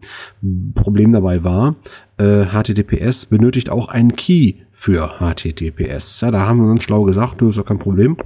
Problem 0.75 1.13
dabei 1.13 1.45
war, 1.45 1.77
äh, 2.18 2.46
HTTPS 2.46 3.27
benötigt 3.27 3.70
auch 3.70 3.88
einen 3.88 4.14
Key 4.16 4.55
für 4.72 5.18
HTTPS. 5.20 6.20
Ja, 6.22 6.31
da 6.31 6.46
haben 6.46 6.64
wir 6.64 6.70
uns 6.70 6.85
schlau 6.85 7.05
gesagt, 7.05 7.40
das 7.40 7.51
ist 7.51 7.57
ja 7.57 7.62
kein 7.62 7.79
Problem. 7.79 8.16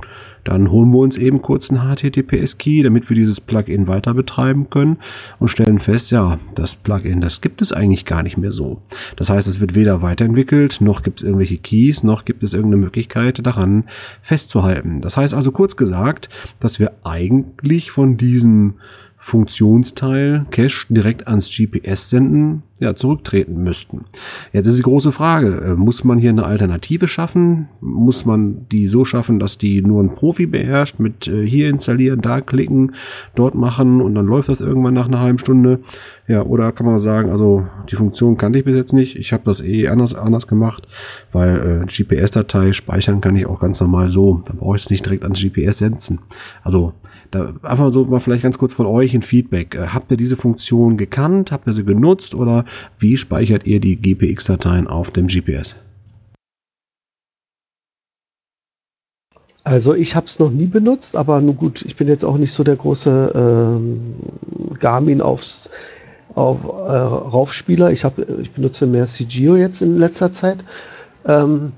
Dann 0.44 0.70
holen 0.70 0.90
wir 0.90 1.01
uns 1.01 1.16
eben 1.16 1.42
kurz 1.42 1.70
einen 1.70 1.81
HTTPS-Key, 1.81 2.83
damit 2.83 3.11
wir 3.11 3.16
dieses 3.16 3.40
Plugin 3.40 3.88
weiter 3.88 4.14
betreiben 4.14 4.70
können 4.70 4.99
und 5.40 5.49
stellen 5.49 5.81
fest, 5.81 6.12
ja, 6.12 6.38
das 6.55 6.77
Plugin, 6.77 7.20
das 7.20 7.40
gibt 7.40 7.61
es 7.62 7.72
eigentlich 7.72 8.05
gar 8.05 8.22
nicht 8.22 8.37
mehr 8.37 8.53
so. 8.53 8.81
Das 9.16 9.29
heißt, 9.29 9.49
es 9.49 9.61
wird 9.61 9.75
weder 9.75 10.03
weiterentwickelt, 10.03 10.81
noch 10.81 11.03
gibt 11.03 11.20
es 11.20 11.25
irgendwelche 11.27 11.59
Keys, 11.59 12.05
noch 12.05 12.25
gibt 12.25 12.44
es 12.44 12.55
irgendeine 12.55 12.85
Möglichkeit 12.85 13.44
daran 13.44 13.85
festzuhalten. 14.22 15.01
Das 15.01 15.16
heißt 15.16 15.35
also 15.35 15.51
kurz 15.51 15.77
gesagt, 15.77 16.29
dass 16.61 16.79
wir 16.79 16.92
eigentlich 17.03 17.90
von 17.90 18.16
diesem 18.16 18.75
Funktionsteil 19.27 20.47
Cache 20.53 20.87
direkt 20.89 21.27
ans 21.27 21.51
GPS 21.51 22.11
senden, 22.11 22.62
ja, 22.79 22.95
zurücktreten 22.95 23.61
müssten. 23.61 24.05
Jetzt 24.53 24.69
ist 24.69 24.79
die 24.79 24.85
große 24.85 25.11
Frage, 25.11 25.62
äh, 25.62 25.75
muss 25.75 26.05
man 26.05 26.19
hier 26.19 26.31
eine 26.31 26.45
Alternative 26.45 27.09
schaffen? 27.09 27.69
Muss 27.81 28.25
man 28.25 28.69
die 28.71 28.87
so 28.87 29.05
schaffen, 29.05 29.41
dass 29.41 29.59
die 29.59 29.83
nur 29.83 30.01
ein 30.01 30.15
Profi 30.15 30.47
beherrscht, 30.47 31.01
mit 31.01 31.27
äh, 31.27 31.45
hier 31.45 31.71
installieren, 31.71 32.21
da 32.21 32.41
klicken, 32.41 32.95
dort 33.35 33.57
machen 33.57 34.01
und 34.01 34.15
dann 34.15 34.27
läuft 34.27 34.49
das 34.49 34.61
irgendwann 34.61 34.95
nach 34.95 35.09
einer 35.09 35.19
halben 35.19 35.41
Stunde? 35.41 35.81
Ja, 36.29 36.43
oder 36.43 36.71
kann 36.71 36.87
man 36.87 37.01
sagen, 37.01 37.31
also 37.31 37.67
die 37.91 37.97
Funktion 37.97 38.37
kannte 38.37 38.61
ich 38.61 38.65
bis 38.65 38.77
jetzt 38.77 38.93
nicht, 38.93 39.17
ich 39.17 39.33
habe 39.33 39.43
das 39.45 39.61
eh 39.61 39.89
anders, 39.89 40.15
anders 40.15 40.47
gemacht, 40.47 40.87
weil 41.33 41.83
äh, 41.83 41.87
GPS-Datei 41.87 42.73
speichern 42.73 43.21
kann 43.21 43.35
ich 43.35 43.47
auch 43.47 43.59
ganz 43.59 43.81
normal 43.81 44.09
so, 44.09 44.45
da 44.47 44.53
brauche 44.57 44.77
ich 44.77 44.85
es 44.85 44.91
nicht 44.91 45.05
direkt 45.05 45.25
ans 45.25 45.43
GPS 45.43 45.79
senden. 45.79 46.21
Also 46.62 46.93
da 47.37 47.68
einfach 47.68 47.90
so 47.90 48.05
mal 48.05 48.20
vielleicht 48.20 48.42
ganz 48.42 48.59
kurz 48.59 48.75
von 48.75 48.87
euch 48.87 49.14
ein 49.14 49.22
Feedback. 49.22 49.75
Äh, 49.75 49.88
habt 49.88 50.11
ihr 50.11 50.16
diese 50.16 50.37
Funktion 50.37 50.96
gekannt? 50.96 51.53
Habt 51.53 51.66
ihr 51.66 51.72
sie 51.72 51.85
genutzt? 51.85 52.35
Oder 52.35 52.64
wie 52.99 53.16
speichert 53.16 53.66
ihr 53.66 53.81
die 53.81 53.96
GPX-Dateien 53.96 54.87
auf 54.87 55.11
dem 55.11 55.27
GPS? 55.27 55.77
Also 59.64 59.94
ich 59.94 60.14
habe 60.14 60.29
es 60.29 60.38
noch 60.38 60.53
nie 60.53 60.66
benutzt, 60.66 61.16
aber 61.16 61.40
nun 61.40 61.57
gut, 61.57 61.83
ich 61.85 61.96
bin 61.96 62.07
jetzt 62.07 62.25
auch 62.25 62.38
nicht 62.38 62.53
so 62.53 62.62
der 62.62 62.77
große 62.77 63.33
ähm, 63.35 64.14
Garmin 64.79 65.20
aufs, 65.20 65.68
auf, 66.37 66.62
äh, 66.62 66.68
Raufspieler. 66.68 67.90
Ich, 67.90 68.05
hab, 68.05 68.16
ich 68.16 68.53
benutze 68.53 68.87
mehr 68.87 69.09
CGO 69.09 69.57
jetzt 69.57 69.83
in 69.83 69.99
letzter 69.99 70.33
Zeit. 70.33 70.59
Ähm, 71.25 71.72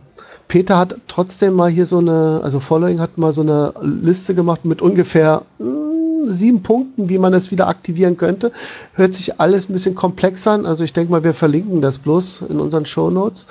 Peter 0.49 0.79
hat 0.79 0.97
trotzdem 1.09 1.55
mal 1.55 1.71
hier 1.71 1.87
so 1.87 1.99
eine, 1.99 2.41
also 2.43 2.59
Following 2.59 3.01
hat 3.01 3.19
mal 3.19 3.33
so 3.33 3.43
eine 3.43 3.75
Liste 3.83 4.35
gemacht 4.35 4.65
mit 4.65 4.81
ungefähr 4.81 5.43
mh, 5.59 5.67
hm, 5.67 6.37
sieben 6.37 6.63
Punkten, 6.63 7.09
wie 7.09 7.19
man 7.19 7.35
es 7.35 7.51
wieder 7.51 7.69
aktivieren 7.69 8.17
könnte. 8.17 8.53
Hört 8.95 9.15
sich 9.15 9.41
alles 9.41 9.69
ein 9.69 9.73
bisschen 9.73 9.95
komplex 9.95 10.47
an. 10.47 10.67
Also 10.67 10.85
ich 10.85 10.93
denke 10.93 11.13
mal, 11.13 11.23
wir 11.23 11.35
verlinken 11.35 11.81
das 11.81 11.99
bloß 11.99 12.43
in 12.49 12.61
unseren 12.61 12.87
Show 12.87 13.11
Notes. 13.11 13.47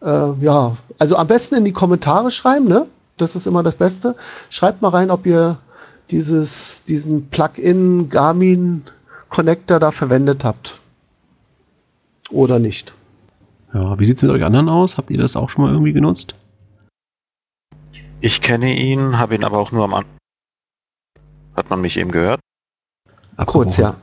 Äh, 0.00 0.32
ja, 0.40 0.76
also 0.98 1.16
am 1.16 1.26
besten 1.26 1.56
in 1.56 1.64
die 1.64 1.72
Kommentare 1.72 2.30
schreiben, 2.30 2.68
ne? 2.68 2.86
Das 3.16 3.34
ist 3.34 3.46
immer 3.46 3.62
das 3.62 3.74
Beste. 3.74 4.14
Schreibt 4.48 4.80
mal 4.80 4.90
rein, 4.90 5.10
ob 5.10 5.26
ihr 5.26 5.58
dieses, 6.10 6.82
diesen 6.86 7.28
Plugin 7.30 8.08
Garmin 8.08 8.84
Connector 9.28 9.80
da 9.80 9.90
verwendet 9.90 10.44
habt. 10.44 10.78
Oder 12.30 12.58
nicht. 12.58 12.92
Ja, 13.74 13.98
wie 13.98 14.04
sieht's 14.04 14.22
mit 14.22 14.30
euch 14.30 14.44
anderen 14.44 14.68
aus? 14.68 14.96
Habt 14.96 15.10
ihr 15.10 15.18
das 15.18 15.36
auch 15.36 15.48
schon 15.48 15.64
mal 15.64 15.72
irgendwie 15.72 15.92
genutzt? 15.92 16.34
Ich 18.20 18.40
kenne 18.42 18.74
ihn, 18.74 19.18
habe 19.18 19.34
ihn 19.34 19.44
aber 19.44 19.58
auch 19.58 19.72
nur 19.72 19.84
am 19.84 19.94
Anfang. 19.94 20.18
Hat 21.54 21.70
man 21.70 21.80
mich 21.80 21.96
eben 21.96 22.10
gehört? 22.10 22.40
Kurz, 23.46 23.76
ja. 23.76 23.96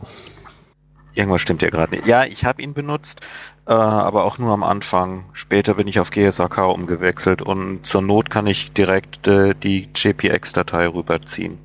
Irgendwas 1.14 1.42
stimmt 1.42 1.62
ja 1.62 1.70
gerade 1.70 1.96
nicht. 1.96 2.06
Ja, 2.06 2.26
ich 2.26 2.46
habe 2.46 2.62
ihn 2.62 2.74
benutzt, 2.74 3.22
äh, 3.66 3.74
aber 3.74 4.26
auch 4.26 4.38
nur 4.38 4.52
am 4.52 4.64
Anfang. 4.64 5.26
Später 5.34 5.76
bin 5.76 5.88
ich 5.88 6.00
auf 6.00 6.12
GSAK 6.12 6.58
umgewechselt 6.58 7.42
und 7.42 7.86
zur 7.86 8.02
Not 8.02 8.30
kann 8.30 8.48
ich 8.48 8.74
direkt 8.74 9.28
äh, 9.28 9.54
die 9.56 9.90
JPX-Datei 9.96 10.88
rüberziehen. 10.88 11.58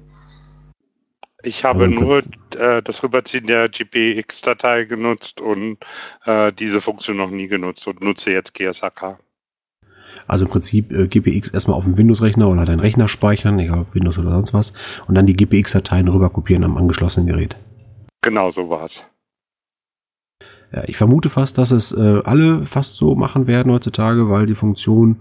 Ich 1.42 1.64
habe 1.64 1.84
also 1.84 2.00
nur 2.00 2.22
äh, 2.58 2.82
das 2.82 3.02
Rüberziehen 3.02 3.46
der 3.46 3.68
GPX-Datei 3.68 4.84
genutzt 4.84 5.40
und 5.40 5.78
äh, 6.26 6.52
diese 6.52 6.80
Funktion 6.80 7.16
noch 7.16 7.30
nie 7.30 7.48
genutzt 7.48 7.86
und 7.86 8.00
nutze 8.02 8.32
jetzt 8.32 8.54
GSAK. 8.54 9.18
Also 10.26 10.44
im 10.44 10.50
Prinzip 10.50 10.92
äh, 10.92 11.08
GPX 11.08 11.50
erstmal 11.50 11.76
auf 11.76 11.84
dem 11.84 11.96
Windows-Rechner 11.96 12.48
oder 12.48 12.64
deinen 12.64 12.80
Rechner 12.80 13.08
speichern, 13.08 13.58
egal 13.58 13.80
ob 13.80 13.94
Windows 13.94 14.18
oder 14.18 14.30
sonst 14.30 14.52
was, 14.52 14.72
und 15.08 15.14
dann 15.14 15.26
die 15.26 15.36
GPX-Dateien 15.36 16.08
rüber 16.08 16.30
kopieren 16.30 16.64
am 16.64 16.76
angeschlossenen 16.76 17.26
Gerät. 17.26 17.56
Genau 18.22 18.50
so 18.50 18.68
war 18.68 18.84
es. 18.84 19.02
Ja, 20.72 20.84
ich 20.86 20.96
vermute 20.96 21.30
fast, 21.30 21.58
dass 21.58 21.72
es 21.72 21.90
äh, 21.92 22.20
alle 22.24 22.64
fast 22.64 22.96
so 22.96 23.16
machen 23.16 23.46
werden 23.46 23.72
heutzutage, 23.72 24.28
weil 24.28 24.46
die 24.46 24.54
Funktion 24.54 25.20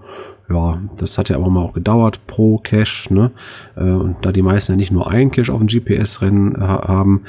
ja, 0.49 0.81
das 0.97 1.17
hat 1.17 1.29
ja 1.29 1.35
aber 1.35 1.49
mal 1.49 1.61
auch 1.61 1.73
gedauert 1.73 2.25
pro 2.27 2.57
Cache, 2.57 3.13
ne? 3.13 3.31
Äh, 3.75 3.83
und 3.83 4.17
da 4.21 4.31
die 4.31 4.41
meisten 4.41 4.73
ja 4.73 4.75
nicht 4.75 4.91
nur 4.91 5.09
einen 5.09 5.31
Cache 5.31 5.53
auf 5.53 5.59
dem 5.59 5.67
GPS-Rennen 5.67 6.55
äh, 6.55 6.59
haben, 6.59 7.25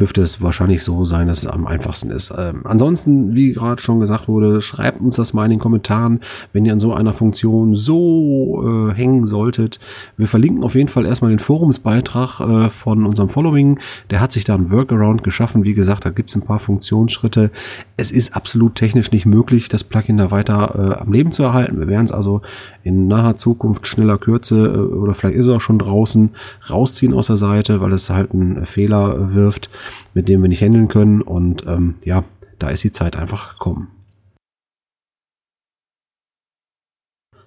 dürfte 0.00 0.22
es 0.22 0.40
wahrscheinlich 0.40 0.84
so 0.84 1.04
sein, 1.04 1.26
dass 1.26 1.38
es 1.38 1.46
am 1.46 1.66
einfachsten 1.66 2.10
ist. 2.10 2.32
Ähm, 2.36 2.62
ansonsten, 2.64 3.34
wie 3.34 3.52
gerade 3.52 3.82
schon 3.82 4.00
gesagt 4.00 4.28
wurde, 4.28 4.60
schreibt 4.60 5.00
uns 5.00 5.16
das 5.16 5.34
mal 5.34 5.44
in 5.44 5.50
den 5.50 5.58
Kommentaren, 5.58 6.20
wenn 6.52 6.64
ihr 6.64 6.72
an 6.72 6.78
so 6.78 6.94
einer 6.94 7.14
Funktion 7.14 7.74
so 7.74 8.90
äh, 8.90 8.94
hängen 8.94 9.26
solltet. 9.26 9.80
Wir 10.16 10.28
verlinken 10.28 10.62
auf 10.62 10.74
jeden 10.74 10.88
Fall 10.88 11.04
erstmal 11.04 11.30
den 11.30 11.40
Forumsbeitrag 11.40 12.40
äh, 12.40 12.70
von 12.70 13.06
unserem 13.06 13.28
Following. 13.28 13.80
Der 14.10 14.20
hat 14.20 14.32
sich 14.32 14.44
da 14.44 14.54
ein 14.54 14.70
Workaround 14.70 15.24
geschaffen. 15.24 15.64
Wie 15.64 15.74
gesagt, 15.74 16.04
da 16.04 16.10
gibt 16.10 16.30
es 16.30 16.36
ein 16.36 16.42
paar 16.42 16.60
Funktionsschritte. 16.60 17.50
Es 17.96 18.12
ist 18.12 18.36
absolut 18.36 18.76
technisch 18.76 19.10
nicht 19.10 19.26
möglich, 19.26 19.68
das 19.68 19.82
Plugin 19.82 20.18
da 20.18 20.30
weiter 20.30 20.96
äh, 20.98 21.02
am 21.02 21.12
Leben 21.12 21.32
zu 21.32 21.42
erhalten. 21.42 21.80
Wir 21.80 21.88
werden 21.88 22.04
es 22.04 22.12
also 22.12 22.42
in 22.84 23.08
naher 23.08 23.36
Zukunft 23.36 23.86
schneller 23.86 24.18
Kürze 24.18 24.66
äh, 24.66 24.78
oder 24.78 25.14
vielleicht 25.14 25.36
ist 25.36 25.46
es 25.46 25.54
auch 25.54 25.60
schon 25.60 25.80
draußen 25.80 26.30
rausziehen 26.70 27.14
aus 27.14 27.26
der 27.26 27.36
Seite, 27.36 27.80
weil 27.80 27.92
es 27.92 28.10
halt 28.10 28.32
einen 28.32 28.64
Fehler 28.64 29.34
wirft 29.34 29.70
mit 30.14 30.28
dem 30.28 30.42
wir 30.42 30.48
nicht 30.48 30.62
handeln 30.62 30.88
können. 30.88 31.22
Und 31.22 31.66
ähm, 31.66 31.96
ja, 32.04 32.24
da 32.58 32.68
ist 32.68 32.84
die 32.84 32.92
Zeit 32.92 33.16
einfach 33.16 33.52
gekommen. 33.52 33.88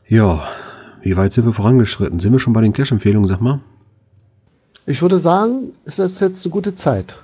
Ja, 0.07 0.41
Wie 1.01 1.17
weit 1.17 1.33
sind 1.33 1.45
wir 1.45 1.53
vorangeschritten? 1.53 2.19
Sind 2.19 2.31
wir 2.31 2.39
schon 2.39 2.53
bei 2.53 2.61
den 2.61 2.73
Cash-Empfehlungen, 2.73 3.25
sag 3.25 3.41
mal? 3.41 3.59
Ich 4.85 5.01
würde 5.01 5.19
sagen, 5.19 5.73
es 5.85 5.97
ist 5.97 6.21
jetzt 6.21 6.45
eine 6.45 6.51
gute 6.51 6.75
Zeit. 6.75 7.15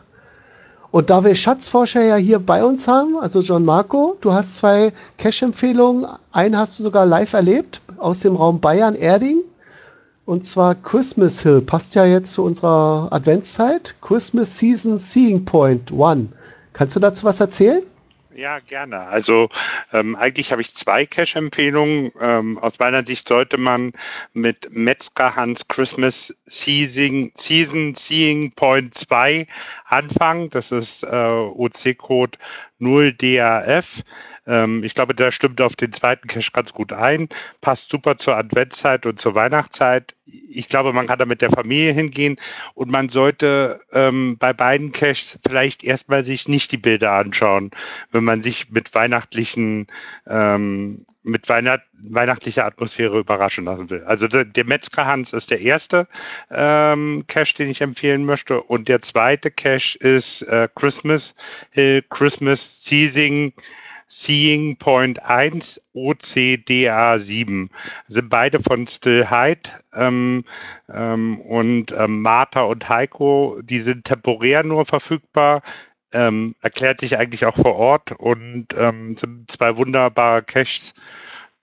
Und 0.89 1.09
da 1.09 1.23
wir 1.23 1.35
Schatzforscher 1.35 2.01
ja 2.01 2.15
hier 2.15 2.39
bei 2.39 2.63
uns 2.63 2.87
haben, 2.87 3.17
also 3.17 3.41
John 3.41 3.65
Marco, 3.65 4.17
du 4.21 4.31
hast 4.31 4.55
zwei 4.55 4.93
Cash-Empfehlungen. 5.17 6.07
Einen 6.31 6.57
hast 6.57 6.79
du 6.79 6.83
sogar 6.83 7.05
live 7.05 7.33
erlebt 7.33 7.81
aus 7.97 8.19
dem 8.19 8.35
Raum 8.35 8.61
Bayern, 8.61 8.95
Erding. 8.95 9.41
Und 10.27 10.45
zwar 10.45 10.75
Christmas 10.75 11.39
Hill. 11.39 11.61
Passt 11.61 11.95
ja 11.95 12.05
jetzt 12.05 12.33
zu 12.33 12.43
unserer 12.43 13.07
Adventszeit. 13.11 13.95
Christmas 14.01 14.49
Season 14.57 14.99
Seeing 14.99 15.45
Point 15.45 15.89
One. 15.89 16.27
Kannst 16.73 16.97
du 16.97 16.99
dazu 16.99 17.23
was 17.23 17.39
erzählen? 17.39 17.81
Ja, 18.35 18.59
gerne. 18.59 18.99
Also 18.99 19.47
ähm, 19.93 20.17
eigentlich 20.17 20.51
habe 20.51 20.61
ich 20.61 20.75
zwei 20.75 21.05
Cash-Empfehlungen. 21.05 22.11
Ähm, 22.19 22.57
aus 22.57 22.77
meiner 22.77 23.05
Sicht 23.05 23.25
sollte 23.25 23.57
man 23.57 23.93
mit 24.33 24.67
Metzger 24.69 25.37
Hans 25.37 25.69
Christmas 25.69 26.35
Season, 26.45 27.31
Season 27.37 27.95
Seeing 27.95 28.51
Point 28.51 28.95
2 28.95 29.47
anfangen. 29.85 30.49
Das 30.49 30.73
ist 30.73 31.03
äh, 31.03 31.07
OC-Code 31.07 32.37
0DAF. 32.81 34.03
Ähm, 34.47 34.83
ich 34.83 34.95
glaube, 34.95 35.13
der 35.13 35.31
stimmt 35.31 35.61
auf 35.61 35.75
den 35.75 35.91
zweiten 35.91 36.27
Cache 36.27 36.51
ganz 36.51 36.73
gut 36.73 36.93
ein, 36.93 37.29
passt 37.61 37.89
super 37.89 38.17
zur 38.17 38.37
Adventszeit 38.37 39.05
und 39.05 39.19
zur 39.19 39.35
Weihnachtszeit. 39.35 40.15
Ich 40.25 40.69
glaube, 40.69 40.93
man 40.93 41.07
kann 41.07 41.19
da 41.19 41.25
mit 41.25 41.41
der 41.41 41.51
Familie 41.51 41.91
hingehen 41.91 42.37
und 42.73 42.89
man 42.89 43.09
sollte 43.09 43.81
ähm, 43.93 44.37
bei 44.37 44.53
beiden 44.53 44.91
Caches 44.91 45.39
vielleicht 45.47 45.83
erstmal 45.83 46.23
sich 46.23 46.47
nicht 46.47 46.71
die 46.71 46.77
Bilder 46.77 47.11
anschauen, 47.11 47.71
wenn 48.11 48.23
man 48.23 48.41
sich 48.41 48.69
mit 48.71 48.93
weihnachtlichen 48.95 49.87
ähm, 50.27 51.05
mit 51.27 51.49
Weihnacht, 51.49 51.81
weihnachtlicher 51.93 52.65
Atmosphäre 52.65 53.19
überraschen 53.19 53.65
lassen 53.65 53.89
will. 53.89 54.03
Also 54.05 54.27
der, 54.27 54.45
der 54.45 54.65
Metzger 54.65 55.05
Hans 55.05 55.33
ist 55.33 55.51
der 55.51 55.59
erste 55.61 56.07
ähm, 56.49 57.25
Cache, 57.27 57.53
den 57.53 57.69
ich 57.69 57.81
empfehlen 57.81 58.25
möchte. 58.25 58.61
Und 58.61 58.87
der 58.87 59.01
zweite 59.01 59.51
Cache 59.51 59.97
ist 59.99 60.41
äh, 60.43 60.69
Christmas 60.75 61.35
Hill 61.71 62.03
Christmas 62.09 62.83
Season 62.83 63.53
Seeing 64.07 64.77
Point 64.77 65.21
1 65.23 65.81
OCDA 65.93 67.19
7. 67.19 67.69
Sind 68.07 68.29
beide 68.29 68.59
von 68.59 68.87
Still 68.87 69.29
Hyde 69.29 69.69
ähm, 69.93 70.45
ähm, 70.89 71.41
und 71.41 71.91
ähm, 71.91 72.21
Martha 72.21 72.61
und 72.61 72.87
Heiko, 72.87 73.59
die 73.61 73.79
sind 73.79 74.05
temporär 74.05 74.63
nur 74.63 74.85
verfügbar. 74.85 75.61
Ähm, 76.13 76.55
erklärt 76.61 77.01
sich 77.01 77.17
eigentlich 77.17 77.45
auch 77.45 77.57
vor 77.57 77.75
Ort 77.75 78.13
und 78.13 78.67
ähm, 78.77 79.17
sind 79.17 79.51
zwei 79.51 79.75
wunderbare 79.75 80.41
Caches, 80.41 80.93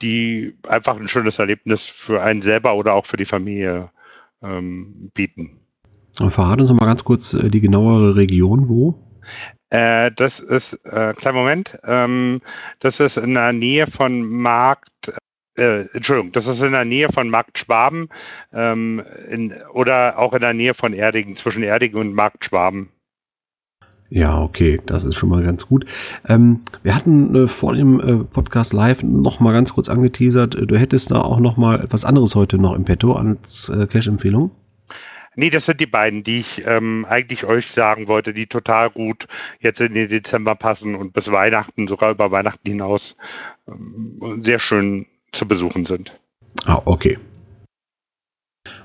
die 0.03 0.55
einfach 0.69 0.97
ein 1.01 1.09
schönes 1.09 1.39
Erlebnis 1.39 1.87
für 1.87 2.23
einen 2.23 2.43
selber 2.43 2.75
oder 2.75 2.93
auch 2.93 3.07
für 3.07 3.17
die 3.17 3.25
Familie 3.25 3.91
ähm, 4.43 5.11
bieten. 5.15 5.61
Verrat 6.13 6.61
uns 6.61 6.69
noch 6.69 6.77
mal 6.77 6.87
ganz 6.87 7.03
kurz 7.05 7.33
äh, 7.33 7.49
die 7.49 7.61
genauere 7.61 8.17
Region, 8.17 8.69
wo? 8.69 9.01
Äh, 9.71 10.13
das 10.13 10.41
ist, 10.41 10.75
äh, 10.85 11.15
kleinen 11.15 11.37
Moment, 11.37 11.79
ähm, 11.85 12.41
das 12.79 13.01
ist 13.01 13.17
in 13.17 13.35
der 13.35 13.53
Nähe 13.53 13.87
von 13.87 14.23
Markt, 14.25 15.13
äh, 15.57 15.87
Entschuldigung, 15.93 16.33
das 16.33 16.47
ist 16.47 16.63
in 16.63 16.73
der 16.73 16.85
Nähe 16.85 17.09
von 17.09 17.29
Markt 17.29 17.59
Schwaben 17.59 18.09
ähm, 18.53 19.03
in, 19.29 19.55
oder 19.73 20.19
auch 20.19 20.33
in 20.33 20.41
der 20.41 20.55
Nähe 20.55 20.75
von 20.75 20.93
Erdingen, 20.93 21.37
zwischen 21.37 21.63
Erdingen 21.63 21.99
und 21.99 22.15
Markt 22.15 22.45
Schwaben. 22.45 22.91
Ja, 24.11 24.41
okay, 24.41 24.81
das 24.87 25.05
ist 25.05 25.17
schon 25.17 25.31
mal 25.31 25.43
ganz 25.43 25.67
gut. 25.67 25.87
Ähm, 26.29 26.61
wir 26.85 26.95
hatten 26.95 27.35
äh, 27.35 27.49
vor 27.49 27.75
dem 27.75 28.01
äh, 28.01 28.25
Podcast 28.25 28.73
live 28.73 29.03
noch 29.03 29.41
mal 29.41 29.53
ganz 29.53 29.73
kurz 29.73 29.89
angeteasert, 29.89 30.55
du 30.55 30.79
hättest 30.79 31.11
da 31.11 31.21
auch 31.21 31.41
noch 31.41 31.57
mal 31.57 31.81
etwas 31.81 32.05
anderes 32.05 32.37
heute 32.37 32.59
noch 32.59 32.75
im 32.77 32.85
Petto 32.85 33.15
als 33.15 33.71
äh, 33.71 33.87
Cash-Empfehlung. 33.87 34.53
Nee, 35.37 35.51
das 35.51 35.67
sind 35.67 35.81
die 35.81 35.87
beiden, 35.87 36.23
die 36.23 36.39
ich 36.41 36.65
ähm, 36.67 37.07
eigentlich 37.09 37.45
euch 37.45 37.67
sagen 37.67 38.09
wollte, 38.09 38.33
die 38.33 38.47
total 38.47 38.91
gut 38.91 39.27
jetzt 39.61 39.81
in 39.81 39.95
den 39.95 40.09
Dezember 40.09 40.55
passen 40.55 40.95
und 40.95 41.13
bis 41.13 41.31
Weihnachten, 41.31 41.89
sogar 41.89 42.11
über 42.11 42.31
Weihnachten 42.31 42.69
hinaus, 42.69 43.17
ähm, 43.69 44.39
sehr 44.41 44.59
schön 44.59 45.07
zu 45.33 45.47
besuchen 45.47 45.85
sind. 45.85 46.19
Ah, 46.67 46.81
okay. 46.85 47.19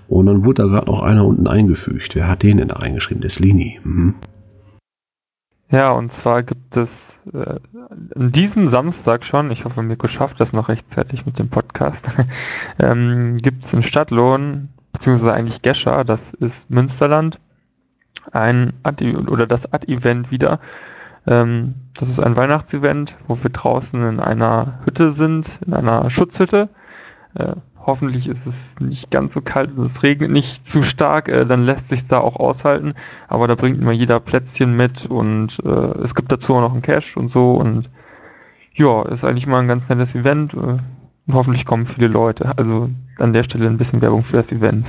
Und 0.08 0.26
dann 0.26 0.44
wurde 0.44 0.64
da 0.64 0.68
gerade 0.68 0.88
noch 0.88 1.04
einer 1.04 1.26
unten 1.26 1.48
eingefügt. 1.48 2.16
Wer 2.16 2.28
hat 2.28 2.42
den 2.44 2.58
denn 2.58 2.70
da 2.70 2.78
reingeschrieben? 2.78 3.22
Das 3.22 3.40
Lini. 3.40 3.80
Mhm. 3.84 4.16
Ja, 5.72 5.92
und 5.92 6.12
zwar 6.12 6.42
gibt 6.42 6.76
es 6.78 7.20
äh, 7.32 7.60
an 8.16 8.32
diesem 8.32 8.70
Samstag 8.70 9.24
schon, 9.24 9.52
ich 9.52 9.66
hoffe, 9.66 9.84
Mirko 9.84 10.08
schafft 10.08 10.40
das 10.40 10.52
noch 10.52 10.68
rechtzeitig 10.68 11.28
mit 11.28 11.38
dem 11.38 11.50
Podcast, 11.50 12.10
ähm, 12.80 13.38
gibt 13.38 13.66
es 13.66 13.74
in 13.74 13.84
Stadtlohn 13.84 14.70
beziehungsweise 15.00 15.34
eigentlich 15.34 15.62
Gescher, 15.62 16.04
das 16.04 16.34
ist 16.34 16.70
Münsterland, 16.70 17.40
ein 18.34 18.74
Ad 18.84 19.04
oder 19.16 19.48
das 19.48 19.72
Ad-Event 19.72 20.30
wieder. 20.30 20.60
Ähm, 21.26 21.76
das 21.94 22.10
ist 22.10 22.20
ein 22.20 22.36
Weihnachtsevent, 22.36 23.16
wo 23.28 23.42
wir 23.42 23.50
draußen 23.50 24.08
in 24.08 24.20
einer 24.20 24.80
Hütte 24.84 25.14
sind, 25.14 25.62
in 25.66 25.74
einer 25.74 26.10
Schutzhütte. 26.10 26.68
Äh, 27.36 27.54
hoffentlich 27.86 28.28
ist 28.28 28.46
es 28.46 28.78
nicht 28.82 29.10
ganz 29.10 29.34
so 29.34 29.42
kalt 29.42 29.78
und 29.78 29.86
es 29.86 30.04
regnet 30.04 30.32
nicht 30.32 30.68
zu 30.68 30.84
stark, 30.84 31.30
äh, 31.30 31.46
dann 31.46 31.64
lässt 31.64 31.88
sich 31.88 32.06
da 32.06 32.20
auch 32.20 32.36
aushalten. 32.36 32.94
Aber 33.30 33.48
da 33.48 33.56
bringt 33.56 33.80
immer 33.80 33.94
jeder 33.94 34.20
Plätzchen 34.20 34.76
mit 34.76 35.06
und 35.06 35.60
äh, 35.64 36.02
es 36.04 36.14
gibt 36.14 36.30
dazu 36.34 36.56
auch 36.56 36.62
noch 36.62 36.74
einen 36.74 36.82
Cash 36.82 37.16
und 37.16 37.30
so 37.30 37.54
und 37.54 37.90
ja, 38.74 39.04
ist 39.04 39.24
eigentlich 39.24 39.48
mal 39.48 39.62
ein 39.62 39.68
ganz 39.70 39.88
nettes 39.88 40.14
Event. 40.14 40.54
Äh, 40.54 40.58
und 40.58 41.34
hoffentlich 41.34 41.66
kommen 41.66 41.86
viele 41.86 42.08
Leute. 42.08 42.58
Also 42.58 42.90
an 43.22 43.34
der 43.34 43.44
Stelle 43.44 43.68
ein 43.68 43.78
bisschen 43.78 44.02
Werbung 44.02 44.24
für 44.24 44.38
das 44.38 44.52
Event. 44.52 44.88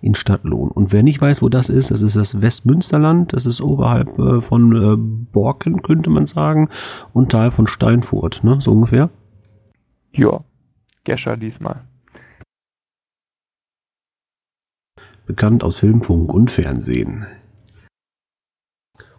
In 0.00 0.14
Stadtlohn. 0.14 0.70
Und 0.70 0.92
wer 0.92 1.02
nicht 1.02 1.20
weiß, 1.20 1.42
wo 1.42 1.48
das 1.48 1.68
ist, 1.68 1.90
das 1.90 2.02
ist 2.02 2.16
das 2.16 2.42
Westmünsterland. 2.42 3.32
Das 3.32 3.46
ist 3.46 3.60
oberhalb 3.60 4.18
äh, 4.18 4.40
von 4.40 4.76
äh, 4.76 4.96
Borken, 4.96 5.82
könnte 5.82 6.10
man 6.10 6.26
sagen. 6.26 6.68
Und 7.12 7.30
Teil 7.30 7.50
von 7.50 7.66
Steinfurt, 7.66 8.42
ne? 8.42 8.60
So 8.60 8.72
ungefähr. 8.72 9.10
Ja, 10.12 10.44
Gescher 11.04 11.36
diesmal. 11.36 11.84
Bekannt 15.26 15.64
aus 15.64 15.78
Filmfunk 15.78 16.32
und 16.32 16.50
Fernsehen. 16.50 17.26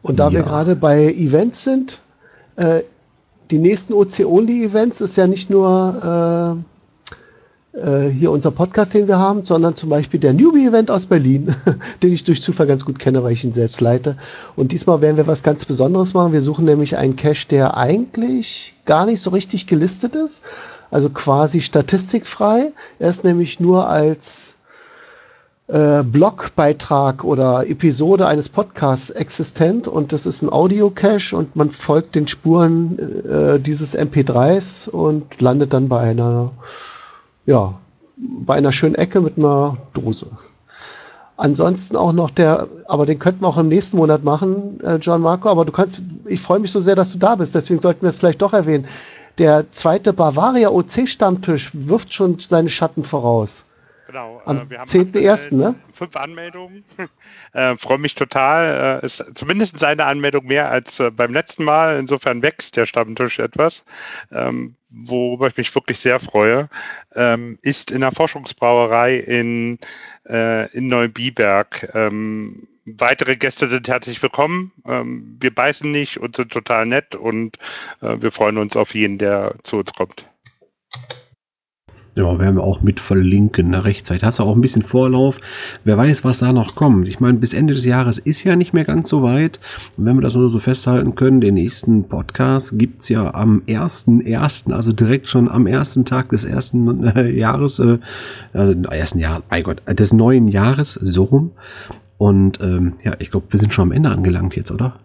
Und 0.01 0.19
da 0.19 0.27
ja. 0.27 0.33
wir 0.33 0.43
gerade 0.43 0.75
bei 0.75 1.13
Events 1.13 1.63
sind, 1.63 2.01
äh, 2.57 2.83
die 3.51 3.57
nächsten 3.57 3.93
OC-Only-Events 3.93 5.01
ist 5.01 5.15
ja 5.15 5.27
nicht 5.27 5.49
nur 5.49 6.63
äh, 7.73 8.09
hier 8.09 8.31
unser 8.31 8.51
Podcast, 8.51 8.93
den 8.93 9.07
wir 9.07 9.17
haben, 9.17 9.43
sondern 9.43 9.75
zum 9.75 9.89
Beispiel 9.89 10.19
der 10.19 10.33
Newbie-Event 10.33 10.91
aus 10.91 11.05
Berlin, 11.05 11.55
den 12.03 12.13
ich 12.13 12.23
durch 12.23 12.41
Zufall 12.41 12.67
ganz 12.67 12.85
gut 12.85 12.99
kenne, 12.99 13.23
weil 13.23 13.33
ich 13.33 13.43
ihn 13.43 13.53
selbst 13.53 13.81
leite. 13.81 14.17
Und 14.55 14.71
diesmal 14.71 15.01
werden 15.01 15.17
wir 15.17 15.27
was 15.27 15.43
ganz 15.43 15.65
Besonderes 15.65 16.13
machen. 16.13 16.33
Wir 16.33 16.41
suchen 16.41 16.65
nämlich 16.65 16.97
einen 16.97 17.15
Cache, 17.15 17.47
der 17.49 17.75
eigentlich 17.75 18.73
gar 18.85 19.05
nicht 19.05 19.21
so 19.21 19.31
richtig 19.31 19.67
gelistet 19.67 20.15
ist, 20.15 20.41
also 20.91 21.09
quasi 21.09 21.61
statistikfrei. 21.61 22.71
Er 22.99 23.09
ist 23.09 23.23
nämlich 23.23 23.59
nur 23.59 23.89
als 23.89 24.19
äh, 25.67 26.03
Blogbeitrag 26.03 27.23
oder 27.23 27.67
Episode 27.67 28.27
eines 28.27 28.49
Podcasts 28.49 29.09
existent 29.09 29.87
und 29.87 30.11
das 30.11 30.25
ist 30.25 30.41
ein 30.41 30.51
Audio-Cache 30.51 31.35
und 31.35 31.55
man 31.55 31.71
folgt 31.71 32.15
den 32.15 32.27
Spuren 32.27 32.99
äh, 32.99 33.59
dieses 33.59 33.97
MP3s 33.97 34.89
und 34.89 35.39
landet 35.41 35.73
dann 35.73 35.87
bei 35.87 36.01
einer, 36.01 36.51
ja, 37.45 37.75
bei 38.17 38.55
einer 38.55 38.71
schönen 38.71 38.95
Ecke 38.95 39.21
mit 39.21 39.37
einer 39.37 39.77
Dose. 39.93 40.27
Ansonsten 41.35 41.95
auch 41.95 42.13
noch 42.13 42.29
der, 42.29 42.67
aber 42.87 43.05
den 43.05 43.19
könnten 43.19 43.41
wir 43.41 43.47
auch 43.47 43.57
im 43.57 43.67
nächsten 43.67 43.97
Monat 43.97 44.23
machen, 44.23 44.79
äh, 44.81 44.97
John 44.97 45.21
Marco, 45.21 45.49
aber 45.49 45.65
du 45.65 45.71
kannst, 45.71 45.99
ich 46.25 46.41
freue 46.41 46.59
mich 46.59 46.71
so 46.71 46.79
sehr, 46.79 46.95
dass 46.95 47.11
du 47.11 47.17
da 47.17 47.35
bist, 47.35 47.55
deswegen 47.55 47.81
sollten 47.81 48.03
wir 48.03 48.09
es 48.09 48.17
vielleicht 48.17 48.41
doch 48.41 48.53
erwähnen. 48.53 48.87
Der 49.39 49.71
zweite 49.71 50.13
Bavaria 50.13 50.69
OC 50.69 51.07
Stammtisch 51.07 51.71
wirft 51.73 52.13
schon 52.13 52.37
seine 52.39 52.69
Schatten 52.69 53.03
voraus. 53.03 53.49
Genau. 54.13 54.43
Am 54.45 54.57
äh, 54.59 54.69
wir 54.69 54.79
haben 54.79 54.91
10.1., 54.91 55.55
ne? 55.55 55.73
Fünf 55.91 56.15
Anmeldungen. 56.15 56.83
äh, 57.53 57.75
Freue 57.77 57.97
mich 57.97 58.13
total. 58.13 58.99
Äh, 59.01 59.05
ist 59.07 59.25
zumindest 59.33 59.83
eine 59.83 60.05
Anmeldung 60.05 60.45
mehr 60.45 60.69
als 60.69 60.99
äh, 60.99 61.09
beim 61.09 61.33
letzten 61.33 61.63
Mal. 61.63 61.97
Insofern 61.97 62.43
wächst 62.43 62.77
der 62.77 62.85
Stammtisch 62.85 63.39
etwas. 63.39 63.83
Ähm, 64.31 64.75
worüber 64.91 65.47
ich 65.47 65.57
mich 65.57 65.73
wirklich 65.73 65.99
sehr 65.99 66.19
freue, 66.19 66.69
ähm, 67.15 67.57
ist 67.63 67.89
in 67.89 68.01
der 68.01 68.11
Forschungsbrauerei 68.11 69.15
in, 69.17 69.79
äh, 70.29 70.69
in 70.77 70.89
Neubiberg. 70.89 71.89
Ähm, 71.95 72.67
weitere 72.85 73.35
Gäste 73.35 73.67
sind 73.67 73.87
herzlich 73.87 74.21
willkommen. 74.21 74.73
Ähm, 74.85 75.37
wir 75.39 75.55
beißen 75.55 75.89
nicht 75.89 76.19
und 76.19 76.35
sind 76.35 76.51
total 76.51 76.85
nett 76.85 77.15
und 77.15 77.57
äh, 78.01 78.21
wir 78.21 78.31
freuen 78.31 78.59
uns 78.59 78.77
auf 78.77 78.93
jeden, 78.93 79.17
der 79.17 79.55
zu 79.63 79.77
uns 79.77 79.91
kommt. 79.91 80.27
Ja, 82.15 82.37
werden 82.37 82.57
wir 82.57 82.63
auch 82.63 82.81
mit 82.81 82.99
verlinken, 82.99 83.71
ne, 83.71 83.85
rechtzeitig. 83.85 84.23
Hast 84.23 84.37
du 84.37 84.43
auch 84.43 84.55
ein 84.55 84.61
bisschen 84.61 84.83
Vorlauf. 84.83 85.39
Wer 85.83 85.97
weiß, 85.97 86.23
was 86.23 86.39
da 86.39 86.53
noch 86.53 86.75
kommt. 86.75 87.07
Ich 87.07 87.19
meine, 87.19 87.39
bis 87.39 87.55
Ende 87.55 87.73
des 87.73 87.85
Jahres 87.85 88.19
ist 88.19 88.43
ja 88.43 88.55
nicht 88.55 88.71
mehr 88.71 88.85
ganz 88.85 89.09
so 89.09 89.23
weit. 89.23 89.59
Und 89.97 90.05
wenn 90.05 90.17
wir 90.17 90.21
das 90.21 90.35
nur 90.35 90.47
so 90.47 90.59
festhalten 90.59 91.15
können, 91.15 91.41
den 91.41 91.55
nächsten 91.55 92.07
Podcast 92.07 92.77
gibt's 92.77 93.09
ja 93.09 93.33
am 93.33 93.63
1.1., 93.65 94.71
also 94.71 94.93
direkt 94.93 95.27
schon 95.27 95.49
am 95.49 95.65
ersten 95.65 96.05
Tag 96.05 96.29
des 96.29 96.45
ersten 96.45 97.03
äh, 97.03 97.31
Jahres, 97.31 97.79
äh, 97.79 97.97
äh, 98.53 98.75
ersten 98.91 99.17
Jahr, 99.17 99.41
mein 99.49 99.63
Gott, 99.63 99.81
des 99.87 100.13
neuen 100.13 100.47
Jahres, 100.47 100.93
so 100.93 101.23
rum. 101.23 101.51
Und 102.19 102.61
ähm, 102.61 102.93
ja, 103.03 103.13
ich 103.17 103.31
glaube, 103.31 103.47
wir 103.49 103.59
sind 103.59 103.73
schon 103.73 103.89
am 103.89 103.91
Ende 103.91 104.11
angelangt 104.11 104.55
jetzt, 104.55 104.71
oder? 104.71 104.99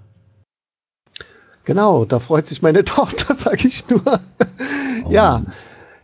Genau, 1.64 2.04
da 2.04 2.20
freut 2.20 2.48
sich 2.48 2.60
meine 2.60 2.84
Tochter, 2.84 3.34
sage 3.34 3.66
ich 3.66 3.88
nur. 3.88 4.20
Oh, 5.04 5.10
ja, 5.10 5.42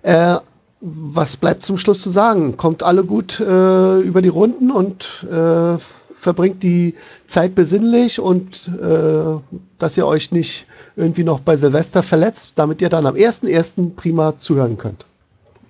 äh, 0.03 0.39
was 0.85 1.37
bleibt 1.39 1.65
zum 1.65 1.79
Schluss 1.79 2.03
zu 2.03 2.11
sagen? 2.11 2.59
Kommt 2.59 2.83
alle 2.83 3.05
gut 3.05 3.41
äh, 3.41 4.01
über 4.01 4.21
die 4.21 4.29
Runden 4.29 4.71
und 4.71 5.05
äh, 5.25 5.79
verbringt 6.21 6.63
die 6.63 6.95
Zeit 7.29 7.55
besinnlich 7.55 8.21
und 8.21 8.69
äh, 8.69 9.59
dass 9.79 9.97
ihr 9.97 10.07
euch 10.07 10.31
nicht 10.31 10.67
irgendwie 10.95 11.25
noch 11.25 11.41
bei 11.41 11.57
Silvester 11.57 12.03
verletzt, 12.03 12.53
damit 12.57 12.83
ihr 12.83 12.91
dann 12.91 13.07
am 13.07 13.15
1.1. 13.15 13.95
prima 13.97 14.39
zuhören 14.39 14.77
könnt. 14.77 15.07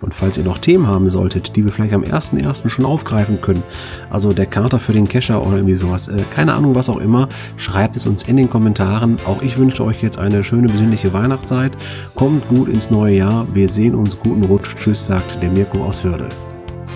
Und 0.01 0.15
falls 0.15 0.37
ihr 0.37 0.45
noch 0.45 0.59
Themen 0.59 0.87
haben 0.87 1.09
solltet, 1.09 1.57
die 1.57 1.65
wir 1.65 1.73
vielleicht 1.73 1.95
am 1.95 2.03
1.1. 2.03 2.69
schon 2.69 2.85
aufgreifen 2.85 3.41
können, 3.41 3.63
also 4.11 4.33
der 4.33 4.47
Kater 4.47 4.79
für 4.79 4.93
den 4.93 5.09
Kescher 5.09 5.45
oder 5.47 5.57
irgendwie 5.57 5.77
sowas, 5.77 6.09
äh, 6.09 6.23
keine 6.35 6.55
Ahnung, 6.55 6.75
was 6.75 6.89
auch 6.89 6.99
immer, 6.99 7.29
schreibt 7.57 7.97
es 7.97 8.07
uns 8.07 8.23
in 8.23 8.37
den 8.37 8.51
Kommentaren. 8.51 9.19
Auch 9.27 9.43
ich 9.43 9.57
wünsche 9.57 9.85
euch 9.85 10.03
jetzt 10.03 10.19
eine 10.19 10.45
schöne 10.45 10.69
besinnliche 10.69 11.13
Weihnachtszeit. 11.13 11.73
Kommt 12.15 12.47
gut 12.49 12.69
ins 12.69 12.91
neue 12.91 13.17
Jahr. 13.17 13.47
Wir 13.55 13.69
sehen 13.69 13.95
uns. 13.95 14.19
Guten 14.19 14.45
Rutsch. 14.45 14.75
Tschüss, 14.77 15.07
sagt 15.07 15.43
der 15.43 15.51
Mirko 15.51 15.85
aus 15.85 16.01
Förde. 16.01 16.29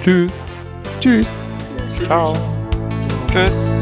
Tschüss. 0.03 0.31
Tschüss. 1.01 1.27
Ciao. 2.07 2.35
Tschüss. 3.31 3.73